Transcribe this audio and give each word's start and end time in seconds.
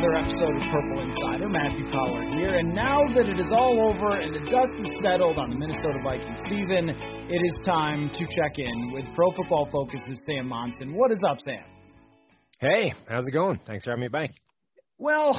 Another 0.00 0.16
episode 0.16 0.56
of 0.56 0.62
Purple 0.72 1.02
Insider. 1.02 1.48
Matthew 1.50 1.84
Coller 1.92 2.22
here. 2.34 2.56
And 2.56 2.74
now 2.74 3.02
that 3.12 3.28
it 3.28 3.38
is 3.38 3.50
all 3.52 3.92
over 3.92 4.18
and 4.18 4.34
the 4.34 4.50
dust 4.50 4.72
is 4.80 4.98
settled 5.02 5.38
on 5.38 5.50
the 5.50 5.56
Minnesota 5.56 5.98
Vikings 6.02 6.40
season, 6.48 6.88
it 6.88 7.42
is 7.44 7.66
time 7.66 8.08
to 8.14 8.20
check 8.34 8.56
in 8.56 8.92
with 8.94 9.04
Pro 9.14 9.30
Football 9.32 9.68
Focus's 9.70 10.18
Sam 10.24 10.48
Monson. 10.48 10.94
What 10.94 11.12
is 11.12 11.18
up, 11.28 11.36
Sam? 11.44 11.62
Hey, 12.60 12.94
how's 13.10 13.28
it 13.28 13.32
going? 13.32 13.60
Thanks 13.66 13.84
for 13.84 13.90
having 13.90 14.00
me 14.00 14.08
back. 14.08 14.30
Well, 14.96 15.38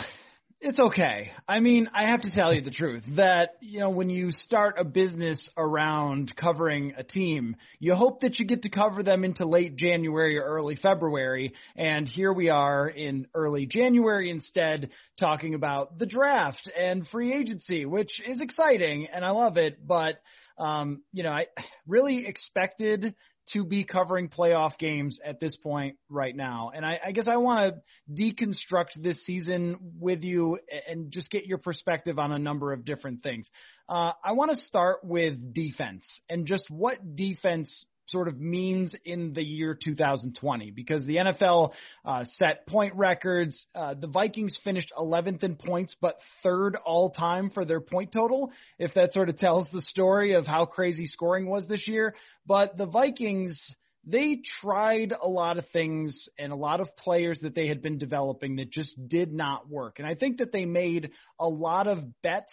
it's 0.62 0.80
okay. 0.80 1.32
I 1.48 1.60
mean, 1.60 1.90
I 1.92 2.12
have 2.12 2.22
to 2.22 2.32
tell 2.32 2.54
you 2.54 2.62
the 2.62 2.70
truth 2.70 3.04
that, 3.16 3.56
you 3.62 3.80
know, 3.80 3.90
when 3.90 4.12
you 4.12 4.32
start 4.32 4.76
a 4.78 4.84
business 4.84 5.50
around 5.58 6.36
covering 6.36 6.94
a 6.96 7.04
team, 7.04 7.56
you 7.80 7.96
hope 7.96 8.22
that 8.22 8.38
you 8.38 8.46
get 8.46 8.62
to 8.62 8.70
cover 8.70 9.02
them 9.02 9.24
into 9.24 9.48
late 9.48 9.76
January 9.76 10.38
or 10.38 10.44
early 10.44 10.76
February. 10.76 11.54
And 11.76 12.08
here 12.08 12.32
we 12.32 12.50
are 12.50 12.88
in 12.88 13.26
early 13.34 13.66
January 13.66 14.30
instead 14.30 14.92
talking 15.20 15.56
about 15.56 15.98
the 15.98 16.06
draft 16.06 16.70
and 16.80 17.08
free 17.08 17.34
agency, 17.34 17.88
which 17.88 18.22
is 18.28 18.40
exciting 18.40 19.08
and 19.12 19.26
I 19.26 19.32
love 19.32 19.58
it. 19.58 19.86
But, 19.86 20.22
um, 20.60 21.02
you 21.12 21.24
know, 21.24 21.32
I 21.32 21.48
really 21.88 22.28
expected 22.28 23.16
to 23.54 23.66
be 23.66 23.84
covering 23.84 24.30
playoff 24.30 24.78
games 24.78 25.20
at 25.24 25.40
this 25.40 25.56
point 25.58 25.98
right 26.10 26.36
now. 26.36 26.72
And 26.74 26.86
I, 26.86 27.00
I 27.08 27.12
guess 27.12 27.28
I 27.28 27.38
want 27.38 27.76
to 27.76 28.24
deconstruct 28.24 29.02
this 29.02 29.24
season 29.26 29.78
with 30.00 30.24
you 30.24 30.60
and 30.88 31.12
just 31.12 31.30
get 31.32 31.46
your 31.46 31.58
perspective 31.58 32.20
on 32.20 32.32
a 32.32 32.40
number 32.40 32.72
of 32.72 32.86
different 32.86 33.24
things. 33.24 33.50
Uh, 33.90 34.14
I 34.24 34.34
want 34.34 34.52
to 34.52 34.58
start 34.58 35.00
with 35.04 35.54
defense 35.54 36.06
and 36.30 36.46
just 36.46 36.70
what 36.70 37.16
defense 37.16 37.86
sort 38.12 38.28
of 38.28 38.40
means 38.40 38.96
in 39.06 39.34
the 39.34 39.44
year 39.44 39.78
2020 39.82 40.72
because 40.72 41.06
the 41.06 41.16
NFL 41.16 41.72
uh, 42.06 42.24
set 42.28 42.68
point 42.68 42.94
records. 42.96 43.66
Uh, 43.74 43.94
the 43.94 44.08
Vikings 44.08 44.58
finished 44.64 44.92
11th 44.98 45.44
in 45.44 45.56
points, 45.56 45.96
but 46.02 46.18
third 46.44 46.76
all 46.76 47.10
time 47.10 47.50
for 47.50 47.66
their 47.66 47.82
point 47.82 48.12
total, 48.12 48.52
if 48.78 48.94
that 48.94 49.14
sort 49.14 49.30
of 49.30 49.38
tells 49.38 49.68
the 49.72 49.82
story 49.82 50.34
of 50.34 50.46
how 50.46 50.66
crazy 50.66 51.06
scoring 51.06 51.48
was 51.48 51.68
this 51.68 51.88
year. 51.88 52.16
But 52.46 52.78
the 52.78 52.86
Vikings 52.86 53.76
they 54.06 54.42
tried 54.62 55.14
a 55.20 55.28
lot 55.28 55.58
of 55.58 55.66
things 55.72 56.28
and 56.40 56.52
a 56.52 56.56
lot 56.56 56.80
of 56.80 56.96
players 56.98 57.40
that 57.42 57.54
they 57.54 57.68
had 57.68 57.82
been 57.82 58.00
developing 58.00 58.56
that 58.56 58.72
just 58.72 58.96
did 59.08 59.32
not 59.32 59.70
work. 59.70 60.00
And 60.00 60.08
I 60.08 60.16
think 60.16 60.40
that 60.40 60.52
they 60.52 60.66
made 60.66 61.12
a 61.40 61.48
lot 61.48 61.88
of 61.88 62.00
bets 62.24 62.52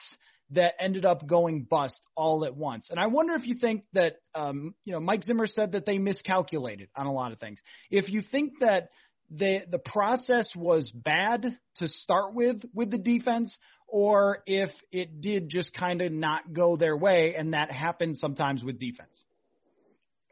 that 0.50 0.74
ended 0.80 1.04
up 1.04 1.26
going 1.26 1.64
bust 1.68 2.00
all 2.16 2.44
at 2.44 2.56
once. 2.56 2.88
And 2.90 2.98
I 2.98 3.06
wonder 3.06 3.34
if 3.34 3.46
you 3.46 3.54
think 3.54 3.84
that, 3.92 4.16
um, 4.34 4.74
you 4.84 4.92
know, 4.92 5.00
Mike 5.00 5.24
Zimmer 5.24 5.46
said 5.46 5.72
that 5.72 5.84
they 5.84 5.98
miscalculated 5.98 6.88
on 6.96 7.06
a 7.06 7.12
lot 7.12 7.32
of 7.32 7.38
things. 7.38 7.60
If 7.90 8.08
you 8.08 8.22
think 8.22 8.60
that 8.60 8.88
the 9.30 9.60
the 9.70 9.78
process 9.78 10.52
was 10.56 10.90
bad 10.90 11.58
to 11.76 11.88
start 11.88 12.34
with 12.34 12.62
with 12.72 12.90
the 12.90 12.98
defense, 12.98 13.56
or 13.86 14.42
if 14.46 14.70
it 14.90 15.20
did 15.20 15.48
just 15.48 15.74
kind 15.74 16.00
of 16.00 16.12
not 16.12 16.52
go 16.52 16.76
their 16.76 16.96
way, 16.96 17.34
and 17.36 17.52
that 17.52 17.70
happens 17.70 18.20
sometimes 18.20 18.64
with 18.64 18.78
defense. 18.78 19.24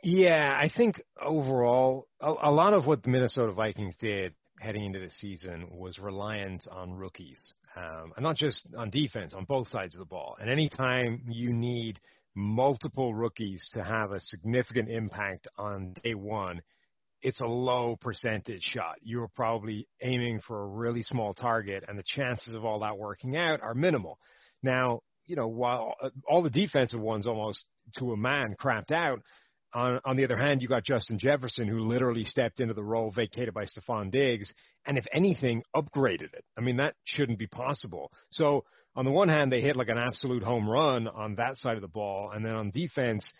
Yeah, 0.02 0.56
I 0.56 0.70
think 0.74 1.02
overall, 1.20 2.06
a, 2.20 2.32
a 2.42 2.50
lot 2.50 2.74
of 2.74 2.86
what 2.86 3.02
the 3.02 3.10
Minnesota 3.10 3.52
Vikings 3.52 3.96
did 4.00 4.34
heading 4.60 4.84
into 4.84 5.00
the 5.00 5.10
season 5.10 5.68
was 5.72 5.98
reliant 5.98 6.66
on 6.70 6.94
rookies, 6.94 7.54
um, 7.76 8.12
and 8.16 8.22
not 8.22 8.36
just 8.36 8.66
on 8.76 8.90
defense, 8.90 9.34
on 9.34 9.44
both 9.44 9.68
sides 9.68 9.94
of 9.94 10.00
the 10.00 10.06
ball. 10.06 10.36
And 10.40 10.50
anytime 10.50 11.22
you 11.28 11.52
need 11.52 12.00
multiple 12.34 13.14
rookies 13.14 13.68
to 13.72 13.82
have 13.82 14.12
a 14.12 14.20
significant 14.20 14.90
impact 14.90 15.46
on 15.58 15.94
day 16.02 16.14
one, 16.14 16.62
it's 17.22 17.40
a 17.40 17.46
low 17.46 17.96
percentage 18.00 18.62
shot. 18.62 18.96
You're 19.02 19.30
probably 19.34 19.88
aiming 20.02 20.40
for 20.46 20.62
a 20.62 20.66
really 20.66 21.02
small 21.02 21.34
target, 21.34 21.84
and 21.88 21.98
the 21.98 22.04
chances 22.04 22.54
of 22.54 22.64
all 22.64 22.80
that 22.80 22.98
working 22.98 23.36
out 23.36 23.62
are 23.62 23.74
minimal. 23.74 24.18
Now, 24.62 25.00
you 25.26 25.36
know, 25.36 25.48
while 25.48 25.94
all 26.28 26.42
the 26.42 26.50
defensive 26.50 27.00
ones 27.00 27.26
almost 27.26 27.64
to 27.98 28.12
a 28.12 28.16
man 28.16 28.54
crapped 28.60 28.92
out, 28.92 29.20
on, 29.76 30.00
on 30.06 30.16
the 30.16 30.24
other 30.24 30.38
hand, 30.38 30.62
you 30.62 30.68
got 30.68 30.84
Justin 30.84 31.18
Jefferson, 31.18 31.68
who 31.68 31.80
literally 31.80 32.24
stepped 32.24 32.60
into 32.60 32.72
the 32.72 32.82
role 32.82 33.12
vacated 33.14 33.52
by 33.52 33.66
Stefon 33.66 34.10
Diggs, 34.10 34.50
and 34.86 34.96
if 34.96 35.04
anything, 35.12 35.62
upgraded 35.76 36.32
it. 36.32 36.44
I 36.56 36.62
mean, 36.62 36.78
that 36.78 36.94
shouldn't 37.04 37.38
be 37.38 37.46
possible. 37.46 38.10
So, 38.30 38.64
on 38.94 39.04
the 39.04 39.10
one 39.10 39.28
hand, 39.28 39.52
they 39.52 39.60
hit 39.60 39.76
like 39.76 39.90
an 39.90 39.98
absolute 39.98 40.42
home 40.42 40.66
run 40.66 41.06
on 41.06 41.34
that 41.34 41.58
side 41.58 41.76
of 41.76 41.82
the 41.82 41.88
ball, 41.88 42.30
and 42.34 42.42
then 42.42 42.54
on 42.54 42.70
defense, 42.70 43.30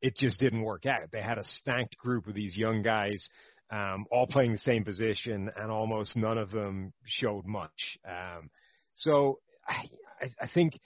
it 0.00 0.14
just 0.16 0.38
didn't 0.38 0.62
work 0.62 0.86
out. 0.86 1.10
They 1.10 1.22
had 1.22 1.38
a 1.38 1.44
stacked 1.44 1.96
group 1.96 2.28
of 2.28 2.34
these 2.34 2.56
young 2.56 2.82
guys, 2.82 3.28
um, 3.72 4.06
all 4.12 4.28
playing 4.28 4.52
the 4.52 4.58
same 4.58 4.84
position, 4.84 5.50
and 5.56 5.72
almost 5.72 6.14
none 6.14 6.38
of 6.38 6.52
them 6.52 6.92
showed 7.04 7.46
much. 7.46 7.98
Um, 8.08 8.48
so, 8.94 9.40
I, 9.66 10.30
I 10.40 10.48
think 10.54 10.78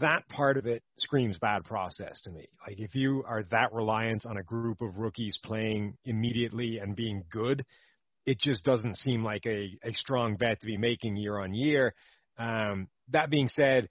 that 0.00 0.28
part 0.28 0.56
of 0.56 0.66
it 0.66 0.82
screams 0.96 1.38
bad 1.38 1.64
process 1.64 2.20
to 2.22 2.30
me. 2.30 2.48
Like 2.66 2.80
if 2.80 2.94
you 2.94 3.24
are 3.26 3.42
that 3.50 3.72
reliant 3.72 4.26
on 4.26 4.36
a 4.36 4.42
group 4.42 4.80
of 4.80 4.96
rookies 4.96 5.38
playing 5.42 5.96
immediately 6.04 6.78
and 6.78 6.96
being 6.96 7.24
good, 7.30 7.64
it 8.24 8.38
just 8.38 8.64
doesn't 8.64 8.96
seem 8.98 9.24
like 9.24 9.44
a, 9.46 9.78
a 9.82 9.92
strong 9.92 10.36
bet 10.36 10.60
to 10.60 10.66
be 10.66 10.76
making 10.76 11.16
year 11.16 11.38
on 11.38 11.54
year. 11.54 11.94
Um, 12.38 12.88
that 13.10 13.30
being 13.30 13.48
said, 13.48 13.88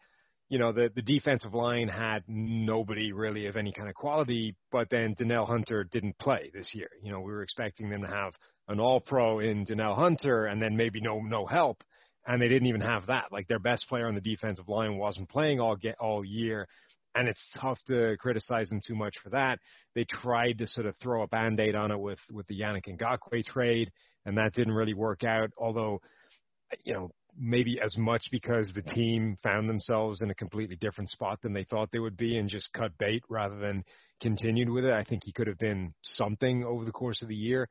you 0.49 0.59
know, 0.59 0.71
the, 0.71 0.89
the 0.93 1.01
defensive 1.01 1.53
line 1.53 1.87
had 1.87 2.23
nobody 2.27 3.13
really 3.13 3.47
of 3.47 3.55
any 3.55 3.71
kind 3.71 3.87
of 3.87 3.95
quality, 3.95 4.55
but 4.71 4.89
then 4.89 5.13
Danielle 5.17 5.45
Hunter 5.45 5.85
didn't 5.85 6.17
play 6.17 6.51
this 6.53 6.73
year. 6.73 6.89
You 7.01 7.11
know, 7.11 7.21
we 7.21 7.31
were 7.31 7.43
expecting 7.43 7.89
them 7.89 8.01
to 8.01 8.07
have 8.07 8.33
an 8.67 8.79
all 8.79 8.99
pro 8.99 9.39
in 9.39 9.65
Danielle 9.65 9.95
Hunter 9.95 10.45
and 10.45 10.61
then 10.61 10.75
maybe 10.75 10.99
no, 11.01 11.19
no 11.19 11.45
help 11.45 11.83
and 12.27 12.41
they 12.41 12.47
didn't 12.47 12.67
even 12.67 12.81
have 12.81 13.07
that. 13.07 13.25
Like 13.31 13.47
their 13.47 13.59
best 13.59 13.87
player 13.87 14.07
on 14.07 14.15
the 14.15 14.21
defensive 14.21 14.69
line 14.69 14.97
wasn't 14.97 15.29
playing 15.29 15.59
all 15.59 15.75
get 15.75 15.97
all 15.99 16.23
year, 16.23 16.67
and 17.15 17.27
it's 17.27 17.45
tough 17.59 17.79
to 17.87 18.15
criticize 18.19 18.69
them 18.69 18.81
too 18.85 18.95
much 18.95 19.15
for 19.23 19.29
that. 19.31 19.59
They 19.95 20.05
tried 20.05 20.59
to 20.59 20.67
sort 20.67 20.85
of 20.85 20.95
throw 20.97 21.23
a 21.23 21.27
band-aid 21.27 21.75
on 21.75 21.91
it 21.91 21.99
with 21.99 22.19
with 22.31 22.47
the 22.47 22.59
Yannick 22.59 22.87
Ngakoue 22.87 23.45
trade, 23.45 23.91
and 24.25 24.37
that 24.37 24.53
didn't 24.53 24.73
really 24.73 24.93
work 24.93 25.23
out. 25.23 25.49
Although, 25.57 26.01
you 26.83 26.93
know, 26.93 27.11
maybe 27.37 27.79
as 27.83 27.97
much 27.97 28.23
because 28.31 28.71
the 28.73 28.81
team 28.81 29.37
found 29.41 29.69
themselves 29.69 30.21
in 30.21 30.29
a 30.29 30.35
completely 30.35 30.75
different 30.75 31.09
spot 31.09 31.39
than 31.41 31.53
they 31.53 31.63
thought 31.63 31.89
they 31.91 31.99
would 31.99 32.17
be 32.17 32.37
and 32.37 32.49
just 32.49 32.71
cut 32.73 32.97
bait 32.97 33.23
rather 33.29 33.57
than 33.57 33.83
continued 34.21 34.69
with 34.69 34.85
it. 34.85 34.91
I 34.91 35.03
think 35.03 35.23
he 35.23 35.31
could 35.31 35.47
have 35.47 35.57
been 35.57 35.93
something 36.01 36.63
over 36.63 36.85
the 36.85 36.91
course 36.91 37.21
of 37.21 37.29
the 37.29 37.35
year. 37.35 37.69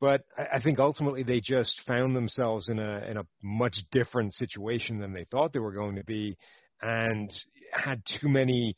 But 0.00 0.22
I 0.36 0.60
think 0.60 0.78
ultimately 0.78 1.24
they 1.24 1.40
just 1.40 1.80
found 1.86 2.14
themselves 2.14 2.68
in 2.68 2.78
a 2.78 3.04
in 3.10 3.16
a 3.16 3.26
much 3.42 3.76
different 3.90 4.32
situation 4.34 5.00
than 5.00 5.12
they 5.12 5.24
thought 5.24 5.52
they 5.52 5.58
were 5.58 5.72
going 5.72 5.96
to 5.96 6.04
be, 6.04 6.36
and 6.80 7.30
had 7.72 8.02
too 8.20 8.28
many, 8.28 8.76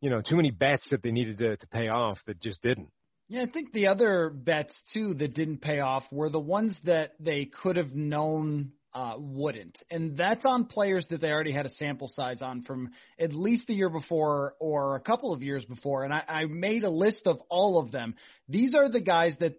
you 0.00 0.10
know, 0.10 0.20
too 0.20 0.36
many 0.36 0.50
bets 0.50 0.88
that 0.90 1.02
they 1.02 1.12
needed 1.12 1.38
to, 1.38 1.56
to 1.56 1.66
pay 1.68 1.88
off 1.88 2.18
that 2.26 2.40
just 2.40 2.62
didn't. 2.62 2.90
Yeah, 3.28 3.42
I 3.42 3.46
think 3.46 3.72
the 3.72 3.88
other 3.88 4.30
bets 4.30 4.80
too 4.92 5.14
that 5.14 5.34
didn't 5.34 5.58
pay 5.58 5.80
off 5.80 6.04
were 6.12 6.30
the 6.30 6.40
ones 6.40 6.78
that 6.84 7.12
they 7.18 7.44
could 7.44 7.76
have 7.76 7.92
known 7.92 8.72
uh, 8.96 9.14
wouldn't. 9.18 9.76
And 9.90 10.16
that's 10.16 10.46
on 10.46 10.66
players 10.66 11.06
that 11.10 11.20
they 11.20 11.28
already 11.28 11.52
had 11.52 11.66
a 11.66 11.70
sample 11.70 12.08
size 12.08 12.40
on 12.40 12.62
from 12.62 12.90
at 13.20 13.34
least 13.34 13.66
the 13.66 13.74
year 13.74 13.90
before 13.90 14.54
or 14.58 14.96
a 14.96 15.00
couple 15.00 15.34
of 15.34 15.42
years 15.42 15.64
before. 15.66 16.04
And 16.04 16.14
I, 16.14 16.22
I 16.26 16.44
made 16.46 16.82
a 16.82 16.88
list 16.88 17.26
of 17.26 17.40
all 17.50 17.78
of 17.78 17.92
them. 17.92 18.14
These 18.48 18.74
are 18.74 18.88
the 18.88 19.02
guys 19.02 19.34
that 19.40 19.56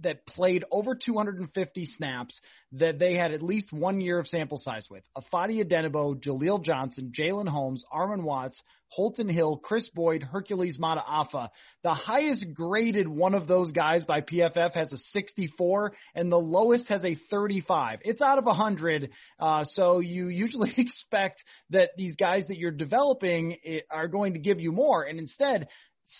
that 0.00 0.26
played 0.26 0.64
over 0.70 0.94
250 0.94 1.84
snaps 1.84 2.40
that 2.72 2.98
they 2.98 3.14
had 3.14 3.32
at 3.32 3.42
least 3.42 3.72
one 3.72 4.00
year 4.00 4.18
of 4.18 4.26
sample 4.26 4.56
size 4.56 4.86
with. 4.90 5.02
Ifeadi 5.16 5.64
Odenigbo, 5.64 6.22
Jaleel 6.22 6.62
Johnson, 6.62 7.12
Jalen 7.16 7.48
Holmes, 7.48 7.84
Armon 7.92 8.22
Watts, 8.22 8.62
Holton 8.88 9.28
Hill, 9.28 9.56
Chris 9.56 9.88
Boyd, 9.88 10.22
Hercules 10.22 10.76
Mata'afa. 10.78 11.48
The 11.82 11.94
highest 11.94 12.46
graded 12.52 13.08
one 13.08 13.34
of 13.34 13.48
those 13.48 13.70
guys 13.70 14.04
by 14.04 14.20
PFF 14.20 14.74
has 14.74 14.92
a 14.92 14.98
64, 14.98 15.92
and 16.14 16.30
the 16.30 16.36
lowest 16.38 16.88
has 16.88 17.02
a 17.04 17.16
35. 17.30 18.00
It's 18.02 18.20
out 18.20 18.38
of 18.38 18.44
100, 18.44 19.10
uh, 19.40 19.64
so 19.64 20.00
you 20.00 20.28
usually 20.28 20.74
expect 20.76 21.42
that 21.70 21.90
these 21.96 22.16
guys 22.16 22.44
that 22.48 22.58
you're 22.58 22.70
developing 22.70 23.56
eh, 23.64 23.80
are 23.90 24.08
going 24.08 24.34
to 24.34 24.38
give 24.38 24.60
you 24.60 24.72
more, 24.72 25.04
and 25.04 25.18
instead 25.18 25.68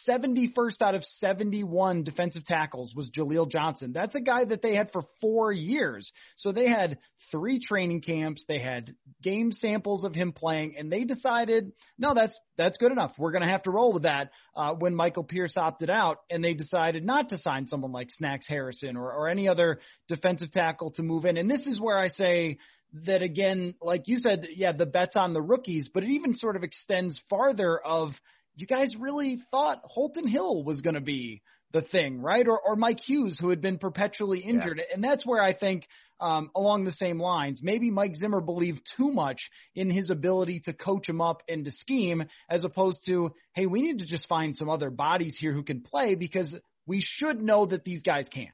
71st 0.09 0.81
out 0.81 0.95
of 0.95 1.05
71 1.05 2.05
defensive 2.05 2.45
tackles 2.45 2.95
was 2.95 3.11
Jaleel 3.11 3.51
Johnson. 3.51 3.93
That's 3.93 4.15
a 4.15 4.21
guy 4.21 4.45
that 4.45 4.63
they 4.63 4.75
had 4.75 4.91
for 4.93 5.03
four 5.21 5.53
years. 5.53 6.11
So 6.37 6.53
they 6.53 6.69
had 6.69 6.99
three 7.31 7.61
training 7.61 8.01
camps, 8.01 8.45
they 8.49 8.59
had 8.59 8.95
game 9.23 9.53
samples 9.53 10.05
of 10.05 10.15
him 10.15 10.33
playing, 10.33 10.77
and 10.79 10.91
they 10.91 11.05
decided, 11.05 11.73
no, 11.99 12.15
that's 12.15 12.39
that's 12.57 12.77
good 12.77 12.93
enough. 12.93 13.13
We're 13.19 13.33
going 13.33 13.45
to 13.45 13.51
have 13.51 13.63
to 13.65 13.71
roll 13.71 13.93
with 13.93 14.03
that. 14.05 14.31
Uh, 14.55 14.75
when 14.75 14.95
Michael 14.95 15.25
Pierce 15.25 15.57
opted 15.57 15.89
out, 15.89 16.19
and 16.31 16.45
they 16.45 16.55
decided 16.55 17.05
not 17.05 17.31
to 17.31 17.39
sign 17.39 17.67
someone 17.67 17.93
like 17.93 18.09
Snacks 18.11 18.47
Harrison 18.47 18.97
or, 18.97 19.11
or 19.11 19.29
any 19.29 19.49
other 19.49 19.81
defensive 20.09 20.53
tackle 20.53 20.91
to 20.93 21.03
move 21.03 21.25
in. 21.25 21.37
And 21.37 21.51
this 21.51 21.67
is 21.67 21.81
where 21.81 21.99
I 21.99 22.09
say 22.09 22.59
that 23.07 23.23
again, 23.23 23.75
like 23.81 24.07
you 24.07 24.19
said, 24.19 24.47
yeah, 24.55 24.73
the 24.73 24.87
bets 24.87 25.17
on 25.17 25.33
the 25.33 25.41
rookies, 25.41 25.89
but 25.93 26.03
it 26.03 26.11
even 26.11 26.35
sort 26.35 26.57
of 26.57 26.63
extends 26.63 27.21
farther 27.31 27.79
of 27.79 28.11
you 28.55 28.67
guys 28.67 28.95
really 28.99 29.43
thought 29.51 29.81
Holton 29.85 30.27
Hill 30.27 30.63
was 30.65 30.81
going 30.81 30.95
to 30.95 31.01
be 31.01 31.43
the 31.73 31.83
thing, 31.83 32.21
right? 32.21 32.47
Or, 32.47 32.59
or 32.59 32.77
Mike 32.77 33.01
Hughes, 33.01 33.39
who 33.41 33.51
had 33.51 33.61
been 33.61 33.79
perpetually 33.79 34.41
injured. 34.41 34.79
Yeah. 34.79 34.95
And 34.95 35.03
that's 35.03 35.25
where 35.27 35.43
I 35.43 35.55
think, 35.55 35.87
um, 36.21 36.51
along 36.55 36.85
the 36.85 36.93
same 36.93 37.19
lines, 37.19 37.61
maybe 37.63 37.91
Mike 37.91 38.15
Zimmer 38.15 38.41
believed 38.41 38.83
too 38.97 39.11
much 39.11 39.51
in 39.75 39.91
his 39.91 40.11
ability 40.11 40.61
to 40.67 40.73
coach 40.73 41.09
him 41.09 41.21
up 41.21 41.43
and 41.49 41.65
to 41.65 41.73
scheme, 41.73 42.25
as 42.49 42.63
opposed 42.63 43.01
to, 43.07 43.31
hey, 43.55 43.67
we 43.67 43.83
need 43.83 43.99
to 43.99 44.07
just 44.07 44.29
find 44.29 44.55
some 44.55 44.69
other 44.69 44.91
bodies 44.91 45.37
here 45.41 45.53
who 45.53 45.65
can 45.65 45.81
play 45.81 46.15
because 46.15 46.55
we 46.87 47.03
should 47.05 47.43
know 47.43 47.67
that 47.67 47.85
these 47.85 48.03
guys 48.03 48.29
can. 48.33 48.53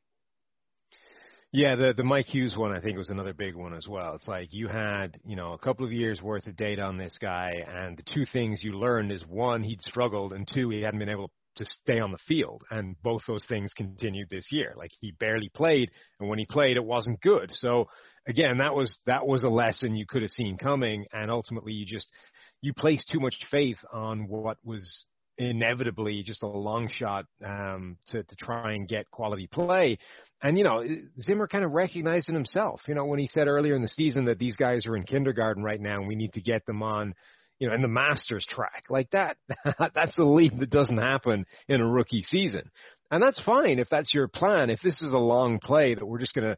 Yeah, 1.50 1.76
the 1.76 1.94
the 1.96 2.04
Mike 2.04 2.26
Hughes 2.26 2.56
one 2.58 2.72
I 2.76 2.80
think 2.80 2.98
was 2.98 3.08
another 3.08 3.32
big 3.32 3.54
one 3.54 3.72
as 3.72 3.88
well. 3.88 4.14
It's 4.14 4.28
like 4.28 4.52
you 4.52 4.68
had, 4.68 5.18
you 5.24 5.34
know, 5.34 5.52
a 5.52 5.58
couple 5.58 5.86
of 5.86 5.92
years 5.92 6.20
worth 6.20 6.46
of 6.46 6.56
data 6.56 6.82
on 6.82 6.98
this 6.98 7.16
guy 7.18 7.64
and 7.66 7.96
the 7.96 8.02
two 8.02 8.26
things 8.30 8.62
you 8.62 8.72
learned 8.72 9.10
is 9.10 9.26
one, 9.26 9.62
he'd 9.62 9.80
struggled 9.80 10.34
and 10.34 10.46
two, 10.46 10.68
he 10.68 10.82
hadn't 10.82 10.98
been 10.98 11.08
able 11.08 11.30
to 11.56 11.64
stay 11.64 12.00
on 12.00 12.12
the 12.12 12.18
field 12.28 12.64
and 12.70 12.96
both 13.02 13.22
those 13.26 13.46
things 13.46 13.72
continued 13.74 14.28
this 14.30 14.52
year. 14.52 14.74
Like 14.76 14.90
he 15.00 15.12
barely 15.12 15.48
played 15.48 15.90
and 16.20 16.28
when 16.28 16.38
he 16.38 16.44
played 16.44 16.76
it 16.76 16.84
wasn't 16.84 17.20
good. 17.22 17.50
So 17.54 17.86
again, 18.26 18.58
that 18.58 18.74
was 18.74 18.98
that 19.06 19.26
was 19.26 19.42
a 19.44 19.48
lesson 19.48 19.96
you 19.96 20.04
could 20.06 20.22
have 20.22 20.30
seen 20.30 20.58
coming 20.58 21.06
and 21.14 21.30
ultimately 21.30 21.72
you 21.72 21.86
just 21.86 22.12
you 22.60 22.74
placed 22.74 23.08
too 23.10 23.20
much 23.20 23.36
faith 23.50 23.78
on 23.90 24.28
what 24.28 24.58
was 24.62 25.06
inevitably 25.38 26.22
just 26.24 26.42
a 26.42 26.46
long 26.46 26.88
shot 26.88 27.26
um, 27.44 27.96
to 28.08 28.22
to 28.22 28.36
try 28.36 28.72
and 28.74 28.88
get 28.88 29.10
quality 29.10 29.46
play. 29.46 29.98
And 30.42 30.58
you 30.58 30.64
know, 30.64 30.84
Zimmer 31.20 31.46
kind 31.46 31.64
of 31.64 31.72
recognized 31.72 32.28
it 32.28 32.34
himself. 32.34 32.82
You 32.86 32.94
know, 32.94 33.04
when 33.04 33.18
he 33.18 33.28
said 33.28 33.48
earlier 33.48 33.76
in 33.76 33.82
the 33.82 33.88
season 33.88 34.26
that 34.26 34.38
these 34.38 34.56
guys 34.56 34.86
are 34.86 34.96
in 34.96 35.04
kindergarten 35.04 35.62
right 35.62 35.80
now 35.80 35.98
and 35.98 36.08
we 36.08 36.16
need 36.16 36.32
to 36.34 36.40
get 36.40 36.66
them 36.66 36.82
on, 36.82 37.14
you 37.58 37.68
know, 37.68 37.74
in 37.74 37.82
the 37.82 37.88
Masters 37.88 38.46
track 38.48 38.84
like 38.90 39.10
that. 39.10 39.36
that's 39.94 40.18
a 40.18 40.24
leap 40.24 40.52
that 40.58 40.70
doesn't 40.70 40.98
happen 40.98 41.46
in 41.68 41.80
a 41.80 41.86
rookie 41.86 42.22
season, 42.22 42.70
and 43.10 43.22
that's 43.22 43.42
fine 43.44 43.78
if 43.78 43.88
that's 43.88 44.12
your 44.12 44.28
plan. 44.28 44.70
If 44.70 44.80
this 44.82 45.02
is 45.02 45.12
a 45.12 45.18
long 45.18 45.60
play 45.60 45.94
that 45.94 46.04
we're 46.04 46.18
just 46.18 46.34
going 46.34 46.48
to 46.48 46.56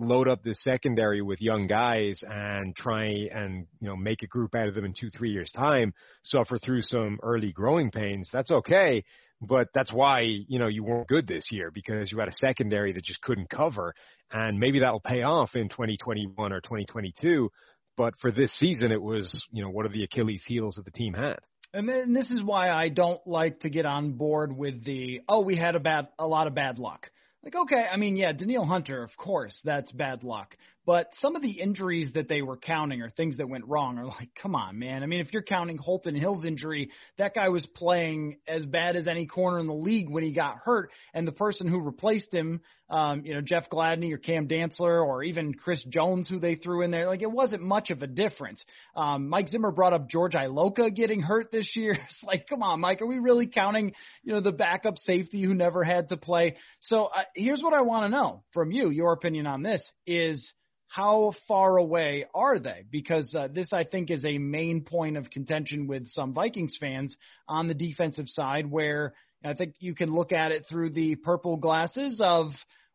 load 0.00 0.28
up 0.28 0.42
this 0.42 0.62
secondary 0.62 1.22
with 1.22 1.40
young 1.40 1.66
guys 1.66 2.22
and 2.26 2.74
try 2.74 3.04
and 3.32 3.66
you 3.80 3.88
know 3.88 3.96
make 3.96 4.22
a 4.22 4.26
group 4.26 4.54
out 4.54 4.68
of 4.68 4.74
them 4.74 4.84
in 4.84 4.94
two 4.98 5.10
three 5.10 5.30
years 5.30 5.52
time 5.52 5.92
suffer 6.22 6.58
through 6.58 6.82
some 6.82 7.18
early 7.22 7.52
growing 7.52 7.90
pains 7.90 8.28
that's 8.32 8.50
okay. 8.50 9.04
But 9.42 9.68
that's 9.72 9.92
why 9.92 10.20
you 10.20 10.58
know 10.58 10.66
you 10.66 10.84
weren't 10.84 11.08
good 11.08 11.26
this 11.26 11.48
year 11.50 11.70
because 11.70 12.10
you 12.10 12.18
had 12.18 12.28
a 12.28 12.32
secondary 12.38 12.92
that 12.92 13.04
just 13.04 13.22
couldn't 13.22 13.48
cover. 13.48 13.94
And 14.32 14.58
maybe 14.58 14.80
that'll 14.80 15.00
pay 15.00 15.22
off 15.22 15.54
in 15.54 15.68
2021 15.68 16.52
or 16.52 16.60
2022 16.60 17.50
but 17.96 18.14
for 18.18 18.30
this 18.30 18.52
season 18.58 18.92
it 18.92 19.02
was 19.02 19.46
you 19.52 19.62
know 19.62 19.68
one 19.70 19.84
of 19.84 19.92
the 19.92 20.04
achilles 20.04 20.44
heels 20.46 20.76
that 20.76 20.84
the 20.84 20.90
team 20.90 21.12
had? 21.14 21.38
And 21.72 21.88
then 21.88 22.12
this 22.12 22.30
is 22.30 22.42
why 22.42 22.68
I 22.68 22.88
don't 22.88 23.24
like 23.26 23.60
to 23.60 23.70
get 23.70 23.86
on 23.86 24.12
board 24.12 24.56
with 24.56 24.84
the 24.84 25.20
oh 25.28 25.40
we 25.40 25.56
had 25.56 25.76
a 25.76 25.80
bad 25.80 26.08
a 26.18 26.26
lot 26.26 26.46
of 26.46 26.54
bad 26.54 26.78
luck 26.78 27.10
like, 27.42 27.54
okay, 27.56 27.86
I 27.90 27.96
mean, 27.96 28.16
yeah, 28.16 28.32
Danielle 28.32 28.64
Hunter, 28.64 29.02
of 29.02 29.16
course, 29.16 29.60
that's 29.64 29.90
bad 29.92 30.22
luck. 30.24 30.56
But 30.86 31.08
some 31.18 31.36
of 31.36 31.42
the 31.42 31.60
injuries 31.60 32.12
that 32.14 32.28
they 32.28 32.40
were 32.40 32.56
counting 32.56 33.02
or 33.02 33.10
things 33.10 33.36
that 33.36 33.48
went 33.48 33.66
wrong 33.66 33.98
are 33.98 34.06
like, 34.06 34.30
come 34.40 34.54
on, 34.54 34.78
man. 34.78 35.02
I 35.02 35.06
mean, 35.06 35.20
if 35.20 35.32
you're 35.32 35.42
counting 35.42 35.76
Holton 35.76 36.14
Hill's 36.14 36.46
injury, 36.46 36.90
that 37.18 37.34
guy 37.34 37.50
was 37.50 37.66
playing 37.76 38.38
as 38.48 38.64
bad 38.64 38.96
as 38.96 39.06
any 39.06 39.26
corner 39.26 39.58
in 39.58 39.66
the 39.66 39.74
league 39.74 40.08
when 40.08 40.24
he 40.24 40.32
got 40.32 40.56
hurt. 40.64 40.90
And 41.12 41.28
the 41.28 41.32
person 41.32 41.68
who 41.68 41.80
replaced 41.80 42.32
him, 42.32 42.62
um, 42.88 43.24
you 43.24 43.34
know, 43.34 43.42
Jeff 43.42 43.68
Gladney 43.70 44.12
or 44.12 44.18
Cam 44.18 44.48
Dantzler 44.48 45.06
or 45.06 45.22
even 45.22 45.54
Chris 45.54 45.84
Jones, 45.84 46.28
who 46.28 46.40
they 46.40 46.54
threw 46.54 46.82
in 46.82 46.90
there, 46.90 47.06
like 47.06 47.22
it 47.22 47.30
wasn't 47.30 47.62
much 47.62 47.90
of 47.90 48.02
a 48.02 48.06
difference. 48.06 48.64
Um, 48.96 49.28
Mike 49.28 49.48
Zimmer 49.48 49.70
brought 49.70 49.92
up 49.92 50.08
George 50.08 50.32
Iloka 50.32 50.94
getting 50.94 51.20
hurt 51.20 51.52
this 51.52 51.76
year. 51.76 51.96
It's 52.10 52.24
like, 52.24 52.48
come 52.48 52.62
on, 52.62 52.80
Mike, 52.80 53.02
are 53.02 53.06
we 53.06 53.18
really 53.18 53.46
counting, 53.46 53.92
you 54.24 54.32
know, 54.32 54.40
the 54.40 54.50
backup 54.50 54.98
safety 54.98 55.42
who 55.42 55.54
never 55.54 55.84
had 55.84 56.08
to 56.08 56.16
play? 56.16 56.56
So 56.80 57.04
uh, 57.04 57.22
here's 57.36 57.62
what 57.62 57.74
I 57.74 57.82
want 57.82 58.06
to 58.06 58.08
know 58.08 58.42
from 58.52 58.72
you. 58.72 58.90
Your 58.90 59.12
opinion 59.12 59.46
on 59.46 59.62
this 59.62 59.88
is 60.06 60.52
how 60.90 61.32
far 61.46 61.76
away 61.76 62.26
are 62.34 62.58
they? 62.58 62.82
Because 62.90 63.32
uh, 63.32 63.46
this, 63.52 63.72
I 63.72 63.84
think, 63.84 64.10
is 64.10 64.24
a 64.24 64.38
main 64.38 64.82
point 64.82 65.16
of 65.16 65.30
contention 65.30 65.86
with 65.86 66.08
some 66.08 66.34
Vikings 66.34 66.76
fans 66.80 67.16
on 67.46 67.68
the 67.68 67.74
defensive 67.74 68.28
side, 68.28 68.68
where 68.68 69.14
I 69.44 69.54
think 69.54 69.76
you 69.78 69.94
can 69.94 70.12
look 70.12 70.32
at 70.32 70.50
it 70.50 70.66
through 70.68 70.90
the 70.90 71.14
purple 71.14 71.56
glasses 71.56 72.20
of 72.20 72.48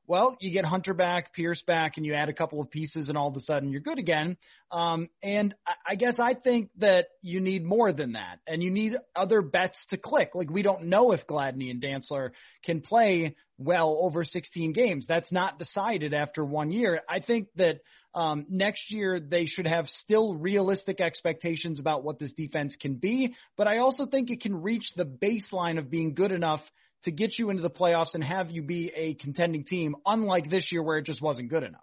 well, 0.07 0.38
you 0.39 0.51
get 0.51 0.65
Hunter 0.65 0.93
back, 0.93 1.33
Pierce 1.33 1.62
back, 1.65 1.97
and 1.97 2.05
you 2.05 2.13
add 2.13 2.29
a 2.29 2.33
couple 2.33 2.62
of 2.62 2.69
pieces, 2.69 3.09
and 3.09 3.17
all 3.17 3.27
of 3.27 3.35
a 3.35 3.39
sudden 3.39 3.69
you're 3.69 3.81
good 3.81 4.00
again. 4.00 4.38
Um, 4.71 5.09
and 5.24 5.55
I, 5.65 5.74
I 5.91 5.95
guess 5.95 6.19
I 6.19 6.33
think 6.33 6.69
that 6.77 7.07
you 7.21 7.39
need 7.39 7.63
more 7.63 7.91
than 7.93 8.13
that, 8.13 8.39
and 8.47 8.62
you 8.62 8.71
need 8.71 8.93
other 9.15 9.41
bets 9.41 9.85
to 9.89 9.97
click. 9.97 10.31
Like 10.33 10.50
we 10.50 10.62
don't 10.62 10.85
know 10.85 11.12
if 11.12 11.25
Gladney 11.27 11.71
and 11.71 11.81
Dantzler 11.81 12.31
can 12.63 12.81
play 12.81 13.35
well 13.57 13.97
over 14.01 14.24
16 14.24 14.74
games. 14.74 15.05
That's 15.07 15.31
not 15.31 15.59
decided 15.59 16.13
after 16.13 16.43
one 16.43 16.71
year. 16.71 17.01
I 17.09 17.19
think 17.19 17.47
that 17.55 17.79
um, 18.13 18.45
next 18.50 18.91
year 18.91 19.19
they 19.19 19.45
should 19.45 19.67
have 19.67 19.88
still 19.88 20.35
realistic 20.35 21.01
expectations 21.01 21.79
about 21.79 22.03
what 22.03 22.19
this 22.19 22.31
defense 22.33 22.75
can 22.79 22.95
be, 22.95 23.35
but 23.57 23.67
I 23.67 23.79
also 23.79 24.05
think 24.05 24.29
it 24.29 24.41
can 24.41 24.62
reach 24.62 24.93
the 24.95 25.05
baseline 25.05 25.77
of 25.77 25.89
being 25.89 26.13
good 26.13 26.31
enough 26.31 26.62
to 27.05 27.12
get 27.12 27.39
you 27.39 27.50
into 27.50 27.63
the 27.63 27.69
playoffs 27.69 28.13
and 28.13 28.24
have 28.24 28.51
you 28.51 28.62
be 28.62 28.91
a 28.95 29.15
contending 29.15 29.63
team, 29.63 29.95
unlike 30.05 30.50
this 30.50 30.71
year 30.71 30.83
where 30.83 30.97
it 30.97 31.05
just 31.05 31.21
wasn't 31.21 31.50
good 31.50 31.63
enough. 31.63 31.81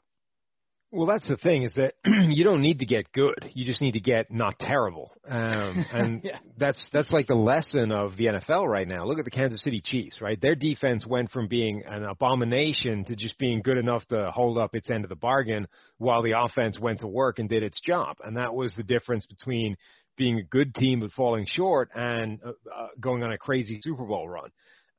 Well, 0.95 1.07
that's 1.07 1.27
the 1.27 1.39
thing 1.39 1.63
is 1.63 1.73
that 1.77 1.95
you 2.05 2.45
don't 2.45 2.61
need 2.61 2.81
to 2.81 2.85
get 2.85 3.11
good. 3.13 3.51
You 3.55 3.65
just 3.65 3.81
need 3.81 3.93
to 3.93 4.01
get 4.01 4.31
not 4.31 4.59
terrible. 4.59 5.11
Um, 5.27 5.87
and 5.93 6.21
yeah. 6.23 6.37
that's 6.59 6.87
that's 6.93 7.11
like 7.11 7.27
the 7.27 7.35
lesson 7.35 7.91
of 7.91 8.19
the 8.19 8.27
NFL 8.27 8.67
right 8.67 8.87
now. 8.87 9.07
Look 9.07 9.19
at 9.19 9.25
the 9.25 9.31
Kansas 9.31 9.65
City 9.65 9.81
Chiefs, 9.83 10.21
right? 10.21 10.39
Their 10.39 10.55
defense 10.55 11.07
went 11.07 11.31
from 11.31 11.49
being 11.49 11.83
an 11.87 12.05
abomination 12.05 13.07
to 13.07 13.17
just 13.17 13.39
being 13.39 13.63
good 13.63 13.79
enough 13.79 14.05
to 14.09 14.31
hold 14.33 14.59
up 14.59 14.75
its 14.75 14.91
end 14.91 15.05
of 15.05 15.09
the 15.09 15.17
bargain, 15.17 15.67
while 15.97 16.23
the 16.23 16.39
offense 16.39 16.79
went 16.79 17.01
to 17.01 17.09
work 17.09 17.39
and 17.39 17.49
did 17.49 17.63
its 17.63 17.81
job. 17.81 18.19
And 18.23 18.37
that 18.37 18.53
was 18.53 18.75
the 18.77 18.83
difference 18.83 19.25
between 19.25 19.77
being 20.19 20.39
a 20.39 20.43
good 20.43 20.75
team 20.75 21.01
but 21.01 21.13
falling 21.13 21.47
short 21.49 21.89
and 21.95 22.39
uh, 22.45 22.51
uh, 22.71 22.89
going 23.01 23.23
on 23.23 23.33
a 23.33 23.39
crazy 23.39 23.81
Super 23.83 24.05
Bowl 24.05 24.29
run. 24.29 24.51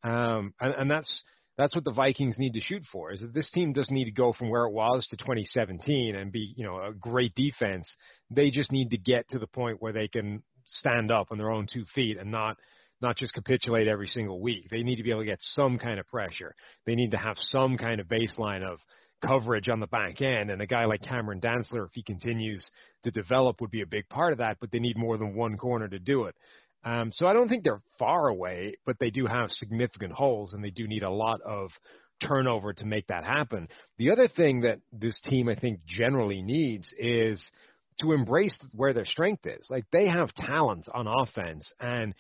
Um, 0.04 0.54
and, 0.60 0.74
and 0.76 0.92
that's 0.92 1.24
that's 1.58 1.76
what 1.76 1.86
the 1.86 1.92
Vikings 1.92 2.40
need 2.40 2.54
to 2.54 2.60
shoot 2.60 2.84
for. 2.92 3.12
Is 3.12 3.22
that 3.22 3.34
this 3.34 3.50
team 3.52 3.74
doesn't 3.74 3.94
need 3.94 4.06
to 4.06 4.12
go 4.12 4.34
from 4.34 4.50
where 4.50 4.66
it 4.66 4.74
was 4.74 5.08
to 5.10 5.18
2017 5.18 6.16
and 6.16 6.32
be 6.32 6.54
you 6.56 6.66
know 6.66 6.78
a 6.78 6.94
great 6.94 7.36
defense. 7.36 7.88
They 8.30 8.50
just 8.50 8.72
need 8.72 8.90
to 8.92 8.98
get 8.98 9.30
to 9.30 9.40
the 9.40 9.48
point 9.48 9.82
where 9.82 9.94
they 9.94 10.08
can 10.08 10.44
stand 10.66 11.12
up 11.12 11.28
on 11.32 11.38
their 11.38 11.52
own 11.52 11.68
two 11.72 11.86
feet 11.94 12.18
and 12.18 12.32
not 12.32 12.58
not 13.02 13.18
just 13.18 13.34
capitulate 13.34 13.88
every 13.88 14.08
single 14.08 14.40
week. 14.40 14.70
They 14.70 14.82
need 14.82 14.96
to 14.96 15.04
be 15.04 15.12
able 15.12 15.22
to 15.22 15.26
get 15.28 15.42
some 15.42 15.78
kind 15.78 16.00
of 16.00 16.08
pressure. 16.08 16.56
They 16.86 16.96
need 16.96 17.12
to 17.12 17.18
have 17.18 17.36
some 17.40 17.78
kind 17.78 18.00
of 18.00 18.08
baseline 18.08 18.64
of 18.64 18.80
coverage 19.26 19.70
on 19.70 19.80
the 19.80 19.88
back 19.88 20.22
end. 20.22 20.50
And 20.50 20.62
a 20.62 20.66
guy 20.66 20.86
like 20.86 21.02
Cameron 21.02 21.40
Dantzler, 21.40 21.86
if 21.86 21.92
he 21.94 22.04
continues 22.04 22.68
to 23.04 23.12
develop, 23.12 23.62
would 23.62 23.72
be 23.72 23.82
a 23.82 23.88
big 23.88 24.08
part 24.10 24.32
of 24.32 24.40
that. 24.40 24.58
But 24.60 24.72
they 24.72 24.80
need 24.80 24.98
more 24.98 25.18
than 25.18 25.36
one 25.36 25.58
corner 25.58 25.88
to 25.88 26.00
do 26.00 26.26
it. 26.26 26.36
Um, 26.86 27.12
so 27.14 27.28
I 27.28 27.34
don't 27.34 27.48
think 27.48 27.64
they're 27.64 27.82
far 27.98 28.28
away, 28.28 28.76
but 28.86 29.00
they 29.00 29.10
do 29.10 29.26
have 29.26 29.52
significant 29.52 30.14
holes, 30.14 30.54
and 30.54 30.64
they 30.64 30.70
do 30.70 30.88
need 30.88 31.04
a 31.04 31.10
lot 31.10 31.42
of 31.42 31.72
turnover 32.22 32.74
to 32.74 32.86
make 32.86 33.08
that 33.08 33.24
happen. 33.24 33.68
The 33.98 34.12
other 34.12 34.28
thing 34.28 34.62
that 34.62 34.80
this 34.92 35.20
team, 35.22 35.50
I 35.50 35.56
think, 35.56 35.86
generally 35.86 36.42
needs 36.42 36.94
is 36.98 37.44
to 38.00 38.12
embrace 38.12 38.58
where 38.74 38.94
their 38.94 39.06
strength 39.06 39.46
is. 39.46 39.68
Like 39.70 39.86
they 39.92 40.08
have 40.08 40.34
talent 40.34 40.88
on 40.94 41.08
offense 41.08 41.72
and 41.80 42.14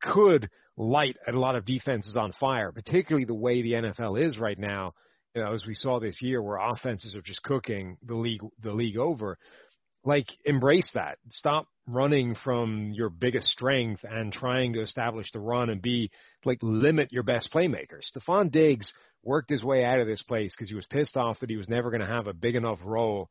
could 0.00 0.48
light 0.76 1.16
a 1.26 1.32
lot 1.32 1.54
of 1.54 1.64
defenses 1.64 2.16
on 2.16 2.32
fire, 2.32 2.72
particularly 2.72 3.24
the 3.24 3.34
way 3.34 3.62
the 3.62 3.74
NFL 3.74 4.24
is 4.26 4.38
right 4.38 4.58
now. 4.58 4.94
You 5.34 5.42
know, 5.42 5.54
as 5.54 5.64
we 5.66 5.74
saw 5.74 6.00
this 6.00 6.20
year, 6.20 6.42
where 6.42 6.58
offenses 6.58 7.14
are 7.14 7.22
just 7.22 7.42
cooking 7.42 7.96
the 8.04 8.16
league 8.16 8.42
the 8.60 8.72
league 8.72 8.98
over. 8.98 9.38
Like 10.04 10.26
embrace 10.44 10.90
that. 10.94 11.18
Stop 11.30 11.66
running 11.86 12.36
from 12.44 12.92
your 12.92 13.10
biggest 13.10 13.48
strength 13.48 14.04
and 14.08 14.32
trying 14.32 14.72
to 14.74 14.80
establish 14.80 15.30
the 15.32 15.40
run 15.40 15.68
and 15.68 15.82
be 15.82 16.10
like 16.44 16.58
limit 16.62 17.12
your 17.12 17.22
best 17.22 17.52
playmakers. 17.52 18.06
Stefon 18.14 18.50
Diggs 18.50 18.92
worked 19.24 19.50
his 19.50 19.64
way 19.64 19.84
out 19.84 20.00
of 20.00 20.06
this 20.06 20.22
place 20.22 20.54
because 20.56 20.68
he 20.68 20.74
was 20.74 20.86
pissed 20.86 21.16
off 21.16 21.40
that 21.40 21.50
he 21.50 21.56
was 21.56 21.68
never 21.68 21.90
going 21.90 22.00
to 22.00 22.06
have 22.06 22.26
a 22.26 22.32
big 22.32 22.54
enough 22.54 22.78
role 22.84 23.28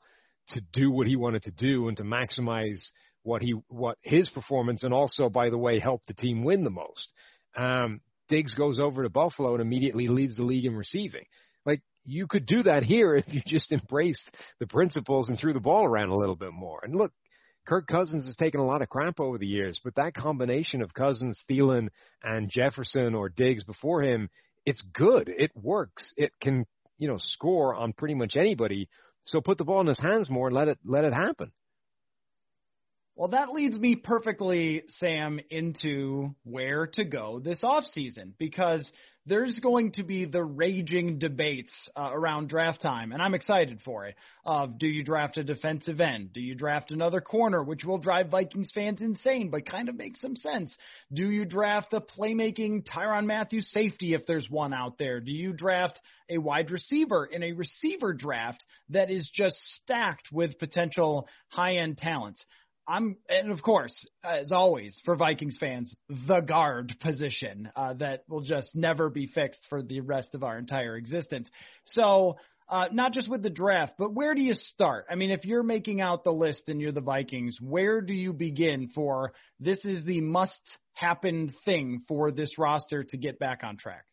to 0.49 0.61
do 0.73 0.91
what 0.91 1.07
he 1.07 1.15
wanted 1.15 1.43
to 1.43 1.51
do 1.51 1.87
and 1.87 1.97
to 1.97 2.03
maximize 2.03 2.89
what 3.23 3.41
he 3.41 3.53
what 3.67 3.97
his 4.01 4.27
performance 4.29 4.83
and 4.83 4.93
also 4.93 5.29
by 5.29 5.49
the 5.49 5.57
way 5.57 5.79
help 5.79 6.01
the 6.05 6.13
team 6.13 6.43
win 6.43 6.63
the 6.63 6.69
most. 6.69 7.13
Um, 7.55 8.01
Diggs 8.27 8.55
goes 8.55 8.79
over 8.79 9.03
to 9.03 9.09
Buffalo 9.09 9.53
and 9.53 9.61
immediately 9.61 10.07
leads 10.07 10.37
the 10.37 10.43
league 10.43 10.65
in 10.65 10.75
receiving. 10.75 11.25
Like 11.65 11.81
you 12.05 12.27
could 12.27 12.45
do 12.45 12.63
that 12.63 12.83
here 12.83 13.15
if 13.17 13.25
you 13.33 13.41
just 13.45 13.71
embraced 13.71 14.29
the 14.59 14.67
principles 14.67 15.29
and 15.29 15.37
threw 15.37 15.53
the 15.53 15.59
ball 15.59 15.85
around 15.85 16.09
a 16.09 16.17
little 16.17 16.35
bit 16.35 16.53
more. 16.53 16.79
And 16.83 16.95
look, 16.95 17.13
Kirk 17.67 17.87
Cousins 17.87 18.25
has 18.25 18.35
taken 18.35 18.59
a 18.59 18.65
lot 18.65 18.81
of 18.81 18.89
crap 18.89 19.19
over 19.19 19.37
the 19.37 19.47
years, 19.47 19.79
but 19.83 19.95
that 19.95 20.13
combination 20.13 20.81
of 20.81 20.93
Cousins, 20.93 21.41
Thielen, 21.49 21.89
and 22.23 22.49
Jefferson 22.49 23.13
or 23.13 23.29
Diggs 23.29 23.63
before 23.63 24.01
him, 24.01 24.29
it's 24.65 24.83
good. 24.93 25.29
It 25.29 25.51
works. 25.55 26.13
It 26.17 26.31
can, 26.41 26.65
you 26.97 27.07
know, 27.07 27.17
score 27.19 27.75
on 27.75 27.93
pretty 27.93 28.15
much 28.15 28.35
anybody. 28.35 28.89
So 29.23 29.41
put 29.41 29.57
the 29.57 29.63
ball 29.63 29.81
in 29.81 29.87
his 29.87 29.99
hands 29.99 30.29
more 30.29 30.47
and 30.47 30.55
let 30.55 30.67
it 30.67 30.79
let 30.83 31.05
it 31.05 31.13
happen. 31.13 31.51
Well, 33.21 33.29
that 33.29 33.51
leads 33.51 33.77
me 33.77 33.97
perfectly, 33.97 34.81
Sam, 34.97 35.39
into 35.51 36.33
where 36.43 36.87
to 36.93 37.05
go 37.05 37.39
this 37.39 37.61
offseason 37.63 38.31
because 38.39 38.91
there's 39.27 39.59
going 39.59 39.91
to 39.91 40.03
be 40.03 40.25
the 40.25 40.43
raging 40.43 41.19
debates 41.19 41.71
uh, 41.95 42.09
around 42.11 42.49
draft 42.49 42.81
time, 42.81 43.11
and 43.11 43.21
I'm 43.21 43.35
excited 43.35 43.79
for 43.85 44.07
it. 44.07 44.15
Of 44.43 44.79
do 44.79 44.87
you 44.87 45.03
draft 45.03 45.37
a 45.37 45.43
defensive 45.43 46.01
end? 46.01 46.33
Do 46.33 46.41
you 46.41 46.55
draft 46.55 46.89
another 46.89 47.21
corner, 47.21 47.63
which 47.63 47.85
will 47.85 47.99
drive 47.99 48.29
Vikings 48.29 48.71
fans 48.73 49.01
insane, 49.01 49.51
but 49.51 49.69
kind 49.69 49.87
of 49.87 49.95
makes 49.95 50.19
some 50.19 50.35
sense? 50.35 50.75
Do 51.13 51.29
you 51.29 51.45
draft 51.45 51.93
a 51.93 52.01
playmaking 52.01 52.87
Tyrann 52.89 53.27
Mathieu 53.27 53.61
safety 53.61 54.15
if 54.15 54.25
there's 54.25 54.49
one 54.49 54.73
out 54.73 54.97
there? 54.97 55.19
Do 55.19 55.31
you 55.31 55.53
draft 55.53 56.01
a 56.27 56.39
wide 56.39 56.71
receiver 56.71 57.25
in 57.25 57.43
a 57.43 57.51
receiver 57.51 58.13
draft 58.13 58.65
that 58.89 59.11
is 59.11 59.29
just 59.31 59.57
stacked 59.75 60.29
with 60.31 60.57
potential 60.57 61.27
high 61.49 61.75
end 61.75 61.99
talents? 61.99 62.43
I'm, 62.91 63.15
and 63.29 63.51
of 63.51 63.61
course, 63.61 64.05
as 64.21 64.51
always, 64.51 64.99
for 65.05 65.15
Vikings 65.15 65.55
fans, 65.57 65.95
the 66.27 66.41
guard 66.41 66.93
position 66.99 67.71
uh, 67.73 67.93
that 67.95 68.23
will 68.27 68.41
just 68.41 68.75
never 68.75 69.09
be 69.09 69.27
fixed 69.27 69.65
for 69.69 69.81
the 69.81 70.01
rest 70.01 70.35
of 70.35 70.43
our 70.43 70.57
entire 70.57 70.97
existence. 70.97 71.49
So, 71.85 72.35
uh, 72.67 72.87
not 72.91 73.13
just 73.13 73.29
with 73.29 73.43
the 73.43 73.49
draft, 73.49 73.93
but 73.97 74.13
where 74.13 74.35
do 74.35 74.41
you 74.41 74.53
start? 74.53 75.05
I 75.09 75.15
mean, 75.15 75.31
if 75.31 75.45
you're 75.45 75.63
making 75.63 76.01
out 76.01 76.25
the 76.25 76.33
list 76.33 76.67
and 76.67 76.81
you're 76.81 76.91
the 76.91 76.99
Vikings, 76.99 77.57
where 77.61 78.01
do 78.01 78.13
you 78.13 78.33
begin 78.33 78.89
for 78.93 79.31
this 79.59 79.83
is 79.85 80.03
the 80.03 80.19
must 80.19 80.61
happen 80.91 81.53
thing 81.63 82.01
for 82.09 82.29
this 82.31 82.57
roster 82.57 83.05
to 83.05 83.17
get 83.17 83.39
back 83.39 83.61
on 83.63 83.77
track? 83.77 84.03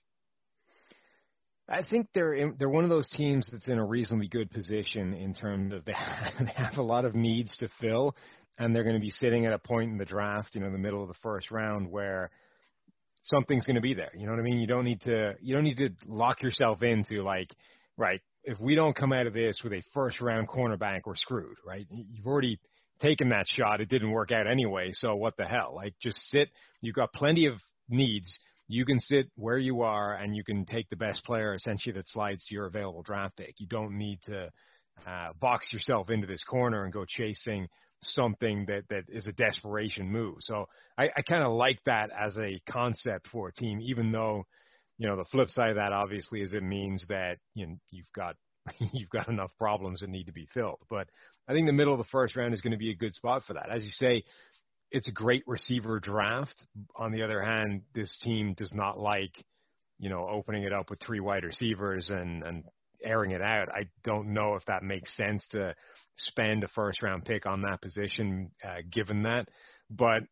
I 1.69 1.83
think 1.83 2.09
they're 2.15 2.33
in, 2.33 2.55
they're 2.59 2.69
one 2.69 2.85
of 2.85 2.91
those 2.91 3.11
teams 3.11 3.49
that's 3.53 3.69
in 3.69 3.79
a 3.79 3.85
reasonably 3.85 4.29
good 4.29 4.51
position 4.51 5.13
in 5.13 5.35
terms 5.35 5.75
of 5.75 5.85
they 5.85 5.93
have, 5.93 6.33
they 6.47 6.53
have 6.55 6.79
a 6.79 6.83
lot 6.83 7.05
of 7.05 7.15
needs 7.15 7.57
to 7.59 7.69
fill, 7.81 8.15
and 8.59 8.75
they're 8.75 8.85
going 8.85 8.97
to 8.97 9.01
be 9.01 9.11
sitting 9.11 9.47
at 9.47 9.53
a 9.53 9.59
point 9.59 9.93
in 9.93 9.99
the 9.99 10.05
draft, 10.05 10.55
you 10.55 10.61
know, 10.61 10.71
the 10.71 10.79
middle 10.79 11.03
of 11.03 11.09
the 11.09 11.15
first 11.23 11.51
round 11.51 11.91
where 11.91 12.31
something's 13.23 13.67
going 13.67 13.77
to 13.77 13.83
be 13.83 13.95
there. 13.95 14.11
You 14.15 14.27
know 14.27 14.33
what 14.33 14.41
I 14.41 14.43
mean? 14.43 14.59
You 14.59 14.67
don't 14.67 14.85
need 14.85 15.01
to 15.03 15.37
you 15.41 15.55
don't 15.55 15.65
need 15.65 15.77
to 15.79 15.91
lock 16.07 16.43
yourself 16.43 16.83
into 16.83 17.23
like, 17.23 17.49
right, 17.97 18.21
if 18.45 18.59
we 18.59 18.75
don't 18.75 18.97
come 18.97 19.13
out 19.13 19.27
of 19.27 19.35
this 19.35 19.61
with 19.63 19.73
a 19.73 19.83
first 19.95 20.21
round 20.21 20.49
cornerback, 20.49 21.03
we're 21.05 21.17
screwed, 21.17 21.57
right? 21.67 21.87
You've 21.91 22.27
already 22.27 22.59
taken 23.01 23.29
that 23.29 23.47
shot. 23.47 23.81
It 23.81 23.89
didn't 23.89 24.11
work 24.11 24.33
out 24.33 24.47
anyway, 24.47 24.91
so 24.93 25.15
what 25.15 25.37
the 25.37 25.45
hell? 25.45 25.73
Like 25.75 25.95
just 26.01 26.19
sit. 26.31 26.49
You've 26.81 26.97
got 26.97 27.13
plenty 27.13 27.47
of 27.47 27.55
needs. 27.89 28.39
You 28.67 28.85
can 28.85 28.99
sit 28.99 29.31
where 29.37 29.59
you 29.59 29.83
are 29.83 30.15
and 30.15 30.37
you 30.37 30.45
can 30.45 30.67
take 30.67 30.91
the 30.91 30.97
best 30.97 31.25
player 31.25 31.55
essentially 31.55 31.95
that 31.95 32.09
slides 32.09 32.45
to 32.47 32.55
your 32.55 32.67
available 32.67 33.03
draft 33.03 33.37
pick. 33.37 33.55
You 33.59 33.67
don't 33.67 33.97
need 33.97 34.19
to 34.25 34.51
uh, 35.07 35.29
box 35.41 35.73
yourself 35.73 36.11
into 36.11 36.27
this 36.27 36.45
corner 36.45 36.85
and 36.85 36.93
go 36.93 37.05
chasing 37.07 37.69
something 38.03 38.67
that 38.67 38.85
that 38.91 39.05
is 39.09 39.27
a 39.27 39.33
desperation 39.33 40.11
move. 40.11 40.37
So 40.41 40.67
I, 40.97 41.05
I 41.17 41.23
kind 41.23 41.43
of 41.43 41.53
like 41.53 41.81
that 41.87 42.11
as 42.11 42.37
a 42.39 42.61
concept 42.71 43.29
for 43.29 43.49
a 43.49 43.53
team, 43.53 43.81
even 43.81 44.13
though 44.13 44.45
you 44.99 45.09
know 45.09 45.17
the 45.17 45.25
flip 45.27 45.49
side 45.51 45.71
of 45.71 45.77
that 45.77 45.93
obviously 45.93 46.41
is 46.43 46.55
it 46.55 46.63
means 46.63 47.05
that 47.09 47.39
you 47.55 47.67
know 47.67 47.77
you've 47.91 48.13
got 48.15 48.37
you've 48.93 49.11
got 49.11 49.29
enough 49.29 49.51
problems 49.59 50.01
that 50.01 50.11
need 50.11 50.27
to 50.27 50.33
be 50.33 50.47
filled. 50.53 50.79
But 50.89 51.09
I 51.49 51.53
think 51.53 51.67
the 51.67 51.73
middle 51.73 51.95
of 51.95 51.99
the 51.99 52.05
first 52.05 52.37
round 52.37 52.55
is 52.55 52.61
going 52.61 52.73
to 52.73 52.79
be 52.79 52.91
a 52.91 52.97
good 52.97 53.15
spot 53.15 53.43
for 53.47 53.55
that. 53.55 53.71
As 53.71 53.85
you 53.85 53.91
say, 53.91 54.25
it's 54.91 55.09
a 55.09 55.13
great 55.13 55.45
receiver 55.47 56.01
draft. 56.01 56.65
On 56.97 57.13
the 57.13 57.23
other 57.23 57.43
hand, 57.43 57.83
this 57.95 58.17
team 58.23 58.55
does 58.57 58.73
not 58.75 58.99
like 58.99 59.33
you 59.99 60.09
know 60.09 60.29
opening 60.29 60.63
it 60.63 60.73
up 60.73 60.91
with 60.91 61.01
three 61.05 61.21
wide 61.21 61.45
receivers 61.45 62.11
and 62.11 62.43
and 62.43 62.65
airing 63.05 63.31
it 63.33 63.43
out. 63.43 63.69
I 63.69 63.89
don't 64.05 64.33
know 64.33 64.55
if 64.55 64.65
that 64.67 64.83
makes 64.83 65.17
sense 65.17 65.47
to 65.49 65.75
spend 66.17 66.65
a 66.65 66.69
first 66.69 67.03
round 67.03 67.25
pick 67.25 67.47
on 67.47 67.63
that 67.63 67.81
position, 67.81 68.51
uh, 68.65 68.79
given 68.91 69.23
that. 69.23 69.49
But 69.91 70.23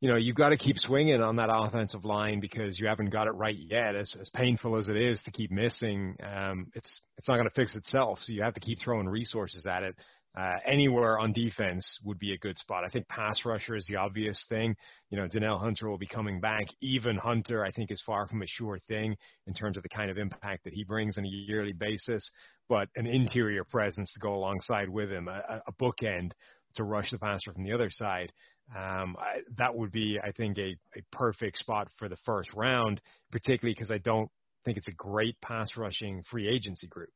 you 0.00 0.10
know, 0.10 0.16
you've 0.16 0.36
got 0.36 0.50
to 0.50 0.58
keep 0.58 0.76
swinging 0.76 1.22
on 1.22 1.36
that 1.36 1.48
offensive 1.50 2.04
line 2.04 2.40
because 2.40 2.78
you 2.78 2.86
haven't 2.86 3.10
got 3.10 3.26
it 3.26 3.30
right 3.30 3.56
yet. 3.56 3.96
As, 3.96 4.14
as 4.20 4.28
painful 4.28 4.76
as 4.76 4.90
it 4.90 4.96
is 4.96 5.22
to 5.22 5.30
keep 5.30 5.50
missing, 5.50 6.16
um, 6.22 6.66
it's 6.74 7.00
it's 7.16 7.28
not 7.28 7.36
going 7.36 7.48
to 7.48 7.54
fix 7.54 7.76
itself. 7.76 8.18
So 8.22 8.32
you 8.32 8.42
have 8.42 8.54
to 8.54 8.60
keep 8.60 8.78
throwing 8.78 9.08
resources 9.08 9.66
at 9.66 9.82
it 9.82 9.96
uh, 10.36 10.56
anywhere 10.66 11.18
on 11.18 11.32
defense 11.32 11.98
would 12.04 12.18
be 12.18 12.32
a 12.32 12.38
good 12.38 12.58
spot. 12.58 12.84
I 12.84 12.88
think 12.88 13.08
pass 13.08 13.38
rusher 13.46 13.74
is 13.74 13.86
the 13.88 13.96
obvious 13.96 14.44
thing. 14.48 14.76
You 15.10 15.16
know, 15.16 15.26
Danielle 15.26 15.58
Hunter 15.58 15.88
will 15.88 15.98
be 15.98 16.06
coming 16.06 16.40
back. 16.40 16.66
Even 16.82 17.16
Hunter, 17.16 17.64
I 17.64 17.70
think, 17.70 17.90
is 17.90 18.02
far 18.04 18.28
from 18.28 18.42
a 18.42 18.46
sure 18.46 18.78
thing 18.86 19.16
in 19.46 19.54
terms 19.54 19.76
of 19.78 19.82
the 19.82 19.88
kind 19.88 20.10
of 20.10 20.18
impact 20.18 20.64
that 20.64 20.74
he 20.74 20.84
brings 20.84 21.16
on 21.16 21.24
a 21.24 21.28
yearly 21.28 21.72
basis. 21.72 22.30
But 22.68 22.88
an 22.96 23.06
interior 23.06 23.64
presence 23.64 24.12
to 24.12 24.20
go 24.20 24.34
alongside 24.34 24.90
with 24.90 25.10
him, 25.10 25.28
a, 25.28 25.62
a 25.66 25.72
bookend 25.80 26.32
to 26.74 26.84
rush 26.84 27.10
the 27.10 27.18
passer 27.18 27.52
from 27.52 27.64
the 27.64 27.72
other 27.72 27.88
side. 27.88 28.32
Um, 28.76 29.16
I, 29.18 29.40
that 29.56 29.74
would 29.74 29.92
be, 29.92 30.18
I 30.22 30.32
think, 30.32 30.58
a, 30.58 30.76
a 30.96 31.02
perfect 31.12 31.58
spot 31.58 31.88
for 31.96 32.08
the 32.08 32.16
first 32.26 32.52
round, 32.54 33.00
particularly 33.30 33.72
because 33.72 33.92
I 33.92 33.98
don't 33.98 34.28
think 34.64 34.76
it's 34.76 34.88
a 34.88 34.92
great 34.92 35.40
pass 35.40 35.76
rushing 35.76 36.24
free 36.28 36.48
agency 36.48 36.88
group. 36.88 37.10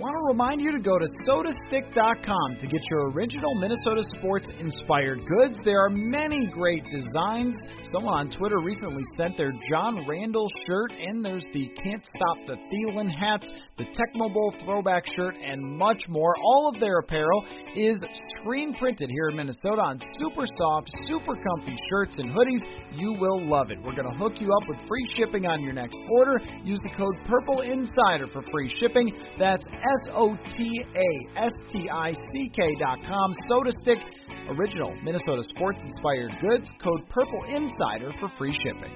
Want 0.00 0.16
to 0.16 0.24
remind 0.24 0.62
you 0.62 0.72
to 0.72 0.80
go 0.80 0.98
to 0.98 1.06
sotastick.com 1.28 2.56
to 2.60 2.66
get 2.66 2.80
your 2.90 3.10
original 3.10 3.54
Minnesota 3.60 4.02
sports 4.16 4.48
inspired 4.58 5.20
goods. 5.26 5.58
There 5.66 5.84
are 5.84 5.90
many 5.90 6.46
great 6.46 6.82
designs. 6.88 7.54
Someone 7.92 8.14
on 8.14 8.30
Twitter 8.30 8.58
recently 8.58 9.02
sent 9.18 9.36
their 9.36 9.52
John 9.68 10.08
Randle 10.08 10.48
shirt, 10.66 10.92
and 10.98 11.22
there's 11.22 11.44
the 11.52 11.68
Can't 11.84 12.02
Stop 12.16 12.38
the 12.46 12.56
Thielen 12.72 13.12
hats, 13.12 13.52
the 13.76 13.84
Tecmo 13.84 14.32
Bowl 14.32 14.54
throwback 14.64 15.04
shirt, 15.14 15.34
and 15.34 15.60
much 15.60 16.02
more. 16.08 16.34
All 16.42 16.72
of 16.72 16.80
their 16.80 17.00
apparel 17.00 17.44
is 17.76 17.96
screen 18.40 18.74
printed 18.80 19.10
here 19.10 19.28
in 19.28 19.36
Minnesota 19.36 19.82
on 19.82 20.00
super 20.18 20.46
soft, 20.56 20.88
super 21.10 21.36
comfy 21.36 21.76
shirts 21.90 22.16
and 22.16 22.32
hoodies. 22.32 22.64
You 22.96 23.12
will 23.20 23.46
love 23.46 23.70
it. 23.70 23.76
We're 23.84 23.94
going 23.94 24.10
to 24.10 24.18
hook 24.18 24.40
you 24.40 24.48
up 24.56 24.68
with 24.68 24.78
free 24.88 25.06
shipping 25.16 25.44
on 25.44 25.62
your 25.62 25.74
next 25.74 25.98
order. 26.16 26.40
Use 26.64 26.80
the 26.82 26.96
code 26.96 27.14
Purple 27.26 27.60
Insider 27.60 28.26
for 28.32 28.40
free 28.50 28.74
shipping. 28.80 29.12
That's 29.38 29.64
S 29.82 30.12
O 30.14 30.36
T 30.56 30.80
A 30.94 31.40
S 31.40 31.50
T 31.72 31.90
I 31.90 32.12
C 32.32 32.50
K 32.54 32.62
dot 32.78 32.98
com. 33.04 33.32
Sota 33.50 33.72
Stick 33.82 33.98
Original 34.48 34.94
Minnesota 35.02 35.42
sports 35.48 35.80
inspired 35.82 36.30
goods. 36.40 36.70
Code 36.82 37.08
Purple 37.08 37.42
Insider 37.48 38.12
for 38.20 38.28
free 38.38 38.56
shipping. 38.64 38.92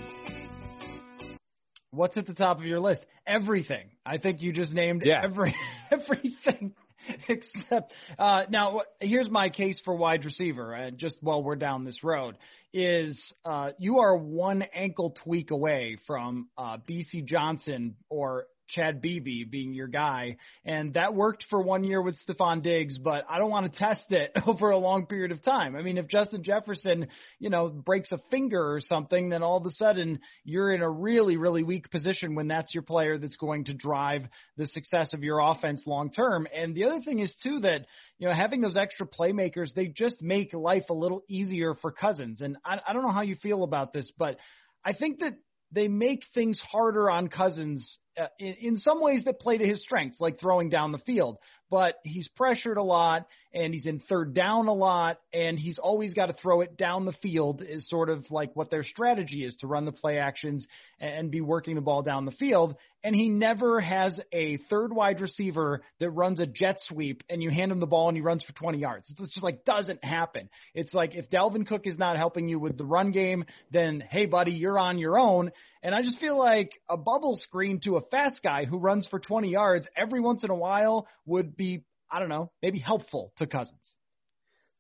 What's 1.91 2.17
at 2.17 2.27
the 2.27 2.35
top 2.35 2.59
of 2.59 2.65
your 2.65 2.79
list? 2.79 3.01
Everything. 3.27 3.89
I 4.05 4.19
think 4.19 4.43
you 4.43 4.53
just 4.53 4.73
named 4.73 5.03
yeah. 5.05 5.23
every 5.25 5.55
everything 5.91 6.75
except 7.29 7.93
uh, 8.19 8.43
now. 8.49 8.83
Here's 9.01 9.29
my 9.29 9.49
case 9.49 9.81
for 9.85 9.97
wide 9.97 10.25
receiver. 10.25 10.75
Uh, 10.75 10.91
just 10.91 11.17
while 11.21 11.43
we're 11.43 11.57
down 11.57 11.85
this 11.85 12.05
road, 12.05 12.37
is 12.73 13.21
uh, 13.45 13.71
you 13.79 13.99
are 13.99 14.17
one 14.17 14.63
ankle 14.75 15.15
tweak 15.25 15.51
away 15.51 15.97
from 16.07 16.49
uh, 16.57 16.77
Bisi 16.89 17.25
Johnson 17.25 17.97
or 18.09 18.47
Chad 18.69 19.01
Beebe 19.01 19.45
being 19.45 19.75
your 19.75 19.89
guy. 19.89 20.37
And 20.65 20.95
that 20.95 21.15
worked 21.15 21.47
for 21.51 21.61
one 21.61 21.85
year 21.85 22.03
with 22.03 22.17
Stefon 22.27 22.63
Diggs, 22.63 22.99
but 22.99 23.25
I 23.29 23.39
don't 23.39 23.51
want 23.51 23.73
to 23.73 23.79
test 23.79 24.11
it 24.11 24.33
over 24.47 24.71
a 24.71 24.79
long 24.79 25.07
period 25.07 25.33
of 25.33 25.43
time. 25.43 25.77
I 25.77 25.83
mean, 25.83 25.99
if 25.99 26.09
Justin 26.09 26.43
Jefferson, 26.43 27.09
you 27.39 27.51
know, 27.51 27.69
breaks 27.69 28.13
a 28.13 28.19
finger 28.31 28.73
or 28.73 28.81
something, 28.81 29.31
then 29.31 29.43
all 29.43 29.57
of 29.57 29.67
a 29.67 29.71
sudden 29.71 30.21
you're 30.45 30.73
in 30.73 30.83
a 30.83 30.91
really, 30.91 31.37
really 31.37 31.63
weak 31.63 31.91
position 31.91 32.35
when 32.35 32.49
that's 32.49 32.75
your 32.75 32.83
player 32.83 33.19
that's 33.19 33.37
going 33.37 33.65
to 33.67 33.75
drive 33.75 34.23
the 34.57 34.67
success 34.67 35.13
of 35.15 35.23
your 35.23 35.41
offense 35.41 35.83
long 35.87 36.11
term. 36.11 36.47
And 36.55 36.75
the 36.75 36.85
other 36.85 37.01
thing 37.05 37.21
is 37.21 37.35
too 37.43 37.61
that, 37.61 37.87
you 38.19 38.29
know, 38.29 38.35
having 38.35 38.61
those 38.61 38.77
extra 38.77 39.07
playmakers, 39.07 39.75
they 39.75 39.87
just 39.87 40.23
make 40.23 40.53
life 40.53 40.85
a 40.91 40.95
little 40.95 41.23
easier 41.29 41.75
for 41.75 41.93
Cousins. 41.93 42.41
And 42.41 42.57
I, 42.65 42.79
I 42.87 42.93
don't 42.93 43.03
know 43.03 43.13
how 43.13 43.23
you 43.23 43.37
feel 43.37 43.63
about 43.63 43.93
this, 43.93 44.13
but 44.19 44.37
I 44.85 44.93
think 44.93 45.21
that 45.21 45.35
they 45.73 45.89
make 45.89 46.23
things 46.35 46.63
harder 46.71 47.11
on 47.11 47.29
Cousins 47.29 47.99
uh, 48.19 48.29
in, 48.39 48.55
in 48.61 48.77
some 48.77 49.03
ways 49.03 49.25
that 49.25 49.41
play 49.41 49.59
to 49.59 49.67
his 49.67 49.83
strengths, 49.83 50.21
like 50.21 50.39
throwing 50.39 50.71
down 50.71 50.93
the 50.93 50.99
field. 50.99 51.39
But 51.69 51.97
he's 52.05 52.29
pressured 52.29 52.77
a 52.77 52.83
lot, 52.83 53.27
and 53.53 53.75
he's 53.75 53.87
in 53.87 53.99
third 53.99 54.35
down 54.35 54.69
a 54.69 54.73
lot, 54.73 55.19
and 55.33 55.59
he's 55.59 55.79
always 55.79 56.15
got 56.15 56.27
to 56.27 56.33
throw 56.33 56.61
it 56.61 56.77
down 56.77 57.07
the 57.07 57.13
field. 57.13 57.61
Is 57.61 57.89
sort 57.89 58.09
of 58.09 58.25
like 58.31 58.55
what 58.55 58.71
their 58.71 58.85
strategy 58.85 59.45
is 59.45 59.57
to 59.57 59.67
run 59.67 59.85
the 59.85 59.91
play 59.91 60.19
actions 60.19 60.67
and 61.01 61.29
be 61.29 61.41
working 61.41 61.75
the 61.75 61.81
ball 61.81 62.03
down 62.03 62.25
the 62.25 62.31
field. 62.31 62.77
And 63.03 63.15
he 63.17 63.29
never 63.29 63.81
has 63.81 64.21
a 64.33 64.59
third 64.71 64.93
wide 64.93 65.21
receiver 65.21 65.83
that 65.99 66.11
runs 66.11 66.39
a 66.39 66.47
jet 66.47 66.77
sweep, 66.83 67.25
and 67.29 67.43
you 67.43 67.51
hand 67.51 67.73
him 67.73 67.81
the 67.81 67.87
ball 67.87 68.09
and 68.09 68.17
he 68.17 68.23
runs 68.23 68.45
for 68.45 68.53
20 68.53 68.79
yards. 68.79 69.13
It's 69.19 69.35
just 69.35 69.43
like 69.43 69.65
doesn't 69.65 70.05
happen. 70.05 70.49
It's 70.73 70.95
like 70.95 71.17
if 71.17 71.29
Dalvin 71.31 71.67
Cook 71.67 71.83
is 71.87 71.99
not 71.99 72.17
helping 72.17 72.49
you 72.49 72.61
with 72.61 72.79
the 72.79 72.85
run 72.85 73.11
game, 73.11 73.45
then 73.73 74.05
hey, 74.09 74.27
buddy, 74.27 74.53
you're 74.53 74.79
on 74.79 74.99
your 74.99 75.19
own. 75.19 75.51
And 75.83 75.95
I 75.95 76.03
just 76.03 76.19
feel 76.19 76.37
like 76.37 76.73
a 76.89 76.97
bubble 76.97 77.37
screen 77.37 77.81
to 77.85 77.97
a 77.97 78.01
fast 78.11 78.43
guy 78.43 78.65
who 78.65 78.79
runs 78.79 79.07
for 79.07 79.19
20 79.19 79.49
yards 79.49 79.87
every 79.97 80.21
once 80.21 80.45
in 80.45 80.51
a 80.51 80.55
while 80.55 81.07
would 81.25 81.57
be, 81.57 81.85
I 82.11 82.21
don't 82.21 82.29
know, 82.29 82.51
maybe 82.63 82.79
helpful 82.79 83.33
to 83.39 83.47
Cousins. 83.47 83.95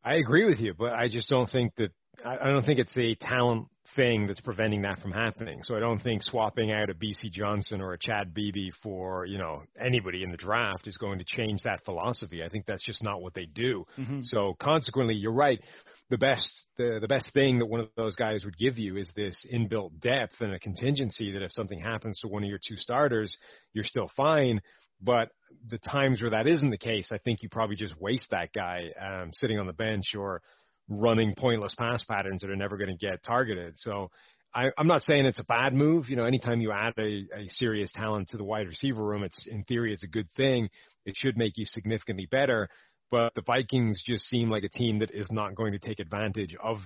I 0.04 0.14
agree 0.14 0.44
with 0.44 0.60
you, 0.60 0.72
but 0.72 0.92
I 0.92 1.08
just 1.08 1.28
don't 1.28 1.50
think 1.50 1.74
that 1.76 1.90
I 2.24 2.48
don't 2.48 2.64
think 2.64 2.78
it's 2.78 2.96
a 2.96 3.14
talent 3.16 3.66
thing 3.94 4.26
that's 4.26 4.40
preventing 4.40 4.82
that 4.82 5.00
from 5.00 5.12
happening. 5.12 5.62
So 5.62 5.76
I 5.76 5.80
don't 5.80 6.02
think 6.02 6.22
swapping 6.22 6.72
out 6.72 6.90
a 6.90 6.94
Bisi 6.94 7.30
Johnson 7.30 7.80
or 7.80 7.92
a 7.92 7.98
Chad 7.98 8.32
Beebe 8.34 8.70
for, 8.82 9.26
you 9.26 9.38
know, 9.38 9.62
anybody 9.78 10.22
in 10.22 10.30
the 10.30 10.36
draft 10.36 10.86
is 10.86 10.96
going 10.96 11.18
to 11.18 11.24
change 11.24 11.62
that 11.64 11.84
philosophy. 11.84 12.42
I 12.42 12.48
think 12.48 12.66
that's 12.66 12.84
just 12.84 13.02
not 13.02 13.20
what 13.20 13.34
they 13.34 13.46
do. 13.46 13.84
Mm-hmm. 13.98 14.20
So 14.22 14.56
consequently, 14.60 15.14
you're 15.14 15.32
right 15.32 15.60
the 16.08 16.18
best 16.18 16.66
the, 16.76 16.98
the 17.00 17.08
best 17.08 17.32
thing 17.32 17.58
that 17.58 17.66
one 17.66 17.80
of 17.80 17.88
those 17.96 18.14
guys 18.14 18.44
would 18.44 18.56
give 18.56 18.78
you 18.78 18.96
is 18.96 19.10
this 19.16 19.46
inbuilt 19.52 20.00
depth 20.00 20.40
and 20.40 20.52
a 20.52 20.58
contingency 20.58 21.32
that 21.32 21.42
if 21.42 21.52
something 21.52 21.78
happens 21.78 22.20
to 22.20 22.28
one 22.28 22.42
of 22.42 22.48
your 22.48 22.60
two 22.66 22.76
starters, 22.76 23.36
you're 23.72 23.84
still 23.84 24.10
fine. 24.16 24.60
But 25.00 25.30
the 25.68 25.78
times 25.78 26.22
where 26.22 26.30
that 26.30 26.46
isn't 26.46 26.70
the 26.70 26.78
case, 26.78 27.10
I 27.12 27.18
think 27.18 27.42
you 27.42 27.48
probably 27.48 27.76
just 27.76 28.00
waste 28.00 28.30
that 28.30 28.52
guy 28.52 28.90
um, 29.00 29.30
sitting 29.32 29.58
on 29.58 29.66
the 29.66 29.72
bench 29.72 30.14
or 30.16 30.42
running 30.88 31.34
pointless 31.36 31.74
pass 31.74 32.04
patterns 32.04 32.40
that 32.40 32.50
are 32.50 32.56
never 32.56 32.76
going 32.76 32.96
to 32.96 33.06
get 33.06 33.22
targeted. 33.22 33.74
So 33.76 34.10
I, 34.54 34.70
I'm 34.78 34.86
not 34.86 35.02
saying 35.02 35.26
it's 35.26 35.40
a 35.40 35.44
bad 35.44 35.74
move. 35.74 36.08
You 36.08 36.16
know, 36.16 36.24
anytime 36.24 36.60
you 36.60 36.72
add 36.72 36.94
a, 36.98 37.26
a 37.34 37.48
serious 37.48 37.92
talent 37.92 38.28
to 38.28 38.36
the 38.36 38.44
wide 38.44 38.68
receiver 38.68 39.04
room, 39.04 39.22
it's 39.22 39.46
in 39.46 39.64
theory 39.64 39.92
it's 39.92 40.04
a 40.04 40.08
good 40.08 40.30
thing. 40.36 40.70
It 41.04 41.14
should 41.16 41.36
make 41.36 41.54
you 41.56 41.66
significantly 41.66 42.26
better 42.30 42.68
but 43.10 43.34
the 43.34 43.42
Vikings 43.42 44.02
just 44.04 44.24
seem 44.24 44.50
like 44.50 44.64
a 44.64 44.68
team 44.68 44.98
that 45.00 45.10
is 45.10 45.30
not 45.30 45.54
going 45.54 45.72
to 45.72 45.78
take 45.78 46.00
advantage 46.00 46.56
of 46.62 46.78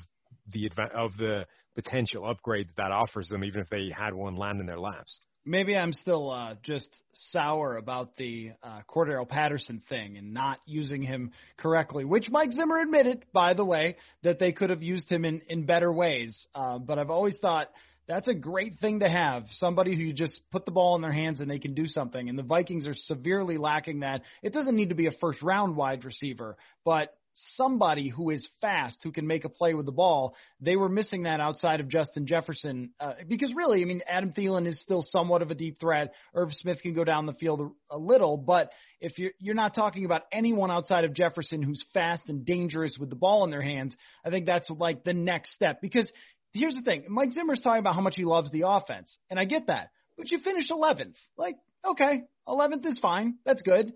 the 0.52 0.70
of 0.94 1.16
the 1.16 1.46
potential 1.74 2.26
upgrade 2.28 2.68
that 2.68 2.76
that 2.76 2.92
offers 2.92 3.28
them, 3.28 3.44
even 3.44 3.60
if 3.60 3.68
they 3.68 3.90
had 3.90 4.14
one 4.14 4.36
land 4.36 4.60
in 4.60 4.66
their 4.66 4.80
laps. 4.80 5.20
Maybe 5.46 5.74
I'm 5.74 5.94
still 5.94 6.30
uh, 6.30 6.54
just 6.62 6.88
sour 7.14 7.78
about 7.78 8.14
the 8.16 8.52
uh, 8.62 8.80
Cordarrelle 8.86 9.28
Patterson 9.28 9.82
thing 9.88 10.18
and 10.18 10.34
not 10.34 10.58
using 10.66 11.00
him 11.00 11.32
correctly, 11.56 12.04
which 12.04 12.28
Mike 12.30 12.52
Zimmer 12.52 12.78
admitted, 12.78 13.24
by 13.32 13.54
the 13.54 13.64
way, 13.64 13.96
that 14.22 14.38
they 14.38 14.52
could 14.52 14.68
have 14.68 14.82
used 14.82 15.08
him 15.10 15.24
in, 15.24 15.40
in 15.48 15.64
better 15.64 15.90
ways. 15.90 16.46
Uh, 16.54 16.78
but 16.78 16.98
I've 16.98 17.10
always 17.10 17.36
thought 17.38 17.70
that's 18.10 18.28
a 18.28 18.34
great 18.34 18.80
thing 18.80 19.00
to 19.00 19.08
have. 19.08 19.44
Somebody 19.52 19.94
who 19.94 20.02
you 20.02 20.12
just 20.12 20.40
put 20.50 20.64
the 20.64 20.72
ball 20.72 20.96
in 20.96 21.02
their 21.02 21.12
hands 21.12 21.40
and 21.40 21.48
they 21.48 21.60
can 21.60 21.74
do 21.74 21.86
something. 21.86 22.28
And 22.28 22.36
the 22.36 22.42
Vikings 22.42 22.88
are 22.88 22.94
severely 22.94 23.56
lacking 23.56 24.00
that. 24.00 24.22
It 24.42 24.52
doesn't 24.52 24.74
need 24.74 24.88
to 24.88 24.96
be 24.96 25.06
a 25.06 25.12
first 25.12 25.42
round 25.42 25.76
wide 25.76 26.04
receiver, 26.04 26.56
but 26.84 27.14
somebody 27.54 28.08
who 28.08 28.30
is 28.30 28.48
fast, 28.60 28.98
who 29.04 29.12
can 29.12 29.28
make 29.28 29.44
a 29.44 29.48
play 29.48 29.74
with 29.74 29.86
the 29.86 29.92
ball. 29.92 30.34
They 30.60 30.74
were 30.74 30.88
missing 30.88 31.22
that 31.22 31.38
outside 31.38 31.78
of 31.78 31.88
Justin 31.88 32.26
Jefferson 32.26 32.90
uh, 32.98 33.12
because 33.28 33.54
really, 33.54 33.82
I 33.82 33.84
mean, 33.84 34.02
Adam 34.08 34.32
Thielen 34.32 34.66
is 34.66 34.80
still 34.80 35.02
somewhat 35.06 35.42
of 35.42 35.52
a 35.52 35.54
deep 35.54 35.78
threat. 35.78 36.12
Irv 36.34 36.52
Smith 36.52 36.82
can 36.82 36.92
go 36.92 37.04
down 37.04 37.26
the 37.26 37.32
field 37.34 37.72
a, 37.90 37.96
little, 37.96 38.36
but 38.36 38.70
if 39.00 39.18
you're 39.18 39.30
you're 39.38 39.54
not 39.54 39.74
talking 39.74 40.04
about 40.04 40.22
anyone 40.32 40.70
outside 40.70 41.04
of 41.04 41.14
Jefferson 41.14 41.62
who's 41.62 41.84
fast 41.94 42.28
and 42.28 42.44
dangerous 42.44 42.96
with 42.98 43.10
the 43.10 43.16
ball 43.16 43.44
in 43.44 43.50
their 43.50 43.62
hands, 43.62 43.94
I 44.24 44.30
think 44.30 44.46
that's 44.46 44.68
like 44.68 45.04
the 45.04 45.14
next 45.14 45.54
step 45.54 45.80
because 45.80 46.10
here's 46.52 46.76
the 46.76 46.82
thing 46.82 47.04
Mike 47.08 47.32
Zimmer's 47.32 47.60
talking 47.60 47.80
about 47.80 47.94
how 47.94 48.00
much 48.00 48.16
he 48.16 48.24
loves 48.24 48.50
the 48.50 48.64
offense, 48.66 49.16
and 49.28 49.38
I 49.38 49.44
get 49.44 49.66
that. 49.68 49.90
But 50.16 50.30
you 50.30 50.38
finished 50.38 50.70
11th. 50.70 51.14
Like, 51.38 51.56
okay, 51.84 52.22
11th 52.46 52.84
is 52.86 52.98
fine. 53.00 53.36
That's 53.44 53.62
good. 53.62 53.92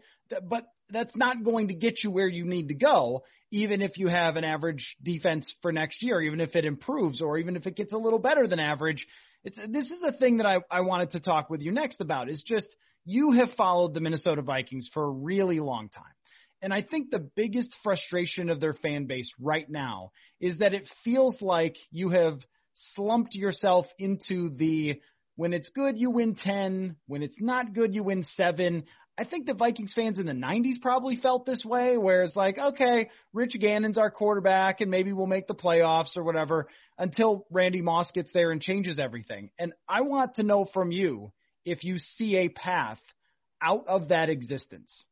But 0.49 0.65
that's 0.91 1.15
not 1.15 1.45
going 1.45 1.69
to 1.69 1.75
get 1.75 2.03
you 2.03 2.11
where 2.11 2.29
you 2.29 2.45
need 2.45 2.69
to 2.69 2.75
go, 2.75 3.25
even 3.51 3.83
if 3.83 3.99
you 3.99 4.09
have 4.09 4.37
an 4.37 4.45
average 4.45 4.97
defense 5.03 5.53
for 5.61 5.73
next 5.73 6.03
year, 6.03 6.21
even 6.23 6.41
if 6.41 6.57
it 6.57 6.65
improves 6.65 7.21
or 7.21 7.39
even 7.39 7.57
if 7.57 7.67
it 7.67 7.77
gets 7.77 7.93
a 7.93 7.99
little 7.99 8.19
better 8.19 8.47
than 8.47 8.59
average. 8.59 9.07
It's, 9.45 9.59
this 9.69 9.91
is 9.91 10.03
a 10.03 10.13
thing 10.13 10.39
that 10.39 10.47
I, 10.47 10.61
I 10.71 10.81
wanted 10.81 11.11
to 11.11 11.21
talk 11.21 11.51
with 11.51 11.61
you 11.61 11.73
next 11.73 12.01
about 12.01 12.31
is 12.31 12.43
just 12.43 12.75
you 13.05 13.33
have 13.33 13.51
followed 13.57 13.93
the 13.93 14.01
Minnesota 14.01 14.41
Vikings 14.41 14.89
for 14.95 15.05
a 15.05 15.11
really 15.11 15.61
long 15.61 15.91
time. 15.91 16.05
And 16.65 16.73
I 16.73 16.81
think 16.81 17.11
the 17.11 17.19
biggest 17.19 17.77
frustration 17.83 18.49
of 18.49 18.59
their 18.59 18.73
fan 18.73 19.05
base 19.05 19.31
right 19.39 19.69
now 19.69 20.13
is 20.41 20.61
that 20.61 20.73
it 20.73 20.89
feels 21.05 21.43
like 21.43 21.77
you 21.91 22.09
have 22.09 22.39
slumped 22.95 23.35
yourself 23.35 23.85
into 23.99 24.49
the 24.49 24.99
when 25.37 25.53
it's 25.53 25.69
good, 25.69 25.99
you 25.99 26.11
win 26.11 26.37
10. 26.37 26.97
When 27.07 27.23
it's 27.23 27.37
not 27.39 27.75
good, 27.75 27.95
you 27.95 28.03
win 28.03 28.25
7. 28.37 28.85
I 29.19 29.25
think 29.25 29.45
the 29.45 29.53
Vikings 29.53 29.93
fans 29.95 30.19
in 30.19 30.25
the 30.25 30.33
90s 30.33 30.81
probably 30.81 31.17
felt 31.17 31.45
this 31.45 31.63
way, 31.67 31.99
where 31.99 32.23
it's 32.23 32.35
like, 32.35 32.57
okay, 32.57 33.11
Rich 33.35 33.57
Gannon's 33.61 33.99
our 33.99 34.11
quarterback, 34.11 34.81
and 34.81 34.91
maybe 34.91 35.13
we'll 35.13 35.27
make 35.27 35.47
the 35.47 35.55
playoffs 35.55 36.17
or 36.17 36.23
whatever 36.23 36.69
until 36.97 37.47
Randy 37.51 37.83
Moss 37.83 38.11
gets 38.13 38.31
there 38.33 38.53
and 38.53 38.63
changes 38.63 38.99
everything. 38.99 39.51
And 39.59 39.75
I 39.87 40.01
want 40.01 40.37
to 40.37 40.43
know 40.43 40.65
from 40.73 40.93
you 40.93 41.31
if 41.67 41.85
you 41.85 41.99
see 41.99 42.39
a 42.39 42.49
path 42.49 43.01
out 43.61 43.85
of 43.87 44.09
that 44.09 44.31
existence. 44.31 45.05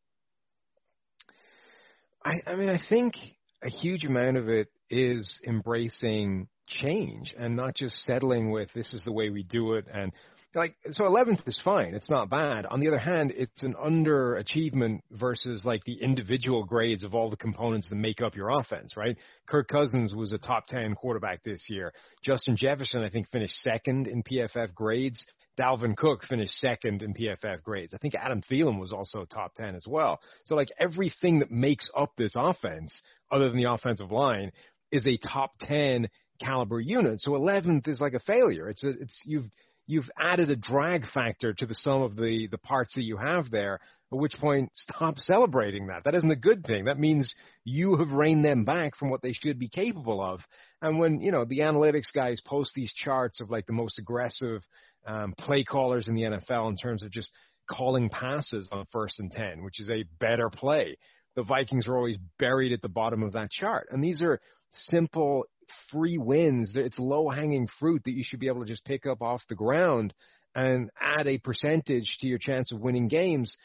I, 2.25 2.41
I 2.47 2.55
mean, 2.57 2.69
I 2.69 2.81
think 2.89 3.15
a 3.63 3.69
huge 3.69 4.05
amount 4.05 4.37
of 4.37 4.49
it 4.49 4.69
is 4.91 5.41
embracing 5.47 6.49
change 6.67 7.35
and 7.39 7.57
not 7.57 7.75
just 7.75 7.97
settling 8.05 8.51
with 8.51 8.69
this 8.75 8.93
is 8.95 9.03
the 9.05 9.13
way 9.13 9.31
we 9.31 9.43
do 9.43 9.75
it 9.75 9.87
and 9.93 10.13
like 10.55 10.75
so 10.91 11.05
11th 11.05 11.47
is 11.49 11.61
fine 11.65 11.95
it's 11.95 12.11
not 12.11 12.31
bad. 12.31 12.67
On 12.67 12.79
the 12.79 12.89
other 12.89 12.99
hand 12.99 13.33
it's 13.35 13.63
an 13.63 13.75
underachievement 13.75 15.01
versus 15.11 15.65
like 15.65 15.83
the 15.85 16.01
individual 16.01 16.65
grades 16.65 17.05
of 17.05 17.15
all 17.15 17.31
the 17.31 17.37
components 17.37 17.89
that 17.89 17.97
make 17.97 18.21
up 18.21 18.37
your 18.37 18.51
offense 18.51 18.97
right? 18.97 19.17
Kirk 19.47 19.69
cousins 19.69 20.15
was 20.15 20.33
a 20.33 20.39
top 20.39 20.67
10 20.67 20.95
quarterback 20.95 21.43
this 21.43 21.67
year. 21.69 21.93
Justin 22.23 22.57
jefferson 22.57 23.03
i 23.03 23.11
think 23.11 23.29
finished 23.29 23.57
second 23.63 24.07
in 24.07 24.23
pff 24.23 24.73
grades 24.75 25.27
Dalvin 25.59 25.97
Cook 25.97 26.25
finished 26.25 26.55
second 26.55 27.03
in 27.03 27.15
PFF 27.15 27.63
grades. 27.63 27.95
I 27.95 27.99
think 27.99 28.15
Adam 28.15 28.43
Thielen 28.43 28.81
was 28.81 28.93
also 28.93 29.25
top 29.25 29.55
10 29.55 29.75
as 29.75 29.87
well. 29.87 30.21
So 30.45 30.55
like 30.55 30.71
everything 30.79 31.41
that 31.41 31.51
makes 31.51 31.91
up 31.97 32.13
this 32.17 32.33
offense, 32.37 33.03
other 33.31 33.49
than 33.49 33.59
the 33.59 33.71
offensive 33.71 34.11
line, 34.11 34.53
is 34.91 35.07
a 35.07 35.19
top 35.19 35.53
10 35.61 36.09
caliber 36.41 36.81
unit. 36.81 37.21
So 37.21 37.33
11th 37.33 37.89
is 37.89 38.01
like 38.01 38.15
a 38.15 38.21
failure. 38.21 38.69
It's 38.69 38.85
a, 38.85 38.91
it's 38.91 39.23
you've 39.27 39.51
you've 39.87 40.11
added 40.19 40.51
a 40.51 40.57
drag 40.57 41.05
factor 41.13 41.53
to 41.55 41.67
the 41.67 41.75
sum 41.75 42.03
of 42.03 42.17
the 42.17 42.49
the 42.51 42.59
parts 42.59 42.95
that 42.95 43.03
you 43.03 43.17
have 43.17 43.51
there. 43.51 43.81
At 44.13 44.19
which 44.19 44.35
point, 44.39 44.71
stop 44.75 45.19
celebrating 45.19 45.87
that. 45.87 46.05
That 46.05 46.15
isn't 46.15 46.31
a 46.31 46.37
good 46.37 46.65
thing. 46.65 46.85
That 46.85 46.99
means 46.99 47.35
you 47.65 47.97
have 47.97 48.13
reined 48.13 48.45
them 48.45 48.65
back 48.65 48.97
from 48.97 49.11
what 49.11 49.23
they 49.23 49.33
should 49.33 49.59
be 49.59 49.69
capable 49.69 50.23
of. 50.23 50.41
And 50.81 50.99
when 50.99 51.21
you 51.21 51.33
know 51.33 51.45
the 51.45 51.61
analytics 51.61 52.13
guys 52.15 52.41
post 52.45 52.73
these 52.75 52.93
charts 52.93 53.41
of 53.41 53.51
like 53.51 53.67
the 53.67 53.73
most 53.73 53.99
aggressive 53.99 54.63
um, 55.07 55.35
play 55.39 55.65
callers 55.65 56.09
in 56.09 56.15
the 56.15 56.23
NFL 56.23 56.69
in 56.69 56.77
terms 56.77 57.03
of 57.03 57.11
just 57.11 57.31
calling 57.71 58.09
passes 58.09 58.69
on 58.73 58.87
first 58.93 59.21
and 59.21 59.31
10, 59.31 59.63
which 59.65 59.81
is 59.81 59.91
a 59.91 60.05
better 60.19 60.51
play. 60.51 60.97
the 61.35 61.43
Vikings 61.43 61.89
are 61.89 61.97
always 61.97 62.19
buried 62.39 62.73
at 62.73 62.83
the 62.83 62.89
bottom 62.89 63.23
of 63.23 63.33
that 63.33 63.51
chart. 63.51 63.89
And 63.91 64.05
these 64.05 64.21
are 64.21 64.39
simple, 64.73 65.47
free 65.91 66.19
wins. 66.19 66.73
It's 66.77 66.99
low 66.99 67.31
hanging 67.31 67.69
fruit 67.79 68.03
that 68.05 68.13
you 68.13 68.23
should 68.25 68.41
be 68.41 68.49
able 68.49 68.61
to 68.61 68.67
just 68.67 68.85
pick 68.85 69.07
up 69.07 69.23
off 69.23 69.43
the 69.49 69.55
ground 69.55 70.13
and 70.55 70.91
add 71.01 71.27
a 71.27 71.39
percentage 71.39 72.19
to 72.21 72.27
your 72.27 72.39
chance 72.39 72.73
of 72.73 72.81
winning 72.81 73.09
games 73.09 73.57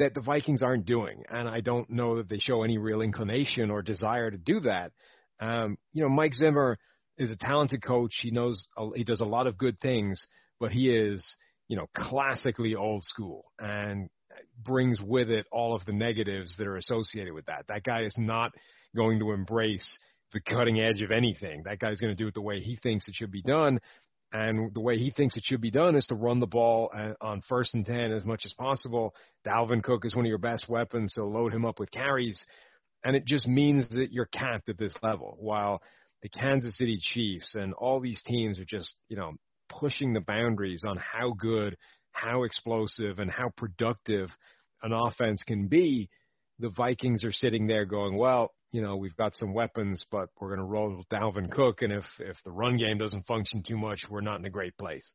that 0.00 0.14
the 0.14 0.20
Vikings 0.20 0.62
aren't 0.62 0.86
doing. 0.86 1.22
And 1.30 1.48
I 1.48 1.60
don't 1.60 1.88
know 1.88 2.16
that 2.16 2.28
they 2.28 2.38
show 2.38 2.62
any 2.62 2.78
real 2.78 3.02
inclination 3.02 3.70
or 3.70 3.82
desire 3.82 4.30
to 4.30 4.38
do 4.38 4.60
that. 4.60 4.92
Um, 5.40 5.78
you 5.92 6.02
know, 6.02 6.08
Mike 6.08 6.34
Zimmer 6.34 6.78
is 7.16 7.30
a 7.30 7.36
talented 7.36 7.82
coach. 7.82 8.12
He 8.20 8.30
knows 8.30 8.66
he 8.94 9.04
does 9.04 9.20
a 9.20 9.26
lot 9.26 9.46
of 9.46 9.56
good 9.56 9.78
things, 9.80 10.26
but 10.58 10.72
he 10.72 10.90
is, 10.90 11.36
you 11.68 11.76
know, 11.76 11.86
classically 11.94 12.74
old 12.74 13.04
school 13.04 13.44
and 13.58 14.08
brings 14.62 15.00
with 15.00 15.30
it 15.30 15.46
all 15.52 15.74
of 15.74 15.84
the 15.84 15.92
negatives 15.92 16.56
that 16.56 16.66
are 16.66 16.76
associated 16.76 17.34
with 17.34 17.46
that. 17.46 17.66
That 17.68 17.84
guy 17.84 18.02
is 18.02 18.14
not 18.18 18.52
going 18.96 19.18
to 19.20 19.32
embrace 19.32 19.98
the 20.32 20.40
cutting 20.40 20.80
edge 20.80 21.02
of 21.02 21.10
anything. 21.10 21.62
That 21.64 21.78
guy's 21.78 22.00
going 22.00 22.14
to 22.16 22.22
do 22.22 22.28
it 22.28 22.34
the 22.34 22.40
way 22.40 22.60
he 22.60 22.76
thinks 22.76 23.08
it 23.08 23.14
should 23.14 23.32
be 23.32 23.42
done. 23.42 23.80
And 24.32 24.72
the 24.74 24.80
way 24.80 24.96
he 24.96 25.10
thinks 25.10 25.36
it 25.36 25.44
should 25.44 25.60
be 25.60 25.72
done 25.72 25.96
is 25.96 26.06
to 26.06 26.14
run 26.14 26.38
the 26.38 26.46
ball 26.46 26.90
uh, 26.96 27.14
on 27.20 27.42
first 27.48 27.74
and 27.74 27.84
10 27.84 28.12
as 28.12 28.24
much 28.24 28.42
as 28.44 28.52
possible. 28.52 29.14
Dalvin 29.44 29.82
Cook 29.82 30.04
is 30.04 30.14
one 30.14 30.24
of 30.24 30.28
your 30.28 30.38
best 30.38 30.68
weapons, 30.68 31.14
so 31.14 31.26
load 31.26 31.52
him 31.52 31.64
up 31.64 31.80
with 31.80 31.90
carries. 31.90 32.46
And 33.04 33.16
it 33.16 33.24
just 33.24 33.48
means 33.48 33.88
that 33.90 34.12
you're 34.12 34.26
capped 34.26 34.68
at 34.68 34.78
this 34.78 34.94
level. 35.02 35.36
While 35.40 35.82
the 36.22 36.28
Kansas 36.28 36.76
City 36.76 36.98
Chiefs 37.00 37.54
and 37.54 37.72
all 37.74 37.98
these 37.98 38.22
teams 38.22 38.60
are 38.60 38.64
just, 38.64 38.94
you 39.08 39.16
know, 39.16 39.32
pushing 39.68 40.12
the 40.12 40.20
boundaries 40.20 40.84
on 40.86 40.96
how 40.96 41.32
good, 41.32 41.76
how 42.12 42.44
explosive, 42.44 43.18
and 43.18 43.30
how 43.30 43.50
productive 43.56 44.28
an 44.82 44.92
offense 44.92 45.42
can 45.42 45.66
be, 45.66 46.08
the 46.58 46.70
Vikings 46.70 47.24
are 47.24 47.32
sitting 47.32 47.66
there 47.66 47.86
going, 47.86 48.16
well, 48.16 48.52
you 48.72 48.82
know, 48.82 48.96
we've 48.96 49.16
got 49.16 49.34
some 49.34 49.52
weapons, 49.52 50.04
but 50.10 50.28
we're 50.40 50.48
going 50.48 50.60
to 50.60 50.64
roll 50.64 50.96
with 50.96 51.08
Dalvin 51.08 51.50
Cook, 51.50 51.82
and 51.82 51.92
if 51.92 52.04
if 52.18 52.36
the 52.44 52.52
run 52.52 52.76
game 52.76 52.98
doesn't 52.98 53.26
function 53.26 53.62
too 53.66 53.76
much, 53.76 54.04
we're 54.08 54.20
not 54.20 54.38
in 54.38 54.44
a 54.46 54.50
great 54.50 54.76
place. 54.78 55.12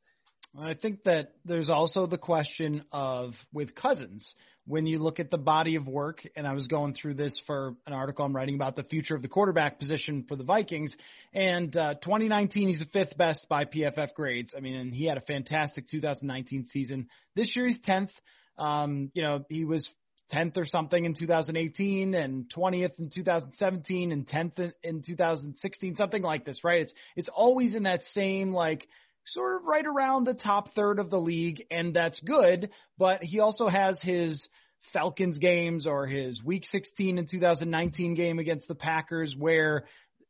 I 0.57 0.73
think 0.73 1.03
that 1.03 1.33
there's 1.43 1.69
also 1.69 2.07
the 2.07 2.17
question 2.17 2.83
of 2.91 3.33
with 3.51 3.75
Cousins 3.75 4.33
when 4.67 4.85
you 4.85 4.99
look 4.99 5.19
at 5.19 5.29
the 5.29 5.37
body 5.37 5.75
of 5.75 5.87
work, 5.87 6.25
and 6.35 6.47
I 6.47 6.53
was 6.53 6.67
going 6.67 6.93
through 6.93 7.15
this 7.15 7.39
for 7.45 7.75
an 7.85 7.93
article 7.93 8.25
I'm 8.25 8.35
writing 8.35 8.55
about 8.55 8.75
the 8.75 8.83
future 8.83 9.15
of 9.15 9.21
the 9.21 9.27
quarterback 9.27 9.79
position 9.79 10.25
for 10.27 10.35
the 10.35 10.43
Vikings. 10.43 10.95
And 11.33 11.75
uh, 11.75 11.95
2019, 11.95 12.69
he's 12.69 12.79
the 12.79 12.85
fifth 12.85 13.17
best 13.17 13.47
by 13.49 13.65
PFF 13.65 14.13
grades. 14.15 14.53
I 14.55 14.61
mean, 14.61 14.75
and 14.75 14.93
he 14.93 15.05
had 15.05 15.17
a 15.17 15.21
fantastic 15.21 15.87
2019 15.89 16.67
season. 16.71 17.07
This 17.35 17.55
year, 17.55 17.67
he's 17.67 17.79
10th. 17.81 18.09
Um, 18.57 19.11
you 19.13 19.21
know, 19.21 19.45
he 19.49 19.65
was 19.65 19.87
10th 20.33 20.57
or 20.57 20.65
something 20.65 21.05
in 21.05 21.13
2018 21.13 22.13
and 22.15 22.51
20th 22.55 22.99
in 22.99 23.09
2017 23.09 24.11
and 24.11 24.27
10th 24.27 24.73
in 24.83 25.01
2016 25.05 25.95
something 25.95 26.21
like 26.21 26.45
this 26.45 26.63
right? 26.63 26.81
It's 26.81 26.93
it's 27.15 27.29
always 27.33 27.75
in 27.75 27.83
that 27.83 28.01
same 28.13 28.53
like 28.53 28.87
sort 29.27 29.57
of 29.57 29.67
right 29.67 29.85
around 29.85 30.25
the 30.25 30.33
top 30.33 30.73
third 30.73 30.99
of 30.99 31.09
the 31.09 31.19
league 31.19 31.65
and 31.71 31.95
that's 31.95 32.19
good 32.21 32.69
but 32.97 33.23
he 33.23 33.39
also 33.39 33.67
has 33.67 34.01
his 34.01 34.47
Falcons 34.93 35.39
games 35.39 35.87
or 35.87 36.05
his 36.07 36.43
week 36.43 36.63
16 36.65 37.17
in 37.17 37.27
2019 37.27 38.13
game 38.13 38.39
against 38.39 38.67
the 38.67 38.75
Packers 38.75 39.35
where 39.37 39.85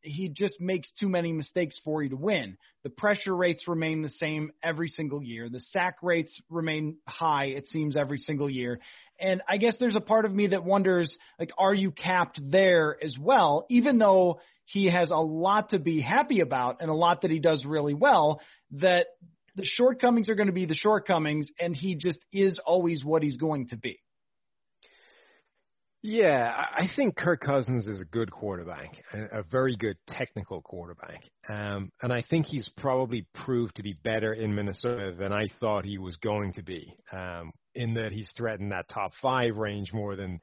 he 0.06 0.30
just 0.30 0.62
makes 0.62 0.92
too 1.00 1.10
many 1.10 1.32
mistakes 1.32 1.80
for 1.84 2.04
you 2.04 2.10
to 2.10 2.16
win. 2.16 2.58
The 2.84 2.90
pressure 2.90 3.36
rates 3.36 3.68
remain 3.68 4.02
the 4.02 4.10
same 4.10 4.52
every 4.64 4.88
single 4.88 5.24
year. 5.24 5.50
The 5.50 5.60
sack 5.60 5.98
rates 6.02 6.40
remain 6.50 6.98
high, 7.08 7.46
it 7.46 7.68
seems, 7.68 7.96
every 7.96 8.20
single 8.20 8.50
year. 8.50 8.80
And 9.20 9.42
I 9.48 9.58
guess 9.58 9.78
there's 9.80 9.96
a 9.96 10.02
part 10.02 10.26
of 10.26 10.34
me 10.34 10.48
that 10.48 10.64
wonders, 10.64 11.18
like, 11.40 11.52
are 11.58 11.74
you 11.74 11.92
capped 11.92 12.40
there 12.44 12.98
as 13.04 13.18
well? 13.20 13.66
Even 13.70 13.98
though 13.98 14.40
he 14.66 14.88
has 14.88 15.12
a 15.12 15.18
lot 15.18 15.70
to 15.70 15.80
be 15.80 16.02
happy 16.02 16.42
about 16.42 16.78
and 16.82 16.90
a 16.90 16.96
lot 16.96 17.22
that 17.22 17.32
he 17.32 17.40
does 17.40 17.66
really 17.66 17.94
well, 17.94 18.42
that 18.72 19.08
the 19.56 19.66
shortcomings 19.66 20.30
are 20.30 20.36
going 20.36 20.48
to 20.48 20.54
be 20.54 20.66
the 20.66 20.76
shortcomings, 20.76 21.50
and 21.60 21.76
he 21.76 21.96
just 21.96 22.20
is 22.34 22.60
always 22.66 23.06
what 23.06 23.24
he's 23.24 23.38
going 23.38 23.70
to 23.70 23.78
be. 23.78 24.00
Yeah, 26.08 26.54
I 26.54 26.88
think 26.96 27.16
Kirk 27.16 27.42
Cousins 27.42 27.88
is 27.88 28.00
a 28.00 28.06
good 28.06 28.30
quarterback, 28.30 28.92
a 29.12 29.42
very 29.42 29.76
good 29.76 29.98
technical 30.08 30.62
quarterback. 30.62 31.24
Um, 31.50 31.92
and 32.00 32.14
I 32.14 32.22
think 32.22 32.46
he's 32.46 32.70
probably 32.78 33.26
proved 33.34 33.78
to 33.78 33.84
be 33.84 33.96
better 34.04 34.32
in 34.32 34.54
Minnesota 34.54 35.16
than 35.18 35.34
I 35.34 35.48
thought 35.60 35.84
he 35.84 35.98
was 35.98 36.16
going 36.18 36.54
to 36.54 36.62
be, 36.62 36.96
um, 37.12 37.52
in 37.74 37.96
that 37.96 38.12
he's 38.12 38.32
threatened 38.38 38.72
that 38.72 38.88
top 38.88 39.14
five 39.20 39.56
range 39.56 39.94
more 39.94 40.16
than 40.16 40.42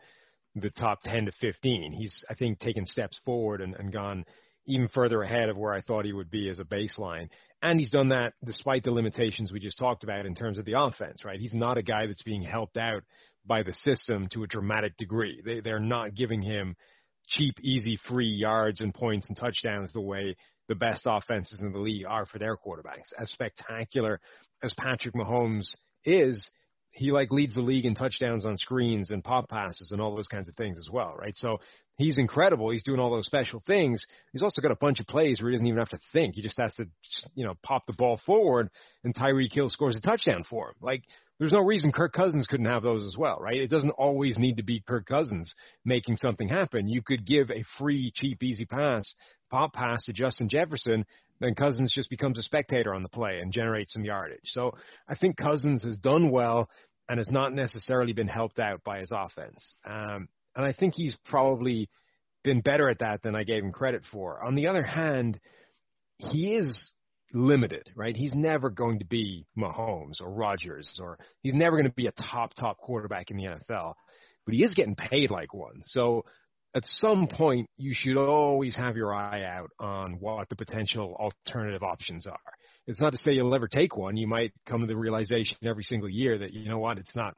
the 0.56 0.70
top 0.70 0.98
10 1.04 1.26
to 1.26 1.32
15. 1.40 1.92
He's, 1.92 2.24
I 2.28 2.34
think, 2.34 2.58
taken 2.58 2.84
steps 2.84 3.20
forward 3.24 3.60
and, 3.60 3.76
and 3.76 3.92
gone 3.92 4.24
even 4.66 4.88
further 4.88 5.22
ahead 5.22 5.48
of 5.48 5.56
where 5.56 5.72
I 5.72 5.80
thought 5.80 6.04
he 6.04 6.12
would 6.12 6.30
be 6.30 6.48
as 6.48 6.58
a 6.58 6.64
baseline. 6.64 7.28
And 7.62 7.78
he's 7.78 7.90
done 7.90 8.08
that 8.08 8.32
despite 8.44 8.82
the 8.82 8.90
limitations 8.90 9.52
we 9.52 9.60
just 9.60 9.78
talked 9.78 10.02
about 10.02 10.26
in 10.26 10.34
terms 10.34 10.58
of 10.58 10.64
the 10.64 10.80
offense, 10.80 11.24
right? 11.24 11.38
He's 11.38 11.54
not 11.54 11.78
a 11.78 11.82
guy 11.82 12.06
that's 12.06 12.22
being 12.22 12.42
helped 12.42 12.76
out 12.76 13.04
by 13.46 13.62
the 13.62 13.72
system 13.72 14.28
to 14.32 14.44
a 14.44 14.46
dramatic 14.46 14.96
degree. 14.96 15.42
They, 15.44 15.60
they're 15.60 15.80
not 15.80 16.14
giving 16.14 16.42
him 16.42 16.76
cheap, 17.26 17.54
easy, 17.60 17.98
free 18.08 18.28
yards 18.28 18.80
and 18.80 18.94
points 18.94 19.28
and 19.28 19.36
touchdowns 19.36 19.92
the 19.92 20.00
way 20.00 20.36
the 20.68 20.74
best 20.74 21.02
offenses 21.06 21.60
in 21.60 21.72
the 21.72 21.78
league 21.78 22.06
are 22.06 22.26
for 22.26 22.38
their 22.38 22.56
quarterbacks. 22.56 23.12
As 23.18 23.30
spectacular 23.30 24.20
as 24.62 24.72
Patrick 24.74 25.14
Mahomes 25.14 25.76
is, 26.04 26.50
he 26.90 27.10
like 27.10 27.30
leads 27.30 27.54
the 27.54 27.62
league 27.62 27.86
in 27.86 27.94
touchdowns 27.94 28.44
on 28.44 28.56
screens 28.56 29.10
and 29.10 29.24
pop 29.24 29.48
passes 29.48 29.90
and 29.92 30.00
all 30.00 30.14
those 30.14 30.28
kinds 30.28 30.48
of 30.48 30.54
things 30.54 30.78
as 30.78 30.88
well, 30.90 31.14
right? 31.16 31.34
So 31.36 31.58
he's 31.96 32.18
incredible. 32.18 32.70
He's 32.70 32.82
doing 32.82 33.00
all 33.00 33.10
those 33.10 33.26
special 33.26 33.62
things. 33.66 34.06
He's 34.32 34.42
also 34.42 34.60
got 34.60 34.72
a 34.72 34.76
bunch 34.76 35.00
of 35.00 35.06
plays 35.06 35.40
where 35.40 35.50
he 35.50 35.56
doesn't 35.56 35.66
even 35.66 35.78
have 35.78 35.88
to 35.90 36.00
think. 36.12 36.34
He 36.34 36.42
just 36.42 36.58
has 36.58 36.74
to, 36.74 36.86
you 37.34 37.44
know, 37.44 37.54
pop 37.62 37.86
the 37.86 37.94
ball 37.94 38.20
forward 38.24 38.68
and 39.04 39.14
Tyreek 39.14 39.52
Hill 39.52 39.70
scores 39.70 39.96
a 39.96 40.00
touchdown 40.00 40.44
for 40.48 40.68
him. 40.68 40.74
Like 40.80 41.04
there's 41.42 41.52
no 41.52 41.64
reason 41.64 41.90
Kirk 41.90 42.12
Cousins 42.12 42.46
couldn't 42.46 42.66
have 42.66 42.84
those 42.84 43.04
as 43.04 43.16
well, 43.16 43.36
right? 43.40 43.56
It 43.56 43.68
doesn't 43.68 43.90
always 43.90 44.38
need 44.38 44.58
to 44.58 44.62
be 44.62 44.80
Kirk 44.86 45.06
Cousins 45.06 45.56
making 45.84 46.16
something 46.18 46.48
happen. 46.48 46.86
You 46.86 47.02
could 47.02 47.26
give 47.26 47.50
a 47.50 47.64
free, 47.78 48.12
cheap, 48.14 48.44
easy 48.44 48.64
pass, 48.64 49.12
pop 49.50 49.72
pass 49.72 50.04
to 50.04 50.12
Justin 50.12 50.48
Jefferson, 50.48 51.04
then 51.40 51.56
Cousins 51.56 51.92
just 51.92 52.10
becomes 52.10 52.38
a 52.38 52.42
spectator 52.42 52.94
on 52.94 53.02
the 53.02 53.08
play 53.08 53.40
and 53.40 53.52
generates 53.52 53.92
some 53.92 54.04
yardage. 54.04 54.38
So 54.44 54.74
I 55.08 55.16
think 55.16 55.36
Cousins 55.36 55.82
has 55.82 55.98
done 55.98 56.30
well 56.30 56.70
and 57.08 57.18
has 57.18 57.28
not 57.28 57.52
necessarily 57.52 58.12
been 58.12 58.28
helped 58.28 58.60
out 58.60 58.84
by 58.84 59.00
his 59.00 59.10
offense. 59.12 59.74
Um, 59.84 60.28
and 60.54 60.64
I 60.64 60.72
think 60.72 60.94
he's 60.94 61.16
probably 61.24 61.90
been 62.44 62.60
better 62.60 62.88
at 62.88 63.00
that 63.00 63.22
than 63.22 63.34
I 63.34 63.42
gave 63.42 63.64
him 63.64 63.72
credit 63.72 64.04
for. 64.12 64.40
On 64.44 64.54
the 64.54 64.68
other 64.68 64.84
hand, 64.84 65.40
he 66.18 66.54
is 66.54 66.92
limited, 67.34 67.90
right? 67.94 68.16
He's 68.16 68.34
never 68.34 68.70
going 68.70 68.98
to 69.00 69.04
be 69.04 69.46
Mahomes 69.56 70.20
or 70.20 70.30
Rodgers, 70.30 70.88
or 71.00 71.18
he's 71.42 71.54
never 71.54 71.76
going 71.76 71.88
to 71.88 71.94
be 71.94 72.06
a 72.06 72.12
top, 72.12 72.54
top 72.54 72.78
quarterback 72.78 73.30
in 73.30 73.36
the 73.36 73.44
NFL, 73.44 73.94
but 74.44 74.54
he 74.54 74.62
is 74.62 74.74
getting 74.74 74.96
paid 74.96 75.30
like 75.30 75.54
one. 75.54 75.82
So 75.84 76.24
at 76.74 76.84
some 76.86 77.28
point, 77.28 77.68
you 77.76 77.92
should 77.94 78.16
always 78.16 78.76
have 78.76 78.96
your 78.96 79.14
eye 79.14 79.44
out 79.44 79.70
on 79.78 80.14
what 80.20 80.48
the 80.48 80.56
potential 80.56 81.14
alternative 81.18 81.82
options 81.82 82.26
are. 82.26 82.38
It's 82.86 83.00
not 83.00 83.10
to 83.12 83.18
say 83.18 83.32
you'll 83.32 83.54
ever 83.54 83.68
take 83.68 83.96
one. 83.96 84.16
You 84.16 84.26
might 84.26 84.52
come 84.66 84.80
to 84.80 84.86
the 84.86 84.96
realization 84.96 85.56
every 85.64 85.84
single 85.84 86.08
year 86.08 86.38
that, 86.38 86.52
you 86.52 86.68
know 86.68 86.78
what, 86.78 86.98
it's 86.98 87.14
not 87.14 87.34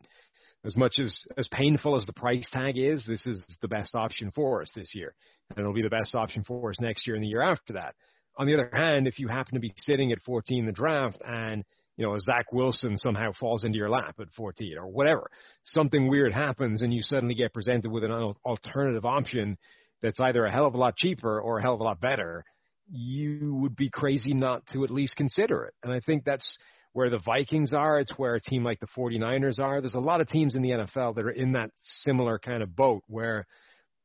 as 0.65 0.77
much 0.77 0.99
as, 0.99 1.25
as 1.37 1.49
painful 1.49 1.97
as 1.97 2.07
the 2.07 2.13
price 2.13 2.49
tag 2.51 2.79
is, 2.79 3.05
this 3.07 3.27
is 3.27 3.45
the 3.61 3.69
best 3.69 3.95
option 3.95 4.31
for 4.35 4.63
us 4.63 4.71
this 4.75 4.95
year. 4.95 5.15
And 5.51 5.59
it'll 5.59 5.75
be 5.75 5.83
the 5.83 5.91
best 5.91 6.15
option 6.15 6.43
for 6.45 6.71
us 6.71 6.81
next 6.81 7.07
year 7.07 7.17
and 7.17 7.23
the 7.23 7.29
year 7.29 7.43
after 7.43 7.75
that. 7.75 7.95
On 8.37 8.47
the 8.47 8.55
other 8.55 8.71
hand, 8.73 9.07
if 9.07 9.19
you 9.19 9.29
happen 9.29 9.55
to 9.55 9.61
be 9.61 9.73
sitting 9.77 10.13
at 10.13 10.21
14 10.23 10.59
in 10.59 10.67
the 10.67 10.73
draft 10.73 11.19
and 11.25 11.65
you 11.97 12.05
know, 12.05 12.17
Zach 12.19 12.53
Wilson 12.53 12.97
somehow 12.97 13.33
falls 13.39 13.65
into 13.65 13.79
your 13.79 13.89
lap 13.91 14.17
at 14.21 14.33
14 14.37 14.77
or 14.79 14.89
whatever, 14.89 15.31
something 15.63 16.09
weird 16.09 16.33
happens 16.33 16.83
and 16.83 16.93
you 16.93 17.03
suddenly 17.03 17.35
get 17.35 17.55
presented 17.55 17.91
with 17.91 18.03
an 18.03 18.11
alternative 18.45 19.05
option 19.05 19.57
that's 20.03 20.21
either 20.21 20.45
a 20.45 20.53
hell 20.53 20.67
of 20.67 20.75
a 20.75 20.79
lot 20.79 20.97
cheaper 20.97 21.41
or 21.41 21.59
a 21.59 21.63
hell 21.63 21.75
of 21.75 21.81
a 21.81 21.85
lot 21.85 22.01
better, 22.01 22.45
you 22.91 23.55
would 23.55 23.77
be 23.77 23.91
crazy 23.91 24.35
not 24.35 24.67
to 24.73 24.85
at 24.85 24.91
least 24.91 25.17
consider 25.17 25.65
it. 25.65 25.75
And 25.83 25.93
I 25.93 26.01
think 26.01 26.25
that's 26.25 26.59
where 26.93 27.11
the 27.11 27.21
Vikings 27.25 27.73
are. 27.73 28.01
It's 28.01 28.17
where 28.19 28.35
a 28.35 28.41
team 28.41 28.65
like 28.65 28.81
the 28.81 28.87
49ers 28.87 29.59
are. 29.59 29.81
There's 29.81 29.95
a 29.95 30.01
lot 30.01 30.21
of 30.21 30.29
teams 30.29 30.57
in 30.57 30.63
the 30.63 30.71
NFL 30.71 31.15
that 31.15 31.25
are 31.25 31.31
in 31.31 31.53
that 31.53 31.71
similar 31.81 32.39
kind 32.39 32.63
of 32.63 32.75
boat 32.75 33.03
where 33.07 33.47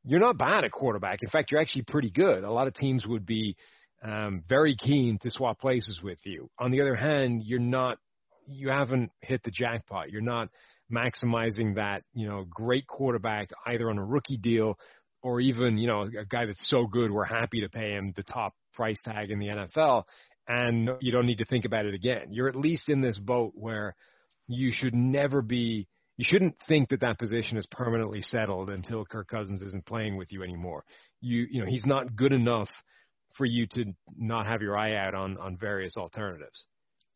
you're 0.04 0.20
not 0.20 0.38
bad 0.38 0.64
at 0.64 0.72
quarterback. 0.72 1.22
In 1.22 1.28
fact, 1.28 1.50
you're 1.50 1.60
actually 1.60 1.82
pretty 1.82 2.10
good. 2.10 2.44
A 2.44 2.50
lot 2.50 2.66
of 2.66 2.74
teams 2.74 3.06
would 3.06 3.26
be 3.26 3.56
um, 4.02 4.42
very 4.48 4.76
keen 4.76 5.18
to 5.22 5.30
swap 5.30 5.60
places 5.60 6.00
with 6.02 6.18
you. 6.24 6.50
On 6.58 6.70
the 6.70 6.80
other 6.80 6.94
hand, 6.94 7.42
you're 7.44 7.58
not, 7.58 7.98
you 8.46 8.70
haven't 8.70 9.10
hit 9.20 9.42
the 9.42 9.50
jackpot. 9.50 10.10
You're 10.10 10.22
not 10.22 10.48
maximizing 10.92 11.76
that, 11.76 12.02
you 12.14 12.26
know, 12.28 12.44
great 12.48 12.86
quarterback 12.86 13.50
either 13.66 13.90
on 13.90 13.98
a 13.98 14.04
rookie 14.04 14.38
deal 14.38 14.78
or 15.22 15.40
even, 15.40 15.78
you 15.78 15.86
know, 15.86 16.02
a 16.02 16.24
guy 16.24 16.46
that's 16.46 16.68
so 16.68 16.86
good 16.86 17.10
we're 17.10 17.24
happy 17.24 17.60
to 17.60 17.68
pay 17.68 17.92
him 17.92 18.12
the 18.16 18.22
top 18.22 18.54
price 18.72 18.98
tag 19.04 19.30
in 19.30 19.38
the 19.38 19.46
NFL 19.46 20.04
and 20.48 20.90
you 21.00 21.12
don't 21.12 21.26
need 21.26 21.38
to 21.38 21.44
think 21.44 21.64
about 21.64 21.86
it 21.86 21.94
again. 21.94 22.28
You're 22.30 22.48
at 22.48 22.56
least 22.56 22.88
in 22.88 23.00
this 23.00 23.18
boat 23.18 23.52
where 23.54 23.94
you 24.48 24.72
should 24.74 24.94
never 24.94 25.42
be 25.42 25.86
you 26.16 26.26
shouldn't 26.28 26.56
think 26.68 26.90
that 26.90 27.00
that 27.00 27.18
position 27.18 27.56
is 27.56 27.66
permanently 27.70 28.20
settled 28.20 28.68
until 28.68 29.06
Kirk 29.06 29.28
Cousins 29.28 29.62
isn't 29.62 29.86
playing 29.86 30.18
with 30.18 30.30
you 30.30 30.42
anymore. 30.42 30.84
You 31.20 31.46
you 31.50 31.60
know 31.60 31.66
he's 31.66 31.86
not 31.86 32.16
good 32.16 32.32
enough 32.32 32.68
for 33.36 33.44
you 33.44 33.66
to 33.74 33.84
not 34.16 34.46
have 34.46 34.62
your 34.62 34.76
eye 34.76 34.94
out 34.94 35.14
on 35.14 35.38
on 35.38 35.56
various 35.56 35.96
alternatives. 35.96 36.66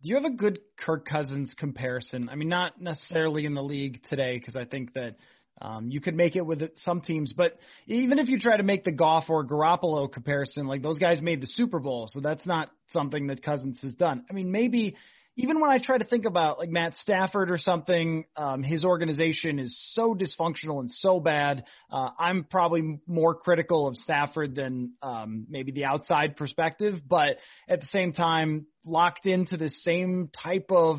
Do 0.02 0.10
you 0.10 0.16
have 0.16 0.24
a 0.24 0.30
good 0.30 0.58
Kirk 0.76 1.06
Cousins 1.06 1.54
comparison? 1.58 2.28
I 2.28 2.34
mean, 2.34 2.48
not 2.48 2.80
necessarily 2.80 3.46
in 3.46 3.54
the 3.54 3.62
league 3.62 4.02
today 4.10 4.38
because 4.38 4.54
I 4.54 4.66
think 4.66 4.92
that 4.94 5.16
um, 5.62 5.88
you 5.88 6.00
could 6.00 6.14
make 6.14 6.36
it 6.36 6.44
with 6.44 6.62
some 6.76 7.00
teams, 7.00 7.32
but 7.32 7.58
even 7.86 8.18
if 8.18 8.28
you 8.28 8.38
try 8.38 8.56
to 8.56 8.62
make 8.62 8.84
the 8.84 8.92
Goff 8.92 9.30
or 9.30 9.46
Garoppolo 9.46 10.12
comparison, 10.12 10.66
like 10.66 10.82
those 10.82 10.98
guys 10.98 11.22
made 11.22 11.40
the 11.40 11.46
Super 11.46 11.78
Bowl, 11.78 12.08
so 12.10 12.20
that's 12.20 12.44
not 12.44 12.70
something 12.88 13.28
that 13.28 13.42
Cousins 13.42 13.80
has 13.82 13.94
done. 13.94 14.24
I 14.28 14.32
mean, 14.34 14.50
maybe 14.50 14.96
even 15.36 15.60
when 15.60 15.70
I 15.70 15.78
try 15.78 15.98
to 15.98 16.04
think 16.04 16.26
about 16.26 16.58
like 16.58 16.70
Matt 16.70 16.94
Stafford 16.94 17.50
or 17.50 17.58
something, 17.58 18.24
um, 18.36 18.62
his 18.62 18.84
organization 18.84 19.58
is 19.58 19.76
so 19.92 20.14
dysfunctional 20.14 20.78
and 20.80 20.90
so 20.90 21.18
bad. 21.18 21.64
Uh, 21.90 22.10
I'm 22.18 22.44
probably 22.44 23.00
more 23.06 23.34
critical 23.34 23.88
of 23.88 23.96
Stafford 23.96 24.54
than 24.54 24.92
um, 25.02 25.46
maybe 25.48 25.72
the 25.72 25.86
outside 25.86 26.36
perspective, 26.36 27.00
but 27.08 27.38
at 27.68 27.80
the 27.80 27.86
same 27.86 28.12
time, 28.12 28.66
locked 28.84 29.26
into 29.26 29.56
the 29.56 29.70
same 29.70 30.30
type 30.42 30.66
of 30.70 30.98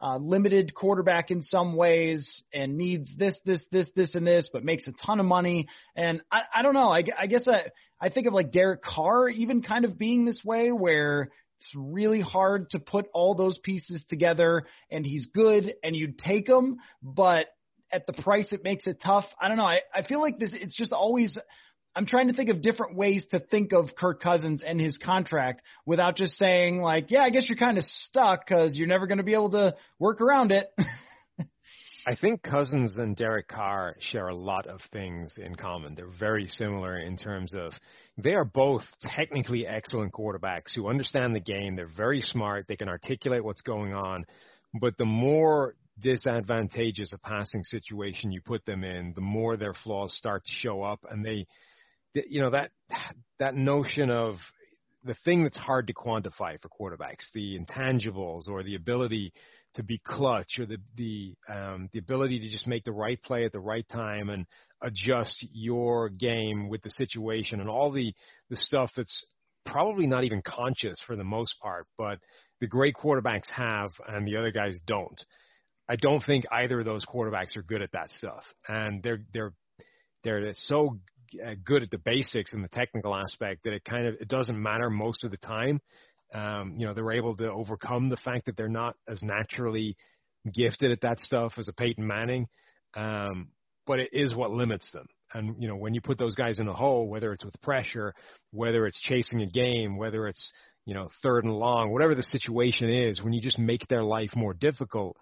uh, 0.00 0.16
limited 0.16 0.74
quarterback 0.74 1.30
in 1.30 1.42
some 1.42 1.76
ways 1.76 2.42
and 2.54 2.76
needs 2.76 3.14
this, 3.16 3.38
this, 3.44 3.64
this, 3.70 3.90
this, 3.94 4.14
and 4.14 4.26
this, 4.26 4.48
but 4.52 4.64
makes 4.64 4.86
a 4.86 4.92
ton 5.04 5.20
of 5.20 5.26
money. 5.26 5.68
And 5.94 6.22
I, 6.30 6.40
I 6.54 6.62
don't 6.62 6.74
know. 6.74 6.90
I, 6.90 7.02
I 7.18 7.26
guess 7.26 7.46
I, 7.48 7.64
I 8.00 8.08
think 8.10 8.26
of 8.26 8.32
like 8.32 8.52
Derek 8.52 8.82
Carr 8.82 9.28
even 9.28 9.62
kind 9.62 9.84
of 9.84 9.98
being 9.98 10.24
this 10.24 10.42
way 10.44 10.70
where 10.70 11.30
it's 11.58 11.72
really 11.74 12.20
hard 12.20 12.70
to 12.70 12.78
put 12.78 13.06
all 13.14 13.34
those 13.34 13.58
pieces 13.58 14.04
together, 14.08 14.66
and 14.90 15.04
he's 15.06 15.26
good, 15.26 15.74
and 15.82 15.96
you'd 15.96 16.18
take 16.18 16.48
him, 16.48 16.76
but 17.02 17.46
at 17.92 18.06
the 18.06 18.12
price 18.12 18.52
it 18.52 18.62
makes 18.62 18.86
it 18.86 19.00
tough. 19.02 19.24
I 19.40 19.48
don't 19.48 19.56
know. 19.56 19.64
I, 19.64 19.80
I 19.94 20.02
feel 20.02 20.20
like 20.20 20.38
this. 20.38 20.50
It's 20.52 20.76
just 20.76 20.92
always. 20.92 21.38
I'm 21.94 22.04
trying 22.04 22.28
to 22.28 22.34
think 22.34 22.50
of 22.50 22.60
different 22.60 22.94
ways 22.94 23.26
to 23.30 23.40
think 23.40 23.72
of 23.72 23.96
Kirk 23.96 24.22
Cousins 24.22 24.62
and 24.62 24.78
his 24.78 24.98
contract 24.98 25.62
without 25.86 26.14
just 26.14 26.36
saying 26.36 26.82
like, 26.82 27.10
yeah, 27.10 27.22
I 27.22 27.30
guess 27.30 27.48
you're 27.48 27.56
kind 27.56 27.78
of 27.78 27.84
stuck 27.84 28.46
because 28.46 28.76
you're 28.76 28.86
never 28.86 29.06
going 29.06 29.16
to 29.16 29.24
be 29.24 29.32
able 29.32 29.52
to 29.52 29.76
work 29.98 30.20
around 30.20 30.52
it. 30.52 30.70
I 32.08 32.14
think 32.14 32.40
Cousins 32.44 32.98
and 32.98 33.16
Derek 33.16 33.48
Carr 33.48 33.96
share 33.98 34.28
a 34.28 34.34
lot 34.34 34.68
of 34.68 34.80
things 34.92 35.34
in 35.44 35.56
common. 35.56 35.96
They're 35.96 36.06
very 36.06 36.46
similar 36.46 36.98
in 37.00 37.16
terms 37.16 37.52
of 37.52 37.72
they 38.16 38.34
are 38.34 38.44
both 38.44 38.84
technically 39.02 39.66
excellent 39.66 40.12
quarterbacks 40.12 40.72
who 40.76 40.88
understand 40.88 41.34
the 41.34 41.40
game. 41.40 41.74
They're 41.74 41.88
very 41.96 42.20
smart. 42.20 42.66
They 42.68 42.76
can 42.76 42.88
articulate 42.88 43.44
what's 43.44 43.62
going 43.62 43.92
on. 43.92 44.24
But 44.80 44.96
the 44.98 45.04
more 45.04 45.74
disadvantageous 46.00 47.12
a 47.12 47.18
passing 47.18 47.64
situation 47.64 48.30
you 48.30 48.40
put 48.40 48.64
them 48.66 48.84
in, 48.84 49.12
the 49.16 49.20
more 49.20 49.56
their 49.56 49.74
flaws 49.74 50.16
start 50.16 50.44
to 50.44 50.52
show 50.52 50.84
up. 50.84 51.00
And 51.10 51.24
they, 51.24 51.44
you 52.14 52.40
know, 52.40 52.50
that, 52.50 52.70
that 53.40 53.56
notion 53.56 54.10
of 54.10 54.36
the 55.02 55.16
thing 55.24 55.42
that's 55.42 55.56
hard 55.56 55.88
to 55.88 55.92
quantify 55.92 56.60
for 56.60 56.68
quarterbacks, 56.68 57.32
the 57.34 57.58
intangibles 57.58 58.48
or 58.48 58.62
the 58.62 58.76
ability 58.76 59.32
to 59.76 59.82
be 59.82 59.98
clutch 60.04 60.58
or 60.58 60.66
the 60.66 60.78
the 60.96 61.34
um, 61.48 61.88
the 61.92 61.98
ability 61.98 62.40
to 62.40 62.48
just 62.48 62.66
make 62.66 62.84
the 62.84 62.92
right 62.92 63.22
play 63.22 63.44
at 63.44 63.52
the 63.52 63.60
right 63.60 63.86
time 63.88 64.28
and 64.28 64.46
adjust 64.82 65.46
your 65.52 66.08
game 66.08 66.68
with 66.68 66.82
the 66.82 66.90
situation 66.90 67.60
and 67.60 67.68
all 67.68 67.92
the 67.92 68.12
the 68.50 68.56
stuff 68.56 68.90
that's 68.96 69.24
probably 69.64 70.06
not 70.06 70.24
even 70.24 70.42
conscious 70.42 71.02
for 71.06 71.16
the 71.16 71.24
most 71.24 71.56
part, 71.60 71.86
but 71.98 72.18
the 72.60 72.66
great 72.66 72.94
quarterbacks 72.94 73.50
have 73.50 73.90
and 74.08 74.26
the 74.26 74.36
other 74.36 74.52
guys 74.52 74.78
don't. 74.86 75.20
I 75.88 75.96
don't 75.96 76.22
think 76.22 76.44
either 76.50 76.80
of 76.80 76.86
those 76.86 77.04
quarterbacks 77.04 77.56
are 77.56 77.62
good 77.62 77.82
at 77.82 77.92
that 77.92 78.10
stuff, 78.10 78.42
and 78.68 79.02
they're 79.02 79.22
they're 79.32 79.52
they're 80.24 80.50
so 80.54 80.98
uh, 81.44 81.54
good 81.64 81.82
at 81.82 81.90
the 81.90 81.98
basics 81.98 82.52
and 82.54 82.64
the 82.64 82.68
technical 82.68 83.14
aspect 83.14 83.64
that 83.64 83.72
it 83.72 83.84
kind 83.84 84.06
of 84.06 84.14
it 84.20 84.28
doesn't 84.28 84.60
matter 84.60 84.90
most 84.90 85.22
of 85.24 85.30
the 85.30 85.36
time. 85.36 85.80
Um, 86.34 86.74
you 86.76 86.86
know, 86.86 86.94
they're 86.94 87.12
able 87.12 87.36
to 87.36 87.50
overcome 87.50 88.08
the 88.08 88.16
fact 88.16 88.46
that 88.46 88.56
they're 88.56 88.68
not 88.68 88.96
as 89.08 89.22
naturally 89.22 89.96
gifted 90.52 90.90
at 90.90 91.00
that 91.02 91.20
stuff 91.20 91.52
as 91.58 91.68
a 91.68 91.72
Peyton 91.72 92.06
Manning. 92.06 92.48
Um, 92.94 93.48
but 93.86 94.00
it 94.00 94.10
is 94.12 94.34
what 94.34 94.50
limits 94.50 94.90
them. 94.92 95.06
And 95.32 95.60
you 95.60 95.68
know, 95.68 95.76
when 95.76 95.94
you 95.94 96.00
put 96.00 96.18
those 96.18 96.34
guys 96.34 96.58
in 96.58 96.68
a 96.68 96.72
hole, 96.72 97.08
whether 97.08 97.32
it's 97.32 97.44
with 97.44 97.60
pressure, 97.62 98.14
whether 98.52 98.86
it's 98.86 99.00
chasing 99.00 99.42
a 99.42 99.46
game, 99.46 99.96
whether 99.96 100.28
it's 100.28 100.52
you 100.84 100.94
know 100.94 101.08
third 101.22 101.44
and 101.44 101.52
long, 101.52 101.92
whatever 101.92 102.14
the 102.14 102.22
situation 102.22 102.88
is, 102.88 103.22
when 103.22 103.32
you 103.32 103.40
just 103.40 103.58
make 103.58 103.86
their 103.88 104.02
life 104.02 104.30
more 104.34 104.54
difficult, 104.54 105.16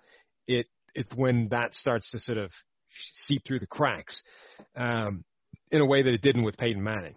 it 0.47 0.67
it's 0.95 1.09
when 1.15 1.49
that 1.51 1.75
starts 1.75 2.11
to 2.11 2.19
sort 2.19 2.39
of 2.39 2.51
seep 3.15 3.43
through 3.47 3.59
the 3.59 3.67
cracks 3.67 4.23
um, 4.77 5.25
in 5.71 5.81
a 5.81 5.87
way 5.87 6.03
that 6.03 6.13
it 6.13 6.23
didn't 6.23 6.45
with 6.45 6.57
Peyton 6.57 6.83
Manning. 6.83 7.17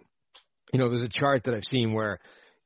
You 0.72 0.78
know, 0.78 0.88
there's 0.88 1.02
a 1.02 1.08
chart 1.08 1.44
that 1.44 1.54
I've 1.54 1.64
seen 1.64 1.92
where 1.92 2.18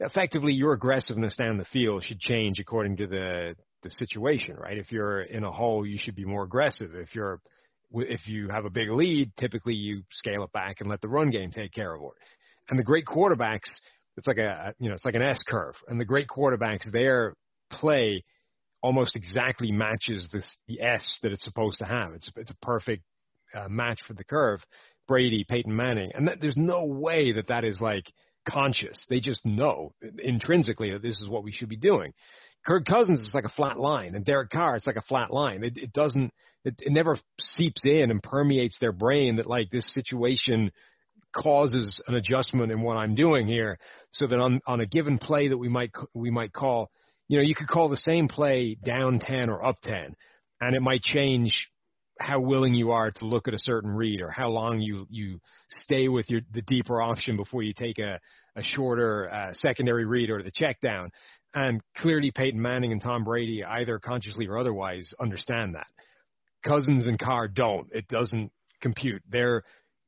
effectively 0.03 0.53
your 0.53 0.73
aggressiveness 0.73 1.37
down 1.37 1.59
the 1.59 1.65
field 1.67 2.05
should 2.05 2.21
change 2.21 2.59
according 2.59 2.97
to 2.99 3.07
the 3.07 3.55
the 3.83 3.91
situation, 3.91 4.57
right? 4.57 4.79
If 4.79 4.93
you're 4.93 5.23
in 5.23 5.45
a 5.45 5.51
hole, 5.51 5.85
you 5.85 5.99
should 5.99 6.15
be 6.15 6.25
more 6.25 6.45
aggressive. 6.45 6.95
If 6.95 7.15
you're 7.15 7.41
if 7.95 8.27
you 8.27 8.49
have 8.49 8.65
a 8.65 8.71
big 8.71 8.91
lead, 8.91 9.33
typically 9.37 9.75
you 9.75 10.03
scale 10.11 10.45
it 10.45 10.53
back 10.53 10.81
and 10.81 10.89
let 10.89 11.01
the 11.01 11.09
run 11.09 11.31
game 11.31 11.51
take 11.51 11.73
care 11.73 11.95
of 11.95 12.03
it. 12.03 12.11
And 12.71 12.79
the 12.79 12.85
great 12.85 13.05
quarterbacks, 13.05 13.81
it's 14.17 14.27
like 14.27 14.39
a 14.39 14.75
you 14.79 14.89
know 14.89 14.95
it's 14.95 15.05
like 15.05 15.15
an 15.15 15.23
S 15.23 15.43
curve, 15.47 15.75
and 15.89 16.01
the 16.01 16.05
great 16.05 16.29
quarterbacks 16.29 16.91
their 16.91 17.35
play 17.71 18.25
almost 18.83 19.17
exactly 19.17 19.73
matches 19.73 20.29
this 20.33 20.57
the 20.69 20.81
S 20.81 21.19
that 21.23 21.33
it's 21.33 21.45
supposed 21.45 21.79
to 21.79 21.85
have. 21.85 22.13
It's 22.15 22.31
it's 22.37 22.51
a 22.51 22.67
perfect 22.67 23.03
uh, 23.55 23.69
match 23.69 24.01
for 24.07 24.15
the 24.15 24.25
curve. 24.25 24.61
Brady, 25.09 25.45
Peyton 25.47 25.75
Manning, 25.75 26.13
and 26.15 26.29
that, 26.29 26.41
there's 26.41 26.57
no 26.57 26.87
way 26.87 27.33
that 27.33 27.49
that 27.49 27.65
is 27.65 27.81
like 27.81 28.05
conscious. 28.49 29.05
They 29.09 29.21
just 29.21 29.45
know 29.45 29.93
intrinsically 30.19 30.93
that 30.93 31.03
this 31.03 31.21
is 31.21 31.29
what 31.29 31.45
we 31.45 31.53
should 31.53 31.69
be 31.69 31.77
doing. 31.77 32.13
Kirk 32.65 32.85
Cousins 32.85 33.21
is 33.21 33.35
like 33.35 33.45
a 33.45 33.49
flat 33.51 33.79
line, 33.79 34.15
and 34.15 34.25
Derek 34.25 34.51
Carr 34.51 34.77
it's 34.77 34.87
like 34.87 34.97
a 34.97 35.03
flat 35.03 35.33
line. 35.33 35.65
It, 35.65 35.77
it 35.77 35.93
doesn't, 35.93 36.33
it, 36.65 36.75
it 36.79 36.93
never 36.93 37.19
seeps 37.41 37.85
in 37.85 38.11
and 38.11 38.23
permeates 38.23 38.79
their 38.79 38.93
brain 38.93 39.37
that 39.37 39.49
like 39.49 39.71
this 39.71 39.93
situation 39.93 40.71
causes 41.35 42.01
an 42.07 42.15
adjustment 42.15 42.71
in 42.71 42.83
what 42.83 42.97
I'm 42.97 43.15
doing 43.15 43.49
here, 43.49 43.79
so 44.13 44.27
that 44.27 44.39
on 44.39 44.61
on 44.67 44.81
a 44.81 44.87
given 44.87 45.19
play 45.19 45.49
that 45.49 45.59
we 45.59 45.69
might 45.69 45.91
we 46.15 46.31
might 46.31 46.53
call, 46.53 46.91
you 47.29 47.39
know, 47.39 47.43
you 47.43 47.55
could 47.55 47.69
call 47.69 47.89
the 47.89 47.97
same 47.97 48.29
play 48.29 48.77
down 48.85 49.19
ten 49.19 49.51
or 49.51 49.65
up 49.65 49.79
ten, 49.83 50.15
and 50.61 50.77
it 50.77 50.83
might 50.83 51.03
change 51.03 51.72
how 52.23 52.41
willing 52.41 52.75
you 52.75 52.93
are 52.93 53.11
to 53.11 53.25
look 53.25 53.49
at 53.49 53.55
a 53.55 53.59
certain 53.59 53.91
read 53.91 54.21
or 54.21 54.31
how 54.31 54.49
long 54.49 54.81
you 54.81 55.07
you 55.11 55.41
stay 55.69 56.09
with 56.09 56.31
your 56.31 56.41
the 56.53 56.63
deeper 56.63 57.03
option 57.03 57.37
before 57.37 57.63
you 57.63 57.75
take 57.75 57.99
a 57.99 58.21
a 58.55 58.63
shorter 58.63 59.31
uh, 59.31 59.53
secondary 59.55 60.05
read 60.05 60.31
or 60.31 60.43
the 60.43 60.51
check 60.51 60.81
down. 60.81 61.11
And 61.55 61.83
clearly, 61.97 62.31
Peyton 62.31 62.61
Manning 62.61 62.93
and 62.93 63.01
Tom 63.01 63.25
Brady, 63.25 63.65
either 63.65 63.99
consciously 63.99 64.47
or 64.47 64.59
otherwise, 64.59 65.13
understand 65.21 65.75
that. 65.75 65.87
Cousins 66.65 67.07
and 67.07 67.19
Carr 67.19 67.49
don't. 67.49 67.89
It 67.93 68.09
doesn't 68.09 68.53
compute. 68.81 69.23
They're 69.29 69.65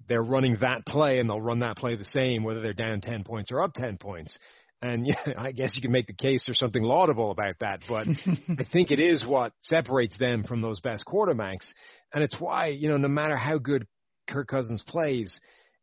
they're 0.09 0.23
running 0.23 0.59
that 0.61 0.87
play, 0.87 1.19
and 1.19 1.29
they'll 1.29 1.41
run 1.41 1.61
that 1.61 1.77
play 1.77 1.97
the 1.97 2.05
same, 2.05 2.45
whether 2.45 2.61
they're 2.61 2.73
down 2.73 3.01
ten 3.01 3.25
points 3.25 3.51
or 3.51 3.61
up 3.61 3.75
ten 3.75 3.99
points. 3.99 4.39
And 4.85 5.07
yeah, 5.07 5.35
I 5.39 5.53
guess 5.53 5.75
you 5.77 5.83
can 5.83 5.93
make 5.93 6.07
the 6.07 6.13
case 6.13 6.45
there's 6.47 6.59
something 6.59 6.83
laudable 6.83 7.31
about 7.31 7.57
that, 7.61 7.81
but 7.89 8.07
I 8.59 8.65
think 8.73 8.91
it 8.91 9.01
is 9.01 9.25
what 9.27 9.53
separates 9.61 10.19
them 10.19 10.45
from 10.45 10.61
those 10.61 10.81
best 10.81 11.05
quarterbacks. 11.07 11.67
And 12.15 12.23
it's 12.23 12.41
why, 12.41 12.69
you 12.69 12.89
know, 12.89 12.97
no 12.97 13.09
matter 13.09 13.37
how 13.37 13.59
good 13.59 13.87
Kirk 14.29 14.49
Cousins 14.49 14.83
plays, 14.87 15.39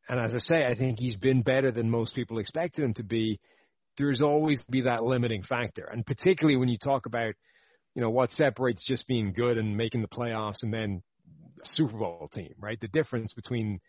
and 0.07 0.19
as 0.19 0.33
I 0.33 0.39
say, 0.39 0.65
I 0.65 0.75
think 0.75 0.97
he's 0.97 1.17
been 1.17 1.41
better 1.41 1.71
than 1.71 1.89
most 1.89 2.15
people 2.15 2.39
expected 2.39 2.83
him 2.83 2.93
to 2.95 3.03
be, 3.03 3.39
there's 3.97 4.21
always 4.21 4.63
be 4.69 4.81
that 4.81 5.03
limiting 5.03 5.43
factor. 5.43 5.83
And 5.83 6.05
particularly 6.05 6.57
when 6.57 6.69
you 6.69 6.77
talk 6.77 7.05
about, 7.05 7.33
you 7.95 8.01
know, 8.01 8.09
what 8.09 8.31
separates 8.31 8.85
just 8.87 9.07
being 9.07 9.33
good 9.33 9.57
and 9.57 9.75
making 9.75 10.01
the 10.01 10.07
playoffs 10.07 10.63
and 10.63 10.73
then 10.73 11.03
a 11.61 11.67
Super 11.67 11.97
Bowl 11.97 12.29
team, 12.33 12.53
right? 12.59 12.79
The 12.79 12.87
difference 12.87 13.33
between 13.33 13.81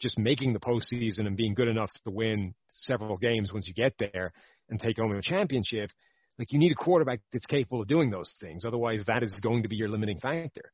just 0.00 0.18
making 0.18 0.52
the 0.52 0.60
postseason 0.60 1.26
and 1.26 1.36
being 1.36 1.54
good 1.54 1.68
enough 1.68 1.90
to 2.04 2.10
win 2.10 2.54
several 2.68 3.16
games 3.16 3.52
once 3.52 3.66
you 3.66 3.72
get 3.72 3.94
there 3.98 4.32
and 4.68 4.78
take 4.78 4.98
home 4.98 5.12
a 5.12 5.22
championship. 5.22 5.90
Like 6.38 6.52
you 6.52 6.58
need 6.58 6.72
a 6.72 6.74
quarterback 6.74 7.20
that's 7.32 7.46
capable 7.46 7.80
of 7.80 7.88
doing 7.88 8.10
those 8.10 8.34
things. 8.38 8.66
Otherwise, 8.66 9.00
that 9.06 9.22
is 9.22 9.40
going 9.42 9.62
to 9.62 9.70
be 9.70 9.76
your 9.76 9.88
limiting 9.88 10.18
factor. 10.18 10.70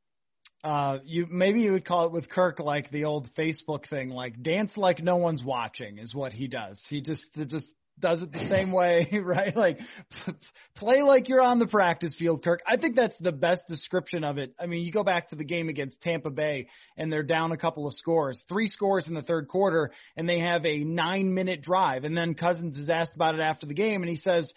Uh, 0.65 0.99
you 1.05 1.27
maybe 1.29 1.61
you 1.61 1.73
would 1.73 1.85
call 1.85 2.07
it 2.07 2.13
with 2.13 2.29
Kirk 2.29 2.61
like 2.61 2.91
the 2.91 3.05
old 3.05 3.29
Facebook 3.37 3.89
thing, 3.89 4.11
like 4.11 4.43
dance 4.43 4.77
like 4.77 5.03
no 5.03 5.17
one's 5.17 5.43
watching 5.45 5.99
is 5.99 6.15
what 6.15 6.33
he 6.33 6.47
does. 6.47 6.81
He 6.89 7.01
just 7.01 7.27
just 7.49 7.73
does 7.99 8.23
it 8.23 8.33
the 8.33 8.47
same 8.49 8.71
way, 8.73 9.09
right? 9.25 9.57
Like 9.57 9.81
play 10.77 11.03
like 11.03 11.29
you're 11.29 11.41
on 11.41 11.59
the 11.59 11.67
practice 11.67 12.15
field, 12.19 12.45
Kirk. 12.45 12.61
I 12.67 12.77
think 12.77 12.95
that's 12.95 13.19
the 13.19 13.33
best 13.33 13.67
description 13.67 14.23
of 14.23 14.39
it. 14.39 14.55
I 14.59 14.67
mean, 14.67 14.83
you 14.83 14.93
go 14.93 15.03
back 15.03 15.31
to 15.31 15.37
the 15.37 15.45
game 15.45 15.69
against 15.69 16.01
Tampa 16.01 16.31
Bay 16.31 16.69
and 16.97 17.13
they're 17.13 17.25
down 17.25 17.51
a 17.51 17.57
couple 17.57 17.87
of 17.87 17.95
scores, 17.95 18.45
three 18.49 18.69
scores 18.69 19.09
in 19.09 19.15
the 19.15 19.23
third 19.23 19.49
quarter, 19.49 19.91
and 20.17 20.29
they 20.29 20.39
have 20.39 20.65
a 20.65 20.85
nine 20.85 21.35
minute 21.35 21.63
drive. 21.63 22.05
And 22.05 22.17
then 22.17 22.35
Cousins 22.35 22.77
is 22.77 22.89
asked 22.89 23.17
about 23.17 23.35
it 23.35 23.41
after 23.41 23.67
the 23.67 23.75
game 23.75 24.03
and 24.03 24.11
he 24.11 24.17
says, 24.17 24.53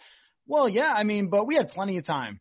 well, 0.46 0.68
yeah, 0.68 0.92
I 0.92 1.02
mean, 1.02 1.28
but 1.30 1.46
we 1.46 1.56
had 1.56 1.70
plenty 1.70 1.98
of 1.98 2.06
time 2.06 2.40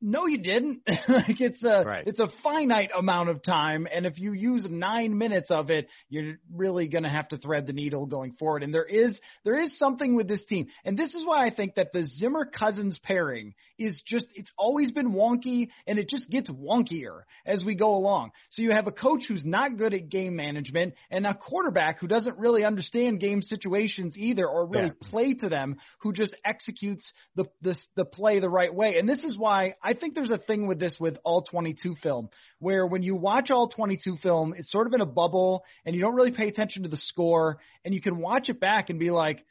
no, 0.00 0.26
you 0.26 0.38
didn't. 0.38 0.80
like 1.08 1.40
it's 1.40 1.62
a 1.62 1.84
right. 1.84 2.04
it's 2.06 2.18
a 2.18 2.28
finite 2.42 2.90
amount 2.96 3.28
of 3.28 3.42
time, 3.42 3.86
and 3.92 4.06
if 4.06 4.18
you 4.18 4.32
use 4.32 4.66
nine 4.68 5.16
minutes 5.16 5.50
of 5.50 5.70
it, 5.70 5.88
you're 6.08 6.34
really 6.52 6.88
going 6.88 7.04
to 7.04 7.10
have 7.10 7.28
to 7.28 7.36
thread 7.36 7.66
the 7.66 7.72
needle 7.72 8.06
going 8.06 8.32
forward. 8.38 8.62
And 8.62 8.74
there 8.74 8.84
is 8.84 9.18
there 9.44 9.58
is 9.58 9.78
something 9.78 10.16
with 10.16 10.26
this 10.26 10.44
team, 10.44 10.66
and 10.84 10.98
this 10.98 11.14
is 11.14 11.24
why 11.24 11.46
I 11.46 11.54
think 11.54 11.76
that 11.76 11.92
the 11.92 12.02
Zimmer 12.02 12.44
Cousins 12.44 12.98
pairing 13.02 13.54
is 13.78 14.02
just 14.04 14.26
it's 14.34 14.50
always 14.58 14.90
been 14.90 15.12
wonky, 15.12 15.68
and 15.86 15.98
it 15.98 16.08
just 16.08 16.28
gets 16.28 16.50
wonkier 16.50 17.22
as 17.46 17.64
we 17.64 17.76
go 17.76 17.94
along. 17.94 18.32
So 18.50 18.62
you 18.62 18.72
have 18.72 18.88
a 18.88 18.92
coach 18.92 19.24
who's 19.28 19.44
not 19.44 19.76
good 19.76 19.94
at 19.94 20.08
game 20.08 20.34
management, 20.34 20.94
and 21.10 21.26
a 21.26 21.34
quarterback 21.34 22.00
who 22.00 22.08
doesn't 22.08 22.38
really 22.38 22.64
understand 22.64 23.20
game 23.20 23.42
situations 23.42 24.16
either, 24.16 24.46
or 24.46 24.66
really 24.66 24.86
yeah. 24.86 25.08
play 25.08 25.34
to 25.34 25.48
them, 25.48 25.76
who 26.00 26.12
just 26.12 26.34
executes 26.44 27.12
the 27.36 27.44
the 27.60 27.76
the 27.94 28.04
play 28.04 28.40
the 28.40 28.50
right 28.50 28.74
way. 28.74 28.98
And 28.98 29.08
this 29.08 29.22
is 29.22 29.38
why 29.38 29.51
why 29.52 29.74
I 29.82 29.92
think 29.92 30.14
there's 30.14 30.30
a 30.30 30.38
thing 30.38 30.66
with 30.66 30.80
this 30.80 30.96
with 30.98 31.18
all 31.24 31.42
22 31.42 31.94
film 32.02 32.30
where 32.58 32.86
when 32.86 33.02
you 33.02 33.14
watch 33.14 33.50
all 33.50 33.68
22 33.68 34.16
film, 34.16 34.54
it's 34.56 34.72
sort 34.72 34.86
of 34.86 34.94
in 34.94 35.02
a 35.02 35.06
bubble 35.06 35.64
and 35.84 35.94
you 35.94 36.00
don't 36.00 36.14
really 36.14 36.30
pay 36.30 36.48
attention 36.48 36.84
to 36.84 36.88
the 36.88 36.96
score 36.96 37.58
and 37.84 37.92
you 37.94 38.00
can 38.00 38.18
watch 38.18 38.48
it 38.48 38.58
back 38.58 38.88
and 38.88 38.98
be 38.98 39.10
like, 39.10 39.44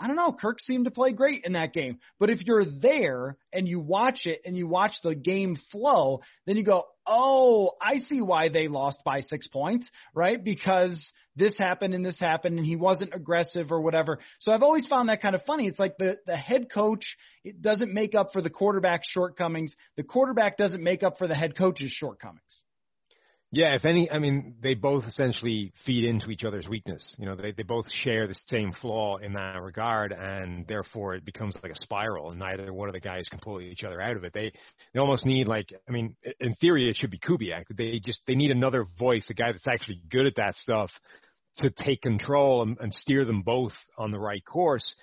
I 0.00 0.06
don't 0.06 0.16
know. 0.16 0.32
Kirk 0.32 0.60
seemed 0.60 0.86
to 0.86 0.90
play 0.90 1.12
great 1.12 1.44
in 1.44 1.54
that 1.54 1.72
game. 1.72 1.98
But 2.18 2.30
if 2.30 2.44
you're 2.46 2.64
there 2.64 3.36
and 3.52 3.66
you 3.68 3.80
watch 3.80 4.26
it 4.26 4.42
and 4.44 4.56
you 4.56 4.66
watch 4.66 4.94
the 5.02 5.14
game 5.14 5.56
flow, 5.70 6.20
then 6.46 6.56
you 6.56 6.64
go, 6.64 6.84
oh, 7.06 7.72
I 7.80 7.96
see 7.96 8.20
why 8.20 8.48
they 8.48 8.68
lost 8.68 9.02
by 9.04 9.20
six 9.20 9.46
points, 9.48 9.90
right? 10.14 10.42
Because 10.42 11.12
this 11.36 11.56
happened 11.58 11.94
and 11.94 12.04
this 12.04 12.18
happened 12.18 12.58
and 12.58 12.66
he 12.66 12.76
wasn't 12.76 13.14
aggressive 13.14 13.72
or 13.72 13.80
whatever. 13.80 14.18
So 14.40 14.52
I've 14.52 14.62
always 14.62 14.86
found 14.86 15.08
that 15.08 15.22
kind 15.22 15.34
of 15.34 15.42
funny. 15.42 15.66
It's 15.66 15.78
like 15.78 15.96
the, 15.98 16.18
the 16.26 16.36
head 16.36 16.66
coach 16.72 17.16
it 17.44 17.60
doesn't 17.60 17.92
make 17.92 18.14
up 18.14 18.32
for 18.32 18.40
the 18.40 18.50
quarterback's 18.50 19.08
shortcomings. 19.10 19.74
The 19.96 20.02
quarterback 20.02 20.56
doesn't 20.56 20.82
make 20.82 21.02
up 21.02 21.18
for 21.18 21.28
the 21.28 21.34
head 21.34 21.56
coach's 21.56 21.90
shortcomings. 21.90 22.63
Yeah, 23.56 23.76
if 23.76 23.84
any, 23.84 24.10
I 24.10 24.18
mean, 24.18 24.56
they 24.60 24.74
both 24.74 25.04
essentially 25.04 25.72
feed 25.86 26.04
into 26.04 26.30
each 26.30 26.42
other's 26.42 26.68
weakness. 26.68 27.14
You 27.20 27.26
know, 27.26 27.36
they, 27.36 27.52
they 27.52 27.62
both 27.62 27.86
share 28.02 28.26
the 28.26 28.34
same 28.46 28.72
flaw 28.72 29.18
in 29.18 29.32
that 29.34 29.62
regard, 29.62 30.10
and 30.10 30.66
therefore 30.66 31.14
it 31.14 31.24
becomes 31.24 31.56
like 31.62 31.70
a 31.70 31.76
spiral, 31.76 32.30
and 32.30 32.40
neither 32.40 32.72
one 32.72 32.88
of 32.88 32.94
the 32.94 33.00
guys 33.00 33.28
can 33.30 33.38
pull 33.38 33.60
each 33.60 33.84
other 33.84 34.00
out 34.00 34.16
of 34.16 34.24
it. 34.24 34.32
They 34.34 34.52
they 34.92 34.98
almost 34.98 35.24
need 35.24 35.46
like, 35.46 35.72
I 35.88 35.92
mean, 35.92 36.16
in 36.40 36.54
theory 36.54 36.90
it 36.90 36.96
should 36.96 37.12
be 37.12 37.18
Kubiak. 37.18 37.66
They 37.70 38.00
just 38.04 38.22
they 38.26 38.34
need 38.34 38.50
another 38.50 38.86
voice, 38.98 39.28
a 39.30 39.34
guy 39.34 39.52
that's 39.52 39.68
actually 39.68 40.00
good 40.10 40.26
at 40.26 40.34
that 40.36 40.56
stuff, 40.56 40.90
to 41.58 41.70
take 41.70 42.02
control 42.02 42.62
and, 42.62 42.76
and 42.80 42.92
steer 42.92 43.24
them 43.24 43.42
both 43.42 43.74
on 43.96 44.10
the 44.10 44.18
right 44.18 44.44
course 44.44 44.96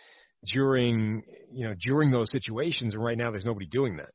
during 0.52 1.24
you 1.54 1.70
know 1.70 1.76
during 1.80 2.12
those 2.12 2.30
situations. 2.30 2.96
And 2.96 3.04
right 3.04 3.18
now, 3.18 3.32
there's 3.32 3.46
nobody 3.46 3.68
doing 3.68 3.96
that. 3.96 4.10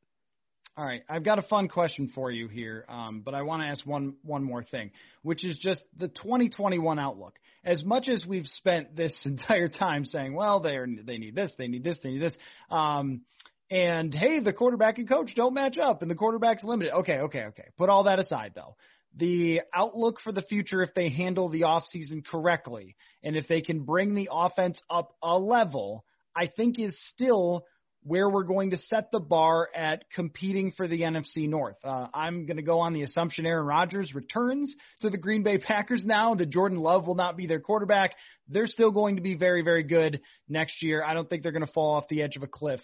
All 0.78 0.84
right, 0.84 1.02
I've 1.08 1.24
got 1.24 1.38
a 1.38 1.42
fun 1.42 1.68
question 1.68 2.12
for 2.14 2.30
you 2.30 2.48
here, 2.48 2.84
um, 2.90 3.22
but 3.24 3.32
I 3.32 3.40
want 3.42 3.62
to 3.62 3.66
ask 3.66 3.86
one 3.86 4.16
one 4.22 4.44
more 4.44 4.62
thing, 4.62 4.90
which 5.22 5.42
is 5.42 5.56
just 5.56 5.82
the 5.96 6.08
2021 6.08 6.98
outlook. 6.98 7.38
As 7.64 7.82
much 7.82 8.08
as 8.08 8.26
we've 8.26 8.46
spent 8.46 8.94
this 8.94 9.18
entire 9.24 9.68
time 9.68 10.04
saying, 10.04 10.34
well, 10.34 10.60
they 10.60 10.76
are 10.76 10.86
they 10.86 11.16
need 11.16 11.34
this, 11.34 11.50
they 11.56 11.66
need 11.66 11.82
this, 11.82 11.98
they 12.02 12.10
need 12.10 12.20
this, 12.20 12.36
um, 12.70 13.22
and 13.70 14.12
hey, 14.12 14.40
the 14.40 14.52
quarterback 14.52 14.98
and 14.98 15.08
coach 15.08 15.34
don't 15.34 15.54
match 15.54 15.78
up, 15.78 16.02
and 16.02 16.10
the 16.10 16.14
quarterback's 16.14 16.62
limited. 16.62 16.92
Okay, 16.92 17.20
okay, 17.20 17.44
okay. 17.44 17.68
Put 17.78 17.88
all 17.88 18.04
that 18.04 18.18
aside, 18.18 18.52
though. 18.54 18.76
The 19.16 19.62
outlook 19.72 20.20
for 20.20 20.30
the 20.30 20.42
future, 20.42 20.82
if 20.82 20.92
they 20.92 21.08
handle 21.08 21.48
the 21.48 21.62
offseason 21.62 22.22
correctly, 22.22 22.96
and 23.22 23.34
if 23.34 23.48
they 23.48 23.62
can 23.62 23.84
bring 23.84 24.14
the 24.14 24.28
offense 24.30 24.78
up 24.90 25.14
a 25.22 25.38
level, 25.38 26.04
I 26.34 26.48
think 26.48 26.78
is 26.78 27.02
still 27.14 27.64
where 28.06 28.30
we're 28.30 28.44
going 28.44 28.70
to 28.70 28.76
set 28.76 29.10
the 29.10 29.18
bar 29.18 29.68
at 29.74 30.04
competing 30.14 30.70
for 30.70 30.86
the 30.86 31.00
NFC 31.00 31.48
North. 31.48 31.74
Uh, 31.82 32.06
I'm 32.14 32.46
going 32.46 32.56
to 32.56 32.62
go 32.62 32.78
on 32.78 32.92
the 32.92 33.02
assumption 33.02 33.44
Aaron 33.44 33.66
Rodgers 33.66 34.14
returns 34.14 34.72
to 35.00 35.10
the 35.10 35.18
Green 35.18 35.42
Bay 35.42 35.58
Packers 35.66 36.04
now, 36.04 36.36
that 36.36 36.50
Jordan 36.50 36.78
Love 36.78 37.08
will 37.08 37.16
not 37.16 37.36
be 37.36 37.48
their 37.48 37.58
quarterback. 37.58 38.12
They're 38.48 38.68
still 38.68 38.92
going 38.92 39.16
to 39.16 39.22
be 39.22 39.34
very, 39.34 39.62
very 39.62 39.82
good 39.82 40.20
next 40.48 40.84
year. 40.84 41.02
I 41.02 41.14
don't 41.14 41.28
think 41.28 41.42
they're 41.42 41.50
going 41.50 41.66
to 41.66 41.72
fall 41.72 41.96
off 41.96 42.06
the 42.08 42.22
edge 42.22 42.36
of 42.36 42.44
a 42.44 42.46
cliff. 42.46 42.80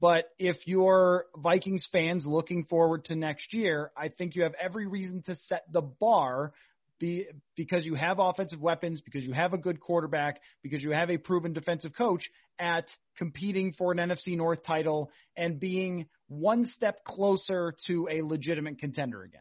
But 0.00 0.24
if 0.40 0.56
you're 0.66 1.26
Vikings 1.36 1.88
fans 1.92 2.26
looking 2.26 2.64
forward 2.64 3.04
to 3.04 3.14
next 3.14 3.54
year, 3.54 3.92
I 3.96 4.08
think 4.08 4.34
you 4.34 4.42
have 4.42 4.54
every 4.60 4.88
reason 4.88 5.22
to 5.26 5.36
set 5.36 5.70
the 5.70 5.82
bar 5.82 6.52
be, 6.98 7.26
because 7.56 7.84
you 7.84 7.94
have 7.94 8.18
offensive 8.18 8.60
weapons, 8.60 9.00
because 9.00 9.24
you 9.24 9.32
have 9.32 9.52
a 9.52 9.58
good 9.58 9.80
quarterback, 9.80 10.40
because 10.62 10.82
you 10.82 10.90
have 10.90 11.10
a 11.10 11.18
proven 11.18 11.52
defensive 11.52 11.92
coach 11.96 12.28
at 12.58 12.86
competing 13.16 13.72
for 13.72 13.92
an 13.92 13.98
NFC 13.98 14.36
North 14.36 14.62
title 14.64 15.10
and 15.36 15.58
being 15.58 16.06
one 16.28 16.68
step 16.68 17.04
closer 17.04 17.74
to 17.86 18.08
a 18.10 18.22
legitimate 18.22 18.78
contender 18.78 19.22
again. 19.22 19.40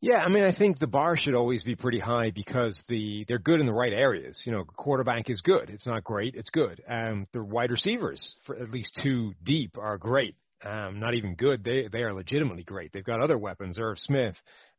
Yeah, 0.00 0.18
I 0.18 0.28
mean, 0.28 0.44
I 0.44 0.54
think 0.54 0.78
the 0.78 0.86
bar 0.86 1.16
should 1.16 1.34
always 1.34 1.62
be 1.62 1.76
pretty 1.76 1.98
high 1.98 2.30
because 2.30 2.82
the 2.90 3.24
they're 3.26 3.38
good 3.38 3.58
in 3.58 3.64
the 3.64 3.72
right 3.72 3.92
areas. 3.92 4.42
You 4.44 4.52
know, 4.52 4.64
quarterback 4.64 5.30
is 5.30 5.40
good. 5.40 5.70
It's 5.70 5.86
not 5.86 6.04
great. 6.04 6.34
It's 6.34 6.50
good. 6.50 6.82
Um, 6.86 7.26
the 7.32 7.42
wide 7.42 7.70
receivers, 7.70 8.36
for 8.44 8.54
at 8.54 8.70
least 8.70 9.00
two 9.02 9.32
deep, 9.42 9.78
are 9.78 9.96
great. 9.96 10.36
Um, 10.62 11.00
not 11.00 11.14
even 11.14 11.36
good. 11.36 11.64
They 11.64 11.88
they 11.90 12.02
are 12.02 12.12
legitimately 12.12 12.64
great. 12.64 12.92
They've 12.92 13.02
got 13.02 13.20
other 13.20 13.38
weapons. 13.38 13.78
Irv 13.78 13.98
Smith, 13.98 14.34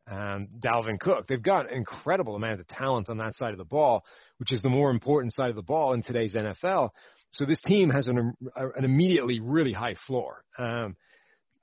um, 0.10 0.48
Dalvin 0.60 1.00
Cook. 1.00 1.28
They've 1.28 1.42
got 1.42 1.70
an 1.70 1.78
incredible 1.78 2.36
amount 2.36 2.60
of 2.60 2.68
talent 2.68 3.10
on 3.10 3.18
that 3.18 3.36
side 3.36 3.52
of 3.52 3.58
the 3.58 3.66
ball, 3.66 4.04
which 4.38 4.52
is 4.52 4.62
the 4.62 4.70
more 4.70 4.92
important 4.92 5.34
side 5.34 5.50
of 5.50 5.56
the 5.56 5.62
ball 5.62 5.94
in 5.94 6.04
today's 6.04 6.36
NFL. 6.36 6.90
So 7.32 7.46
this 7.46 7.62
team 7.62 7.90
has 7.90 8.08
an, 8.08 8.34
an 8.56 8.86
immediately 8.86 9.40
really 9.40 9.74
high 9.74 9.96
floor. 10.08 10.44
Um, 10.58 10.96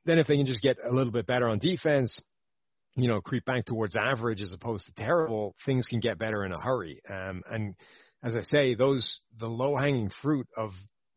then 0.04 0.18
if 0.18 0.26
they 0.26 0.36
can 0.36 0.46
just 0.46 0.62
get 0.62 0.76
a 0.84 0.92
little 0.92 1.12
bit 1.12 1.26
better 1.26 1.48
on 1.48 1.58
defense, 1.58 2.20
you 2.96 3.08
know, 3.08 3.20
creep 3.20 3.44
back 3.44 3.64
towards 3.64 3.96
average 3.96 4.40
as 4.40 4.52
opposed 4.52 4.86
to 4.86 4.92
terrible, 4.94 5.54
things 5.64 5.86
can 5.86 6.00
get 6.00 6.18
better 6.18 6.44
in 6.44 6.52
a 6.52 6.60
hurry. 6.60 7.00
Um, 7.08 7.42
and 7.50 7.74
as 8.22 8.36
I 8.36 8.42
say, 8.42 8.74
those 8.74 9.20
the 9.38 9.46
low 9.46 9.76
hanging 9.76 10.10
fruit 10.20 10.46
of 10.56 10.72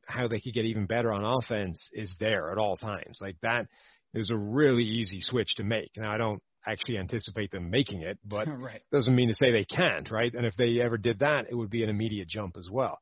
how 0.08 0.28
they 0.28 0.40
could 0.40 0.54
get 0.54 0.66
even 0.66 0.86
better 0.86 1.12
on 1.12 1.24
offense 1.24 1.90
is 1.94 2.14
there 2.20 2.52
at 2.52 2.58
all 2.58 2.78
times. 2.78 3.18
Like 3.22 3.36
that 3.42 3.66
is 4.14 4.30
a 4.30 4.38
really 4.38 4.84
easy 4.84 5.20
switch 5.20 5.56
to 5.58 5.64
make. 5.64 5.92
Now 5.98 6.14
I 6.14 6.18
don't 6.18 6.42
actually 6.68 6.98
anticipate 6.98 7.52
them 7.52 7.70
making 7.70 8.02
it, 8.02 8.18
but 8.26 8.48
right. 8.60 8.82
doesn't 8.92 9.16
mean 9.16 9.28
to 9.30 9.34
say 9.34 9.52
they 9.52 9.66
can't, 9.66 10.10
right? 10.12 10.34
And 10.34 10.46
if 10.46 10.56
they 10.58 10.82
ever 10.82 10.98
did 10.98 11.20
that, 11.20 11.46
it 11.50 11.56
would 11.56 11.70
be 11.70 11.84
an 11.84 11.90
immediate 11.90 12.28
jump 12.28 12.58
as 12.58 12.70
well. 12.72 13.00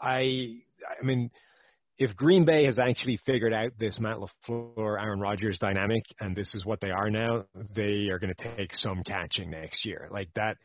I, 0.00 0.60
I 1.00 1.04
mean, 1.04 1.30
if 1.98 2.16
Green 2.16 2.44
Bay 2.44 2.64
has 2.64 2.78
actually 2.78 3.18
figured 3.24 3.54
out 3.54 3.72
this 3.78 4.00
Matt 4.00 4.18
LaFleur, 4.18 5.00
Aaron 5.00 5.20
Rodgers 5.20 5.58
dynamic, 5.58 6.02
and 6.20 6.34
this 6.34 6.54
is 6.54 6.64
what 6.64 6.80
they 6.80 6.90
are 6.90 7.08
now, 7.08 7.44
they 7.76 8.08
are 8.08 8.18
going 8.18 8.34
to 8.34 8.56
take 8.56 8.74
some 8.74 9.02
catching 9.04 9.50
next 9.50 9.86
year. 9.86 10.08
Like 10.10 10.28
that, 10.34 10.56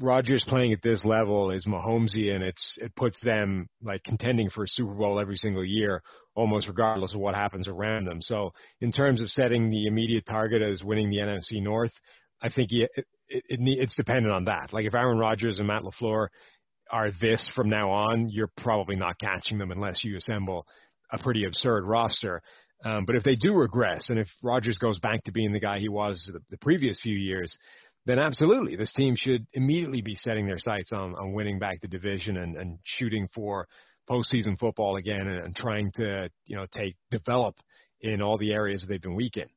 Rodgers 0.00 0.44
playing 0.46 0.72
at 0.72 0.82
this 0.82 1.04
level 1.04 1.50
is 1.50 1.66
Mahomesy, 1.66 2.34
and 2.34 2.44
it's 2.44 2.78
it 2.82 2.94
puts 2.96 3.20
them 3.22 3.68
like 3.82 4.02
contending 4.04 4.50
for 4.50 4.64
a 4.64 4.68
Super 4.68 4.92
Bowl 4.92 5.18
every 5.18 5.36
single 5.36 5.64
year, 5.64 6.02
almost 6.34 6.68
regardless 6.68 7.14
of 7.14 7.20
what 7.20 7.34
happens 7.34 7.66
around 7.66 8.06
them. 8.06 8.20
So 8.20 8.52
in 8.80 8.92
terms 8.92 9.20
of 9.20 9.28
setting 9.28 9.70
the 9.70 9.86
immediate 9.86 10.26
target 10.26 10.62
as 10.62 10.84
winning 10.84 11.10
the 11.10 11.18
NFC 11.18 11.62
North, 11.62 11.92
I 12.42 12.50
think 12.50 12.72
it, 12.72 12.90
it, 12.94 13.06
it, 13.28 13.58
it's 13.58 13.96
dependent 13.96 14.34
on 14.34 14.44
that. 14.44 14.72
Like 14.72 14.84
if 14.84 14.94
Aaron 14.94 15.18
Rodgers 15.18 15.58
and 15.58 15.68
Matt 15.68 15.82
LaFleur 15.82 16.28
are 16.90 17.10
this 17.20 17.50
from 17.56 17.70
now 17.70 17.90
on, 17.90 18.28
you're 18.28 18.50
probably 18.58 18.96
not 18.96 19.18
catching 19.18 19.58
them 19.58 19.70
unless 19.70 20.04
you 20.04 20.16
assemble 20.16 20.66
a 21.10 21.18
pretty 21.18 21.44
absurd 21.44 21.84
roster. 21.84 22.42
Um, 22.84 23.04
but 23.06 23.16
if 23.16 23.24
they 23.24 23.34
do 23.34 23.54
regress, 23.54 24.10
and 24.10 24.18
if 24.18 24.28
Rodgers 24.44 24.78
goes 24.78 24.98
back 24.98 25.24
to 25.24 25.32
being 25.32 25.52
the 25.52 25.60
guy 25.60 25.78
he 25.78 25.88
was 25.88 26.30
the, 26.32 26.40
the 26.50 26.58
previous 26.58 27.00
few 27.00 27.16
years, 27.16 27.56
then 28.06 28.18
absolutely 28.18 28.76
this 28.76 28.92
team 28.92 29.14
should 29.16 29.46
immediately 29.52 30.00
be 30.00 30.14
setting 30.14 30.46
their 30.46 30.58
sights 30.58 30.92
on, 30.92 31.14
on 31.14 31.32
winning 31.32 31.58
back 31.58 31.80
the 31.80 31.88
division 31.88 32.36
and, 32.36 32.56
and 32.56 32.78
shooting 32.84 33.28
for 33.34 33.66
postseason 34.08 34.58
football 34.58 34.96
again 34.96 35.26
and, 35.26 35.44
and 35.44 35.56
trying 35.56 35.90
to 35.96 36.30
you 36.46 36.56
know 36.56 36.66
take 36.72 36.96
develop 37.10 37.56
in 38.00 38.22
all 38.22 38.38
the 38.38 38.52
areas 38.52 38.84
they've 38.88 39.02
been 39.02 39.16
weak 39.16 39.36
in. 39.36 39.48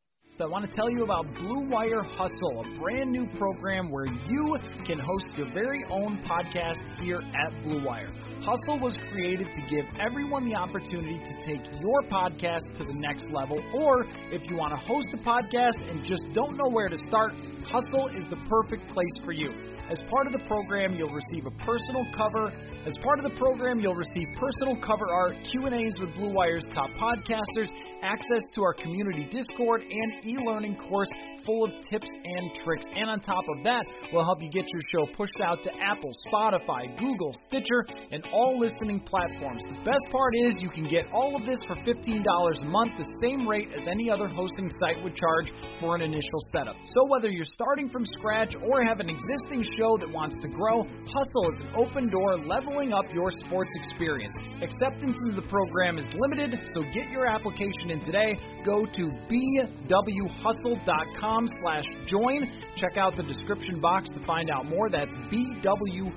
I 0.42 0.46
want 0.46 0.70
to 0.70 0.74
tell 0.74 0.90
you 0.90 1.04
about 1.04 1.26
Blue 1.36 1.68
Wire 1.68 2.02
Hustle, 2.02 2.64
a 2.64 2.80
brand 2.80 3.12
new 3.12 3.28
program 3.38 3.92
where 3.92 4.06
you 4.06 4.58
can 4.86 4.98
host 4.98 5.26
your 5.36 5.52
very 5.54 5.84
own 5.92 6.24
podcast 6.24 6.80
here 7.02 7.20
at 7.20 7.64
Blue 7.64 7.84
Wire. 7.84 8.08
Hustle 8.40 8.80
was 8.80 8.98
created 9.12 9.48
to 9.48 9.62
give 9.76 9.86
everyone 10.00 10.48
the 10.48 10.56
opportunity 10.56 11.20
to 11.20 11.34
take 11.46 11.62
your 11.82 12.04
podcast 12.04 12.64
to 12.78 12.86
the 12.86 12.94
next 12.94 13.26
level, 13.34 13.62
or 13.74 14.06
if 14.32 14.50
you 14.50 14.56
want 14.56 14.72
to 14.72 14.80
host 14.88 15.08
a 15.14 15.18
podcast 15.18 15.92
and 15.92 16.06
just 16.06 16.24
don't 16.34 16.56
know 16.56 16.70
where 16.70 16.88
to 16.88 16.98
start, 17.08 17.34
Hustle 17.66 18.08
is 18.08 18.24
the 18.30 18.38
perfect 18.48 18.88
place 18.94 19.26
for 19.26 19.34
you. 19.34 19.52
As 19.90 20.00
part 20.08 20.28
of 20.28 20.34
the 20.34 20.46
program, 20.46 20.94
you'll 20.94 21.10
receive 21.10 21.48
a 21.48 21.52
personal 21.66 22.06
cover. 22.16 22.54
As 22.86 22.94
part 23.02 23.18
of 23.18 23.24
the 23.24 23.36
program, 23.40 23.80
you'll 23.80 23.96
receive 23.96 24.28
personal 24.38 24.78
cover 24.86 25.10
art, 25.10 25.36
Q&As 25.50 25.94
with 26.00 26.14
Blue 26.14 26.32
Wire's 26.32 26.64
top 26.76 26.92
podcasters, 26.92 27.74
access 28.04 28.44
to 28.54 28.62
our 28.62 28.76
community 28.76 29.28
Discord, 29.32 29.82
and 29.82 30.26
e-learning 30.26 30.78
course 30.78 31.10
full 31.50 31.66
of 31.66 31.72
tips 31.90 32.10
and 32.14 32.54
tricks. 32.64 32.86
And 32.96 33.10
on 33.10 33.20
top 33.22 33.44
of 33.58 33.64
that, 33.64 33.84
we'll 34.14 34.24
help 34.24 34.40
you 34.42 34.52
get 34.52 34.66
your 34.70 34.82
show 34.94 35.08
pushed 35.18 35.42
out 35.44 35.64
to 35.64 35.72
Apple, 35.82 36.14
Spotify, 36.30 36.96
Google, 37.00 37.34
Stitcher, 37.48 37.88
and 38.12 38.24
all 38.32 38.60
listening 38.60 39.00
platforms. 39.02 39.64
The 39.66 39.82
best 39.84 40.06
part 40.12 40.36
is 40.46 40.54
you 40.60 40.70
can 40.70 40.88
get 40.88 41.08
all 41.12 41.36
of 41.36 41.48
this 41.48 41.58
for 41.66 41.76
$15 41.78 42.62
a 42.62 42.66
month, 42.66 42.92
the 43.00 43.10
same 43.26 43.48
rate 43.48 43.74
as 43.74 43.88
any 43.88 44.12
other 44.12 44.28
hosting 44.28 44.70
site 44.80 45.04
would 45.04 45.16
charge 45.16 45.52
for 45.80 45.96
an 45.96 46.02
initial 46.02 46.40
setup. 46.54 46.76
So 46.94 47.08
whether 47.10 47.30
you're 47.30 47.48
starting 47.54 47.90
from 47.90 48.06
scratch 48.20 48.54
or 48.62 48.84
have 48.84 49.00
an 49.00 49.10
existing 49.10 49.64
show 49.78 49.98
that 49.98 50.12
wants 50.12 50.36
to 50.44 50.50
grow, 50.50 50.84
Hustle 50.84 51.50
is 51.50 51.56
an 51.66 51.74
open 51.76 52.10
door 52.10 52.38
leveling 52.38 52.94
up 52.94 53.06
your 53.14 53.32
sports 53.48 53.72
experience. 53.82 54.36
Acceptance 54.62 55.18
into 55.26 55.42
the 55.42 55.48
program 55.48 55.98
is 55.98 56.06
limited, 56.14 56.60
so 56.76 56.84
get 56.94 57.10
your 57.10 57.26
application 57.26 57.90
in 57.90 58.06
today. 58.06 58.38
Go 58.64 58.86
to 58.86 59.10
bwhustle.com 59.32 61.39
slash 61.62 61.86
join. 62.08 62.52
Check 62.76 62.98
out 62.98 63.16
the 63.16 63.24
description 63.24 63.80
box 63.80 64.10
to 64.10 64.26
find 64.26 64.50
out 64.50 64.66
more. 64.66 64.90
That's 64.90 65.14
bwhustle.com 65.32 66.12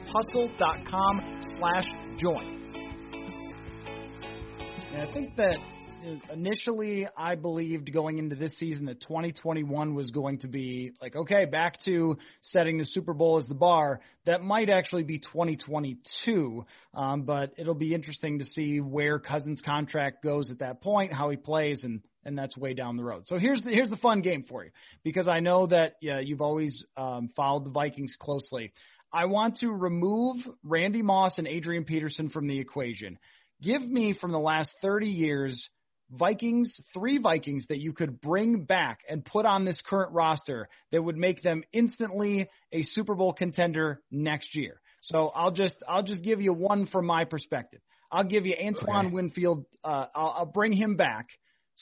slash 1.56 1.86
join. 2.18 2.58
I 4.94 5.06
think 5.14 5.36
that 5.36 5.56
initially 6.32 7.06
I 7.16 7.34
believed 7.36 7.92
going 7.92 8.18
into 8.18 8.34
this 8.34 8.58
season 8.58 8.86
that 8.86 9.00
2021 9.00 9.94
was 9.94 10.10
going 10.10 10.38
to 10.40 10.48
be 10.48 10.92
like, 11.00 11.14
okay, 11.14 11.44
back 11.44 11.80
to 11.84 12.16
setting 12.40 12.78
the 12.78 12.84
Super 12.84 13.14
Bowl 13.14 13.38
as 13.38 13.46
the 13.46 13.54
bar. 13.54 14.00
That 14.26 14.42
might 14.42 14.68
actually 14.68 15.04
be 15.04 15.18
2022, 15.18 16.64
um, 16.94 17.22
but 17.22 17.52
it'll 17.56 17.74
be 17.74 17.94
interesting 17.94 18.40
to 18.40 18.44
see 18.44 18.80
where 18.80 19.18
Cousins' 19.18 19.60
contract 19.64 20.22
goes 20.22 20.50
at 20.50 20.58
that 20.58 20.80
point, 20.80 21.12
how 21.12 21.30
he 21.30 21.36
plays, 21.36 21.84
and 21.84 22.00
and 22.24 22.36
that's 22.36 22.56
way 22.56 22.74
down 22.74 22.96
the 22.96 23.04
road. 23.04 23.26
So 23.26 23.38
here's 23.38 23.62
the 23.62 23.70
here's 23.70 23.90
the 23.90 23.96
fun 23.96 24.22
game 24.22 24.44
for 24.44 24.64
you 24.64 24.70
because 25.04 25.28
I 25.28 25.40
know 25.40 25.66
that 25.66 25.94
yeah, 26.00 26.20
you've 26.20 26.40
always 26.40 26.84
um, 26.96 27.30
followed 27.34 27.64
the 27.64 27.70
Vikings 27.70 28.16
closely. 28.18 28.72
I 29.12 29.26
want 29.26 29.58
to 29.58 29.70
remove 29.70 30.36
Randy 30.64 31.02
Moss 31.02 31.38
and 31.38 31.46
Adrian 31.46 31.84
Peterson 31.84 32.30
from 32.30 32.46
the 32.46 32.58
equation. 32.58 33.18
Give 33.60 33.82
me 33.82 34.14
from 34.18 34.32
the 34.32 34.38
last 34.38 34.74
30 34.80 35.08
years 35.08 35.68
Vikings, 36.12 36.78
three 36.92 37.18
Vikings 37.18 37.66
that 37.68 37.78
you 37.78 37.92
could 37.92 38.20
bring 38.20 38.64
back 38.64 39.00
and 39.08 39.24
put 39.24 39.46
on 39.46 39.64
this 39.64 39.80
current 39.86 40.12
roster 40.12 40.68
that 40.90 41.02
would 41.02 41.16
make 41.16 41.42
them 41.42 41.62
instantly 41.72 42.48
a 42.70 42.82
Super 42.82 43.14
Bowl 43.14 43.32
contender 43.32 44.02
next 44.10 44.54
year. 44.54 44.80
So 45.00 45.32
I'll 45.34 45.50
just 45.50 45.76
I'll 45.88 46.02
just 46.02 46.22
give 46.22 46.40
you 46.40 46.52
one 46.52 46.86
from 46.86 47.06
my 47.06 47.24
perspective. 47.24 47.80
I'll 48.10 48.24
give 48.24 48.44
you 48.44 48.54
Antoine 48.62 49.06
okay. 49.06 49.14
Winfield. 49.14 49.64
Uh, 49.82 50.06
I'll, 50.14 50.34
I'll 50.38 50.46
bring 50.46 50.72
him 50.72 50.96
back, 50.96 51.28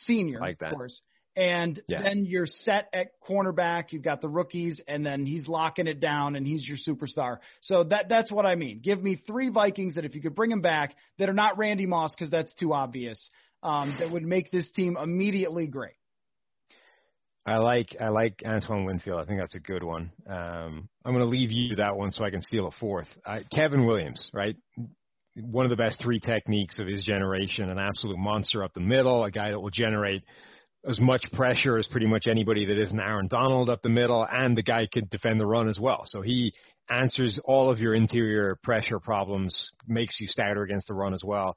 senior, 0.04 0.40
like 0.40 0.60
of 0.62 0.72
course. 0.72 1.00
And 1.36 1.80
yeah. 1.86 2.02
then 2.02 2.24
you're 2.26 2.46
set 2.46 2.88
at 2.92 3.12
cornerback. 3.22 3.92
You've 3.92 4.02
got 4.02 4.20
the 4.20 4.28
rookies, 4.28 4.80
and 4.88 5.06
then 5.06 5.24
he's 5.24 5.46
locking 5.46 5.86
it 5.86 6.00
down, 6.00 6.34
and 6.34 6.46
he's 6.46 6.68
your 6.68 6.76
superstar. 6.76 7.38
So 7.60 7.84
that 7.84 8.08
that's 8.08 8.32
what 8.32 8.46
I 8.46 8.56
mean. 8.56 8.80
Give 8.82 9.00
me 9.02 9.16
three 9.26 9.48
Vikings 9.48 9.94
that 9.94 10.04
if 10.04 10.14
you 10.14 10.20
could 10.20 10.34
bring 10.34 10.50
them 10.50 10.60
back, 10.60 10.94
that 11.18 11.28
are 11.28 11.34
not 11.34 11.56
Randy 11.56 11.86
Moss 11.86 12.12
because 12.16 12.30
that's 12.30 12.52
too 12.54 12.72
obvious 12.72 13.30
um, 13.62 13.96
that 14.00 14.10
would 14.10 14.24
make 14.24 14.50
this 14.50 14.70
team 14.72 14.96
immediately 15.00 15.66
great. 15.66 15.94
I 17.46 17.56
like 17.56 17.96
I 17.98 18.08
like 18.08 18.42
Antoine 18.44 18.84
Winfield. 18.84 19.20
I 19.20 19.24
think 19.24 19.40
that's 19.40 19.54
a 19.54 19.60
good 19.60 19.82
one. 19.82 20.12
Um, 20.26 20.88
I'm 21.04 21.12
going 21.14 21.24
to 21.24 21.30
leave 21.30 21.50
you 21.50 21.76
that 21.76 21.96
one 21.96 22.10
so 22.10 22.22
I 22.22 22.30
can 22.30 22.42
steal 22.42 22.66
a 22.66 22.70
fourth. 22.72 23.08
I, 23.24 23.44
Kevin 23.54 23.86
Williams, 23.86 24.30
right? 24.34 24.56
One 25.36 25.64
of 25.64 25.70
the 25.70 25.76
best 25.76 26.00
three 26.02 26.20
techniques 26.20 26.78
of 26.78 26.86
his 26.86 27.04
generation. 27.04 27.70
An 27.70 27.78
absolute 27.78 28.18
monster 28.18 28.64
up 28.64 28.72
the 28.74 28.80
middle. 28.80 29.24
A 29.24 29.30
guy 29.30 29.50
that 29.50 29.60
will 29.60 29.70
generate 29.70 30.22
as 30.86 30.98
much 30.98 31.24
pressure 31.32 31.76
as 31.76 31.86
pretty 31.86 32.06
much 32.06 32.26
anybody 32.26 32.64
that 32.66 32.78
isn't 32.78 33.00
Aaron 33.00 33.28
Donald 33.28 33.68
up 33.68 33.82
the 33.82 33.88
middle, 33.90 34.26
and 34.30 34.56
the 34.56 34.62
guy 34.62 34.88
can 34.90 35.06
defend 35.10 35.38
the 35.38 35.46
run 35.46 35.68
as 35.68 35.78
well. 35.78 36.02
So 36.06 36.22
he 36.22 36.54
answers 36.88 37.38
all 37.44 37.70
of 37.70 37.80
your 37.80 37.94
interior 37.94 38.58
pressure 38.62 38.98
problems, 38.98 39.70
makes 39.86 40.18
you 40.20 40.26
stouter 40.26 40.62
against 40.62 40.88
the 40.88 40.94
run 40.94 41.12
as 41.12 41.22
well 41.24 41.56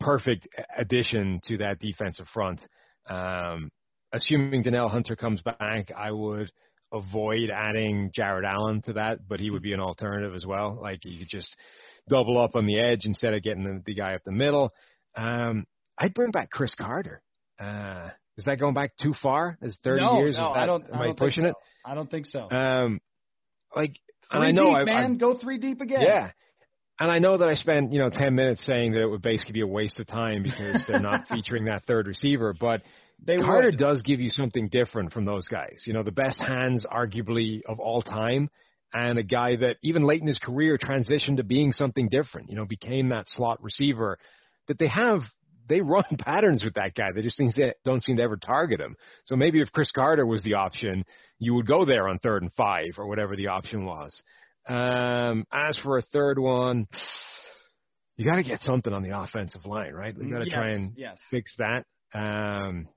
perfect 0.00 0.48
addition 0.76 1.40
to 1.44 1.58
that 1.58 1.78
defensive 1.78 2.26
front. 2.32 2.66
Um, 3.08 3.70
assuming 4.12 4.62
Danielle 4.62 4.88
Hunter 4.88 5.14
comes 5.14 5.40
back, 5.42 5.92
I 5.96 6.10
would 6.10 6.50
avoid 6.92 7.50
adding 7.50 8.10
Jared 8.14 8.44
Allen 8.44 8.82
to 8.82 8.94
that, 8.94 9.26
but 9.28 9.40
he 9.40 9.50
would 9.50 9.62
be 9.62 9.72
an 9.72 9.80
alternative 9.80 10.34
as 10.34 10.44
well. 10.46 10.78
Like 10.80 11.04
you 11.04 11.18
could 11.18 11.28
just 11.28 11.54
double 12.08 12.38
up 12.38 12.56
on 12.56 12.66
the 12.66 12.78
edge 12.80 13.00
instead 13.04 13.34
of 13.34 13.42
getting 13.42 13.64
the, 13.64 13.82
the 13.86 13.94
guy 13.94 14.14
up 14.14 14.22
the 14.24 14.32
middle. 14.32 14.72
Um, 15.16 15.66
I'd 15.98 16.14
bring 16.14 16.30
back 16.30 16.50
Cris 16.50 16.74
Carter. 16.74 17.22
Uh, 17.58 18.08
is 18.36 18.44
that 18.46 18.58
going 18.58 18.74
back 18.74 18.92
too 19.00 19.14
far? 19.22 19.58
Is 19.60 19.76
30 19.84 20.00
no, 20.00 20.18
years? 20.18 20.36
No, 20.36 20.50
is 20.50 20.54
that, 20.54 20.62
I 20.62 20.66
don't. 20.66 20.88
Am 20.88 20.94
I, 20.94 21.06
don't 21.06 21.18
pushing 21.18 21.42
so. 21.42 21.48
it? 21.50 21.54
I 21.84 21.94
don't 21.94 22.10
think 22.10 22.26
so. 22.26 22.50
Um, 22.50 23.00
like, 23.76 23.96
and 24.30 24.42
I 24.42 24.50
know 24.50 24.66
deep, 24.66 24.76
I, 24.76 24.84
man, 24.84 25.12
I, 25.12 25.14
go 25.16 25.38
three 25.38 25.58
deep 25.58 25.80
again. 25.80 26.00
Yeah, 26.02 26.30
and 27.00 27.10
I 27.10 27.18
know 27.18 27.38
that 27.38 27.48
I 27.48 27.54
spent, 27.54 27.94
you 27.94 27.98
know, 27.98 28.10
10 28.10 28.34
minutes 28.34 28.64
saying 28.66 28.92
that 28.92 29.00
it 29.00 29.06
would 29.06 29.22
basically 29.22 29.54
be 29.54 29.62
a 29.62 29.66
waste 29.66 29.98
of 30.00 30.06
time 30.06 30.42
because 30.42 30.84
they're 30.86 31.00
not 31.00 31.26
featuring 31.34 31.64
that 31.64 31.84
third 31.86 32.06
receiver, 32.06 32.54
but 32.58 32.82
they 33.22 33.36
Carter 33.36 33.68
would. 33.68 33.78
does 33.78 34.02
give 34.02 34.20
you 34.20 34.30
something 34.30 34.68
different 34.68 35.12
from 35.12 35.24
those 35.24 35.46
guys. 35.48 35.84
You 35.86 35.92
know, 35.92 36.02
the 36.02 36.12
best 36.12 36.40
hands 36.40 36.86
arguably 36.90 37.60
of 37.66 37.78
all 37.78 38.02
time 38.02 38.48
and 38.92 39.18
a 39.18 39.22
guy 39.22 39.56
that 39.56 39.76
even 39.82 40.02
late 40.02 40.20
in 40.20 40.26
his 40.26 40.38
career 40.38 40.78
transitioned 40.78 41.36
to 41.36 41.44
being 41.44 41.72
something 41.72 42.08
different, 42.08 42.50
you 42.50 42.56
know, 42.56 42.64
became 42.64 43.10
that 43.10 43.28
slot 43.28 43.62
receiver 43.62 44.18
that 44.68 44.78
they 44.78 44.88
have 44.88 45.20
they 45.68 45.80
run 45.80 46.04
patterns 46.18 46.64
with 46.64 46.74
that 46.74 46.94
guy. 46.94 47.12
They 47.14 47.22
just 47.22 47.36
seem 47.36 47.52
to, 47.52 47.74
don't 47.84 48.02
seem 48.02 48.16
to 48.16 48.22
ever 48.22 48.36
target 48.36 48.80
him. 48.80 48.96
So 49.24 49.36
maybe 49.36 49.60
if 49.60 49.70
Cris 49.72 49.92
Carter 49.92 50.26
was 50.26 50.42
the 50.42 50.54
option, 50.54 51.04
you 51.38 51.54
would 51.54 51.66
go 51.66 51.84
there 51.84 52.08
on 52.08 52.18
third 52.18 52.42
and 52.42 52.52
five 52.54 52.98
or 52.98 53.06
whatever 53.06 53.36
the 53.36 53.48
option 53.48 53.84
was. 53.84 54.22
Um, 54.68 55.44
as 55.52 55.78
for 55.78 55.98
a 55.98 56.02
third 56.02 56.38
one, 56.38 56.86
you 58.16 58.24
got 58.24 58.36
to 58.36 58.42
get 58.42 58.60
something 58.62 58.92
on 58.92 59.02
the 59.02 59.18
offensive 59.18 59.64
line, 59.64 59.92
right? 59.92 60.14
You 60.14 60.30
got 60.30 60.42
to 60.42 60.50
yes, 60.50 60.54
try 60.54 60.70
and 60.70 60.92
yes. 60.96 61.18
fix 61.30 61.54
that. 61.58 61.84
Um, 62.12 62.88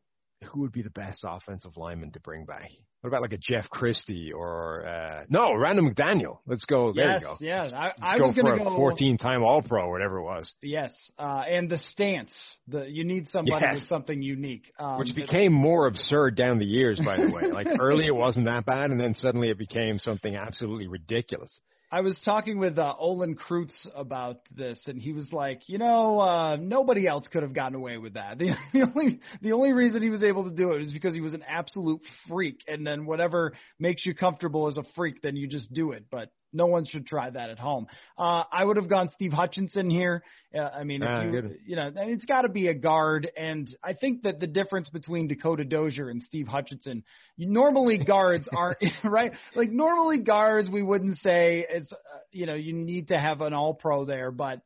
who 0.44 0.62
would 0.62 0.72
be 0.72 0.82
the 0.82 0.90
best 0.90 1.24
offensive 1.28 1.78
lineman 1.78 2.12
to 2.12 2.20
bring 2.20 2.46
back? 2.46 2.70
What 3.02 3.10
about 3.10 3.22
like 3.22 3.34
a 3.34 3.38
Jeff 3.38 3.70
Christy 3.70 4.32
or 4.32 4.86
uh 4.86 5.24
no, 5.30 5.54
Randall 5.56 5.90
McDaniel? 5.90 6.38
Let's 6.46 6.66
go. 6.66 6.94
There 6.94 7.12
yes, 7.12 7.22
you 7.22 7.28
go. 7.28 7.36
Yes, 7.42 7.74
I, 7.74 7.86
Let's 7.88 8.00
I 8.02 8.18
go 8.18 8.28
was 8.28 8.36
going 8.36 8.58
to 8.58 8.64
go 8.64 8.70
14-time 8.72 9.44
All-Pro, 9.44 9.84
or 9.88 9.92
whatever 9.92 10.20
it 10.20 10.24
was. 10.24 10.54
Yes, 10.62 10.94
uh, 11.20 11.44
and 11.50 11.70
the 11.70 11.78
stance. 11.78 12.32
The 12.68 12.86
you 12.88 13.04
need 13.04 13.28
somebody 13.30 13.66
Yes. 13.66 13.76
with 13.76 13.90
something 13.90 14.22
unique. 14.22 14.72
Um, 14.80 15.00
Which 15.00 15.14
became 15.16 15.52
more 15.52 15.88
absurd 15.88 16.36
down 16.36 16.60
the 16.60 16.66
years, 16.66 17.00
by 17.04 17.18
the 17.18 17.32
way. 17.32 17.52
Like 17.52 17.68
early 17.80 18.06
it 18.08 18.16
wasn't 18.16 18.46
that 18.46 18.66
bad, 18.66 18.92
and 18.92 19.00
then 19.00 19.16
suddenly 19.16 19.50
it 19.50 19.58
became 19.58 20.00
something 20.00 20.36
absolutely 20.36 20.88
ridiculous. 20.88 21.60
I 21.94 22.02
was 22.02 22.20
talking 22.26 22.58
with 22.58 22.80
uh, 22.80 22.96
Olin 22.98 23.36
Kreutz 23.36 23.88
about 23.96 24.38
this, 24.50 24.82
and 24.88 25.00
he 25.00 25.14
was 25.14 25.32
like, 25.32 25.70
you 25.70 25.78
know, 25.78 26.20
uh, 26.20 26.56
nobody 26.56 27.06
else 27.06 27.28
could 27.28 27.44
have 27.44 27.54
gotten 27.54 27.76
away 27.76 28.00
with 28.00 28.16
that. 28.16 28.40
The, 28.40 28.56
the 28.74 28.82
only 28.82 29.20
the 29.44 29.52
only 29.52 29.74
reason 29.74 30.02
he 30.02 30.10
was 30.10 30.24
able 30.24 30.46
to 30.46 30.56
do 30.56 30.72
it 30.72 30.82
is 30.82 30.92
because 30.92 31.14
he 31.14 31.22
was 31.22 31.34
an 31.34 31.44
absolute 31.48 32.02
freak, 32.28 32.64
and 32.68 32.84
then 32.86 33.06
whatever 33.06 33.54
makes 33.78 34.08
you 34.08 34.16
comfortable 34.16 34.68
as 34.68 34.78
a 34.78 34.84
freak, 34.96 35.22
then 35.22 35.36
you 35.36 35.48
just 35.48 35.72
do 35.72 35.92
it. 35.92 36.06
But 36.10 36.32
no 36.54 36.68
one 36.68 36.86
should 36.86 37.06
try 37.06 37.30
that 37.30 37.50
at 37.50 37.60
home. 37.60 37.88
Uh, 38.18 38.44
I 38.52 38.64
would 38.64 38.78
have 38.78 38.88
gone 38.90 39.10
Steve 39.10 39.34
Hutchinson 39.34 39.90
here. 39.90 40.24
Uh, 40.56 40.60
I 40.62 40.84
mean, 40.84 41.02
if 41.02 41.10
Ah, 41.10 41.24
you, 41.24 41.32
good. 41.32 41.58
you 41.66 41.76
know, 41.76 41.88
and 41.88 42.12
it's 42.12 42.26
got 42.26 42.44
to 42.44 42.50
be 42.50 42.68
a 42.68 42.74
guard. 42.74 43.30
And 43.36 43.68
I 43.84 43.94
think 43.94 44.24
that 44.24 44.40
the 44.40 44.48
difference 44.48 44.90
between 44.90 45.28
Dakota 45.28 45.66
Dozier 45.66 46.10
and 46.10 46.22
Steve 46.22 46.48
Hutchinson, 46.48 47.04
you, 47.38 47.48
normally 47.50 47.98
guards 47.98 48.48
aren't 48.56 48.78
right. 49.04 49.34
Like 49.56 49.72
normally 49.72 50.20
guards, 50.20 50.70
we 50.70 50.84
wouldn't 50.84 51.18
say 51.18 51.66
it's, 51.70 51.92
uh, 51.92 51.98
you 52.32 52.46
know, 52.46 52.56
you 52.56 52.74
need 52.74 53.08
to 53.10 53.18
have 53.20 53.42
an 53.42 53.54
All 53.54 53.74
Pro 53.74 54.06
there, 54.06 54.32
but 54.32 54.62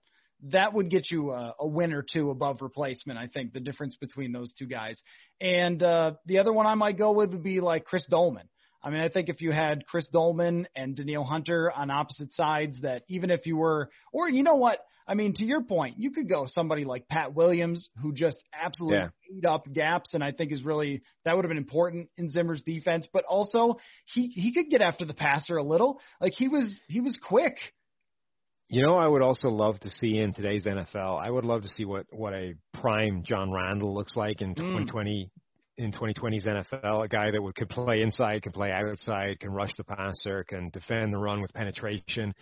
that 0.52 0.74
would 0.74 0.90
get 0.90 1.10
you 1.10 1.32
a, 1.32 1.56
a 1.60 1.68
win 1.68 1.94
or 1.94 2.04
two 2.04 2.30
above 2.30 2.62
replacement. 2.62 3.18
I 3.18 3.28
think 3.28 3.54
the 3.54 3.60
difference 3.60 3.96
between 3.96 4.32
those 4.32 4.54
two 4.54 4.68
guys. 4.68 5.02
And 5.42 5.82
uh, 5.82 6.12
the 6.26 6.40
other 6.40 6.54
one 6.54 6.68
I 6.68 6.76
might 6.76 6.98
go 6.98 7.12
with 7.14 7.32
would 7.32 7.44
be 7.44 7.60
like 7.60 7.86
Chris 7.86 8.06
Doleman. 8.08 8.48
I 8.88 8.90
mean, 8.90 9.02
I 9.02 9.10
think 9.10 9.28
if 9.28 9.42
you 9.42 9.52
had 9.52 9.86
Chris 9.86 10.08
Doleman 10.08 10.66
and 10.74 10.96
Danielle 10.96 11.26
Hunter 11.26 11.70
on 11.70 11.92
opposite 11.92 12.32
sides, 12.32 12.80
that 12.84 13.04
even 13.10 13.32
if 13.32 13.46
you 13.46 13.58
were, 13.58 13.90
or 14.14 14.30
you 14.30 14.44
know 14.44 14.56
what? 14.56 14.80
I 15.06 15.14
mean, 15.14 15.34
to 15.34 15.44
your 15.44 15.62
point, 15.62 16.00
you 16.00 16.12
could 16.12 16.30
go 16.30 16.46
somebody 16.48 16.86
like 16.86 17.06
Pat 17.10 17.36
Williams, 17.36 17.90
who 18.02 18.14
just 18.14 18.42
absolutely 18.54 19.00
Yeah. 19.00 19.10
ate 19.38 19.46
up 19.46 19.74
gaps, 19.74 20.14
and 20.14 20.24
I 20.24 20.32
think 20.32 20.54
is 20.54 20.64
really 20.64 21.02
that 21.26 21.36
would 21.36 21.44
have 21.44 21.50
been 21.50 21.58
important 21.58 22.10
in 22.16 22.30
Zimmer's 22.30 22.64
defense. 22.64 23.06
But 23.12 23.26
also, 23.26 23.76
he 24.06 24.28
he 24.28 24.54
could 24.54 24.70
get 24.70 24.82
after 24.82 25.04
the 25.04 25.14
passer 25.14 25.58
a 25.58 25.64
little. 25.64 26.00
Like 26.22 26.32
he 26.32 26.48
was 26.48 26.80
he 26.88 27.02
was 27.02 27.20
quick. 27.22 27.58
You 28.70 28.86
know, 28.86 28.96
I 28.96 29.06
would 29.06 29.22
also 29.22 29.50
love 29.50 29.82
to 29.82 29.90
see 29.90 30.18
in 30.18 30.34
today's 30.34 30.66
NFL. 30.66 31.22
I 31.22 31.30
would 31.30 31.44
love 31.44 31.64
to 31.64 31.70
see 31.70 31.84
what 31.84 32.06
what 32.10 32.32
a 32.32 32.54
prime 32.74 33.24
John 33.24 33.52
Randle 33.52 33.94
looks 33.94 34.16
like 34.16 34.42
in 34.42 34.52
mm. 34.52 34.56
2020 34.56 35.30
in 35.78 35.92
2020's 35.92 36.46
NFL. 36.46 37.06
A 37.06 37.08
guy 37.08 37.32
that 37.32 37.42
would 37.42 37.56
could 37.56 37.70
play 37.70 38.02
inside, 38.02 38.44
can 38.44 38.52
play 38.52 38.72
outside, 38.72 39.40
can 39.40 39.52
rush 39.52 39.72
the 39.78 39.84
passer, 39.84 40.44
can 40.44 40.70
defend 40.70 41.14
the 41.14 41.20
run 41.20 41.42
with 41.42 41.54
penetration. 41.54 42.34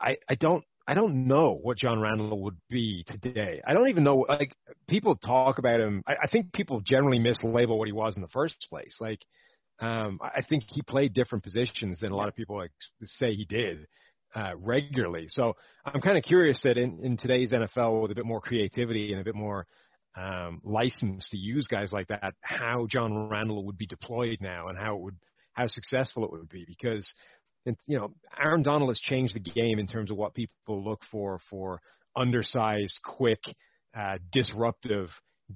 I 0.00 0.18
I 0.28 0.34
don't 0.36 0.64
I 0.86 0.94
don't 0.94 1.26
know 1.26 1.58
what 1.60 1.78
John 1.78 2.00
Randle 2.00 2.42
would 2.42 2.58
be 2.70 3.04
today. 3.08 3.60
I 3.66 3.74
don't 3.74 3.88
even 3.88 4.04
know. 4.04 4.24
Like 4.28 4.54
people 4.88 5.16
talk 5.16 5.58
about 5.58 5.80
him. 5.80 6.02
I, 6.06 6.16
I 6.24 6.26
think 6.28 6.52
people 6.52 6.80
generally 6.80 7.18
mislabel 7.18 7.76
what 7.76 7.88
he 7.88 7.92
was 7.92 8.16
in 8.16 8.22
the 8.22 8.28
first 8.28 8.66
place. 8.70 8.96
Like 9.00 9.20
Um, 9.80 10.18
I 10.22 10.42
think 10.42 10.64
he 10.68 10.82
played 10.82 11.12
different 11.12 11.44
positions 11.44 12.00
than 12.00 12.12
a 12.12 12.16
lot 12.16 12.28
of 12.28 12.34
people 12.34 12.56
like 12.56 12.70
say 13.04 13.34
he 13.34 13.44
did 13.44 13.86
uh, 14.34 14.52
regularly. 14.58 15.26
So 15.28 15.54
I'm 15.84 16.00
kind 16.00 16.16
of 16.18 16.24
curious 16.24 16.62
that 16.62 16.78
in, 16.78 17.00
in 17.02 17.16
today's 17.16 17.52
NFL 17.52 18.02
with 18.02 18.10
a 18.10 18.14
bit 18.14 18.26
more 18.26 18.40
creativity 18.40 19.12
and 19.12 19.20
a 19.20 19.24
bit 19.24 19.34
more 19.34 19.66
um, 20.16 20.60
license 20.64 21.28
to 21.30 21.36
use 21.36 21.68
guys 21.68 21.92
like 21.92 22.08
that, 22.08 22.34
how 22.40 22.86
John 22.88 23.28
Randle 23.28 23.64
would 23.66 23.76
be 23.76 23.86
deployed 23.86 24.38
now 24.40 24.68
and 24.68 24.78
how 24.78 24.96
it 24.96 25.02
would 25.02 25.16
how 25.52 25.66
successful 25.66 26.24
it 26.24 26.30
would 26.30 26.48
be 26.48 26.64
because 26.66 27.14
you 27.86 27.98
know 27.98 28.12
Aaron 28.38 28.62
Donald 28.62 28.90
has 28.90 29.00
changed 29.00 29.34
the 29.34 29.40
game 29.40 29.78
in 29.78 29.86
terms 29.86 30.10
of 30.10 30.16
what 30.16 30.34
people 30.34 30.84
look 30.84 31.00
for 31.10 31.40
for 31.50 31.80
undersized, 32.14 32.98
quick, 33.04 33.40
uh, 33.96 34.18
disruptive 34.32 35.08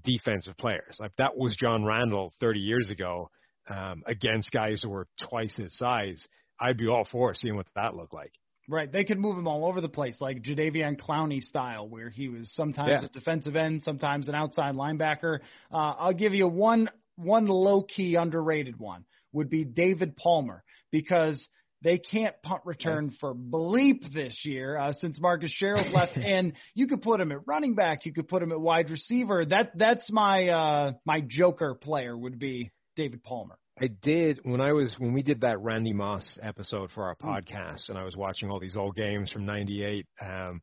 defensive 0.05 0.57
players. 0.57 0.97
Like 1.01 1.17
that 1.17 1.37
was 1.37 1.57
John 1.57 1.85
Randle 1.85 2.33
30 2.41 2.61
years 2.61 2.91
ago 2.91 3.31
um, 3.69 4.03
against 4.07 4.53
guys 4.53 4.83
who 4.83 4.91
were 4.91 5.07
twice 5.29 5.57
his 5.57 5.77
size. 5.77 6.27
I'd 6.59 6.77
be 6.77 6.89
all 6.89 7.07
for 7.11 7.35
seeing 7.35 7.57
what 7.57 7.67
that 7.75 7.95
looked 7.95 8.13
like. 8.13 8.33
Right. 8.71 8.91
They 8.91 9.05
could 9.05 9.19
move 9.19 9.37
him 9.37 9.49
all 9.49 9.67
over 9.67 9.81
the 9.81 9.89
place, 9.89 10.21
like 10.21 10.43
Jadeveon 10.43 10.97
Clowney 10.97 11.43
style, 11.43 11.89
where 11.89 12.09
he 12.09 12.29
was 12.29 12.49
sometimes 12.55 13.03
yeah. 13.03 13.07
a 13.07 13.09
defensive 13.09 13.57
end, 13.57 13.83
sometimes 13.83 14.29
an 14.29 14.37
outside 14.37 14.77
linebacker. 14.77 15.41
Uh, 15.73 15.95
I'll 15.99 16.13
give 16.15 16.35
you 16.35 16.47
one 16.47 16.89
one 17.17 17.47
low 17.47 17.83
key 17.83 18.15
underrated 18.15 18.79
one 18.79 19.05
would 19.33 19.51
be 19.51 19.65
David 19.65 20.17
Palmer 20.17 20.63
because 20.93 21.47
they 21.83 21.99
can't 21.99 22.35
punt 22.43 22.63
return 22.65 23.11
for 23.21 23.35
bleep 23.35 24.13
this 24.13 24.45
year 24.45 24.77
uh, 24.79 24.93
since 24.93 25.21
Marcus 25.21 25.53
Sherels 25.61 25.93
left, 25.95 26.17
and 26.17 26.53
you 26.75 26.87
could 26.87 27.03
put 27.03 27.21
him 27.21 27.33
at 27.33 27.47
running 27.47 27.75
back, 27.75 28.05
you 28.05 28.13
could 28.13 28.29
put 28.29 28.41
him 28.41 28.53
at 28.53 28.61
wide 28.61 28.89
receiver. 28.89 29.45
That 29.45 29.77
that's 29.77 30.11
my 30.13 30.49
uh, 30.49 30.93
my 31.05 31.23
joker 31.27 31.75
player 31.75 32.17
would 32.17 32.39
be 32.39 32.71
David 32.95 33.25
Palmer. 33.25 33.59
I 33.81 33.87
did 33.87 34.41
when 34.43 34.61
I 34.61 34.73
was 34.73 34.95
when 34.99 35.15
we 35.15 35.23
did 35.23 35.41
that 35.41 35.61
Randy 35.61 35.95
Moss 35.95 36.39
episode 36.43 36.91
for 36.95 37.05
our 37.05 37.17
hmm. 37.19 37.27
podcast, 37.27 37.89
and 37.89 37.97
I 37.97 38.05
was 38.05 38.17
watching 38.17 38.51
all 38.51 38.61
these 38.61 38.77
old 38.77 38.95
games 38.95 39.31
from 39.31 39.47
'98. 39.47 40.07
Um, 40.21 40.61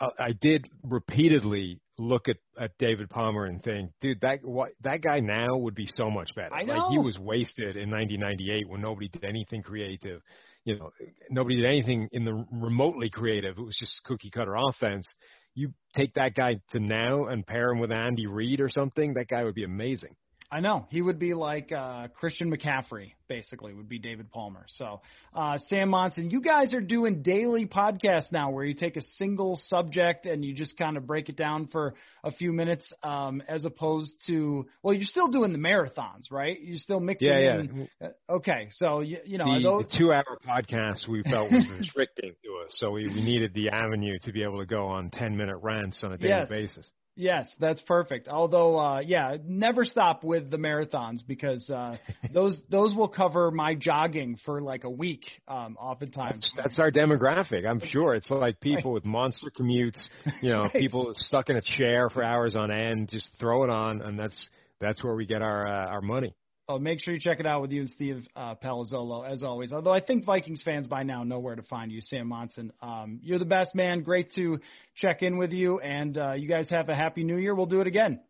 I, 0.00 0.08
I 0.18 0.32
did 0.32 0.68
repeatedly 0.84 1.80
look 1.98 2.28
at, 2.28 2.38
at 2.58 2.78
David 2.78 3.10
Palmer 3.10 3.44
and 3.44 3.62
think, 3.62 3.90
dude, 4.00 4.20
that 4.22 4.40
what, 4.42 4.70
that 4.82 5.02
guy 5.02 5.20
now 5.20 5.56
would 5.56 5.74
be 5.74 5.88
so 5.96 6.10
much 6.10 6.30
better. 6.34 6.54
I 6.54 6.62
know. 6.62 6.74
Like 6.74 6.92
he 6.92 6.98
was 6.98 7.18
wasted 7.18 7.76
in 7.76 7.90
1998 7.90 8.68
when 8.68 8.80
nobody 8.80 9.08
did 9.08 9.24
anything 9.24 9.62
creative. 9.62 10.22
You 10.64 10.78
know, 10.78 10.90
nobody 11.30 11.56
did 11.56 11.66
anything 11.66 12.08
in 12.12 12.24
the 12.24 12.46
remotely 12.52 13.10
creative. 13.10 13.58
It 13.58 13.62
was 13.62 13.76
just 13.78 14.02
cookie 14.04 14.30
cutter 14.30 14.54
offense. 14.56 15.06
You 15.54 15.72
take 15.94 16.14
that 16.14 16.34
guy 16.34 16.60
to 16.70 16.80
now 16.80 17.26
and 17.26 17.46
pair 17.46 17.70
him 17.70 17.80
with 17.80 17.92
Andy 17.92 18.26
Reid 18.26 18.60
or 18.60 18.68
something, 18.68 19.14
that 19.14 19.28
guy 19.28 19.44
would 19.44 19.54
be 19.54 19.64
amazing. 19.64 20.14
I 20.52 20.60
know 20.60 20.86
he 20.90 21.00
would 21.00 21.18
be 21.18 21.32
like 21.34 21.70
uh, 21.70 22.08
Christian 22.08 22.52
McCaffrey, 22.52 23.12
basically, 23.28 23.72
would 23.72 23.88
be 23.88 24.00
David 24.00 24.30
Palmer. 24.32 24.66
So, 24.66 25.00
uh, 25.32 25.58
Sam 25.68 25.90
Monson, 25.90 26.30
you 26.30 26.40
guys 26.40 26.74
are 26.74 26.80
doing 26.80 27.22
daily 27.22 27.66
podcasts 27.66 28.32
now, 28.32 28.50
where 28.50 28.64
you 28.64 28.74
take 28.74 28.96
a 28.96 29.02
single 29.16 29.54
subject 29.66 30.26
and 30.26 30.44
you 30.44 30.52
just 30.52 30.76
kind 30.76 30.96
of 30.96 31.06
break 31.06 31.28
it 31.28 31.36
down 31.36 31.68
for 31.68 31.94
a 32.24 32.32
few 32.32 32.52
minutes, 32.52 32.92
um, 33.04 33.42
as 33.48 33.64
opposed 33.64 34.12
to 34.26 34.66
well, 34.82 34.92
you're 34.92 35.04
still 35.04 35.28
doing 35.28 35.52
the 35.52 35.58
marathons, 35.58 36.32
right? 36.32 36.58
You're 36.60 36.78
still 36.78 37.00
mixing. 37.00 37.28
Yeah, 37.28 37.60
in, 37.60 37.88
yeah. 38.00 38.08
Uh, 38.08 38.32
okay, 38.34 38.68
so 38.72 39.00
you, 39.00 39.18
you 39.24 39.38
know 39.38 39.54
the, 39.54 39.62
those... 39.62 39.84
the 39.84 39.98
two-hour 39.98 40.38
podcast 40.44 41.08
we 41.08 41.22
felt 41.22 41.52
was 41.52 41.64
restricting 41.78 42.32
to 42.44 42.64
us, 42.64 42.72
so 42.74 42.90
we, 42.90 43.06
we 43.06 43.22
needed 43.22 43.54
the 43.54 43.68
avenue 43.70 44.18
to 44.22 44.32
be 44.32 44.42
able 44.42 44.58
to 44.58 44.66
go 44.66 44.86
on 44.86 45.10
ten-minute 45.10 45.58
rants 45.62 46.02
on 46.02 46.12
a 46.12 46.18
daily 46.18 46.40
yes. 46.40 46.48
basis. 46.48 46.92
Yes, 47.20 47.54
that's 47.60 47.82
perfect. 47.82 48.28
Although, 48.28 48.78
uh, 48.78 49.00
yeah, 49.00 49.36
never 49.44 49.84
stop 49.84 50.24
with 50.24 50.50
the 50.50 50.56
marathons 50.56 51.20
because 51.26 51.68
uh, 51.68 51.98
those 52.32 52.62
those 52.70 52.94
will 52.94 53.10
cover 53.10 53.50
my 53.50 53.74
jogging 53.74 54.38
for 54.46 54.62
like 54.62 54.84
a 54.84 54.90
week. 54.90 55.24
Um, 55.46 55.76
oftentimes, 55.78 56.50
that's, 56.56 56.68
that's 56.68 56.78
our 56.78 56.90
demographic. 56.90 57.66
I'm 57.66 57.80
sure 57.80 58.14
it's 58.14 58.30
like 58.30 58.58
people 58.62 58.92
with 58.92 59.04
monster 59.04 59.50
commutes. 59.50 60.02
You 60.40 60.48
know, 60.48 60.62
right. 60.62 60.72
people 60.72 61.12
stuck 61.14 61.50
in 61.50 61.56
a 61.56 61.62
chair 61.76 62.08
for 62.08 62.22
hours 62.22 62.56
on 62.56 62.70
end. 62.70 63.10
Just 63.10 63.28
throw 63.38 63.64
it 63.64 63.70
on, 63.70 64.00
and 64.00 64.18
that's 64.18 64.48
that's 64.80 65.04
where 65.04 65.14
we 65.14 65.26
get 65.26 65.42
our 65.42 65.66
uh, 65.66 65.88
our 65.88 66.00
money. 66.00 66.34
Oh, 66.70 66.78
make 66.78 67.00
sure 67.00 67.12
you 67.12 67.18
check 67.18 67.40
it 67.40 67.46
out 67.46 67.62
with 67.62 67.72
you 67.72 67.80
and 67.80 67.90
Steve 67.90 68.28
uh, 68.36 68.54
Palazzolo, 68.54 69.28
as 69.28 69.42
always. 69.42 69.72
Although 69.72 69.92
I 69.92 69.98
think 69.98 70.24
Vikings 70.24 70.62
fans 70.62 70.86
by 70.86 71.02
now 71.02 71.24
know 71.24 71.40
where 71.40 71.56
to 71.56 71.64
find 71.64 71.90
you, 71.90 72.00
Sam 72.00 72.28
Monson. 72.28 72.72
Um, 72.80 73.18
you're 73.24 73.40
the 73.40 73.44
best 73.44 73.74
man. 73.74 74.04
Great 74.04 74.30
to 74.36 74.60
check 74.94 75.20
in 75.22 75.36
with 75.36 75.50
you, 75.50 75.80
and 75.80 76.16
uh, 76.16 76.34
you 76.34 76.48
guys 76.48 76.70
have 76.70 76.88
a 76.88 76.94
happy 76.94 77.24
new 77.24 77.38
year. 77.38 77.56
We'll 77.56 77.66
do 77.66 77.80
it 77.80 77.88
again. 77.88 78.20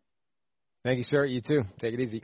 Thank 0.83 0.97
you, 0.97 1.03
sir. 1.03 1.23
You 1.23 1.41
too. 1.41 1.65
Take 1.79 1.93
it 1.93 1.99
easy. 1.99 2.23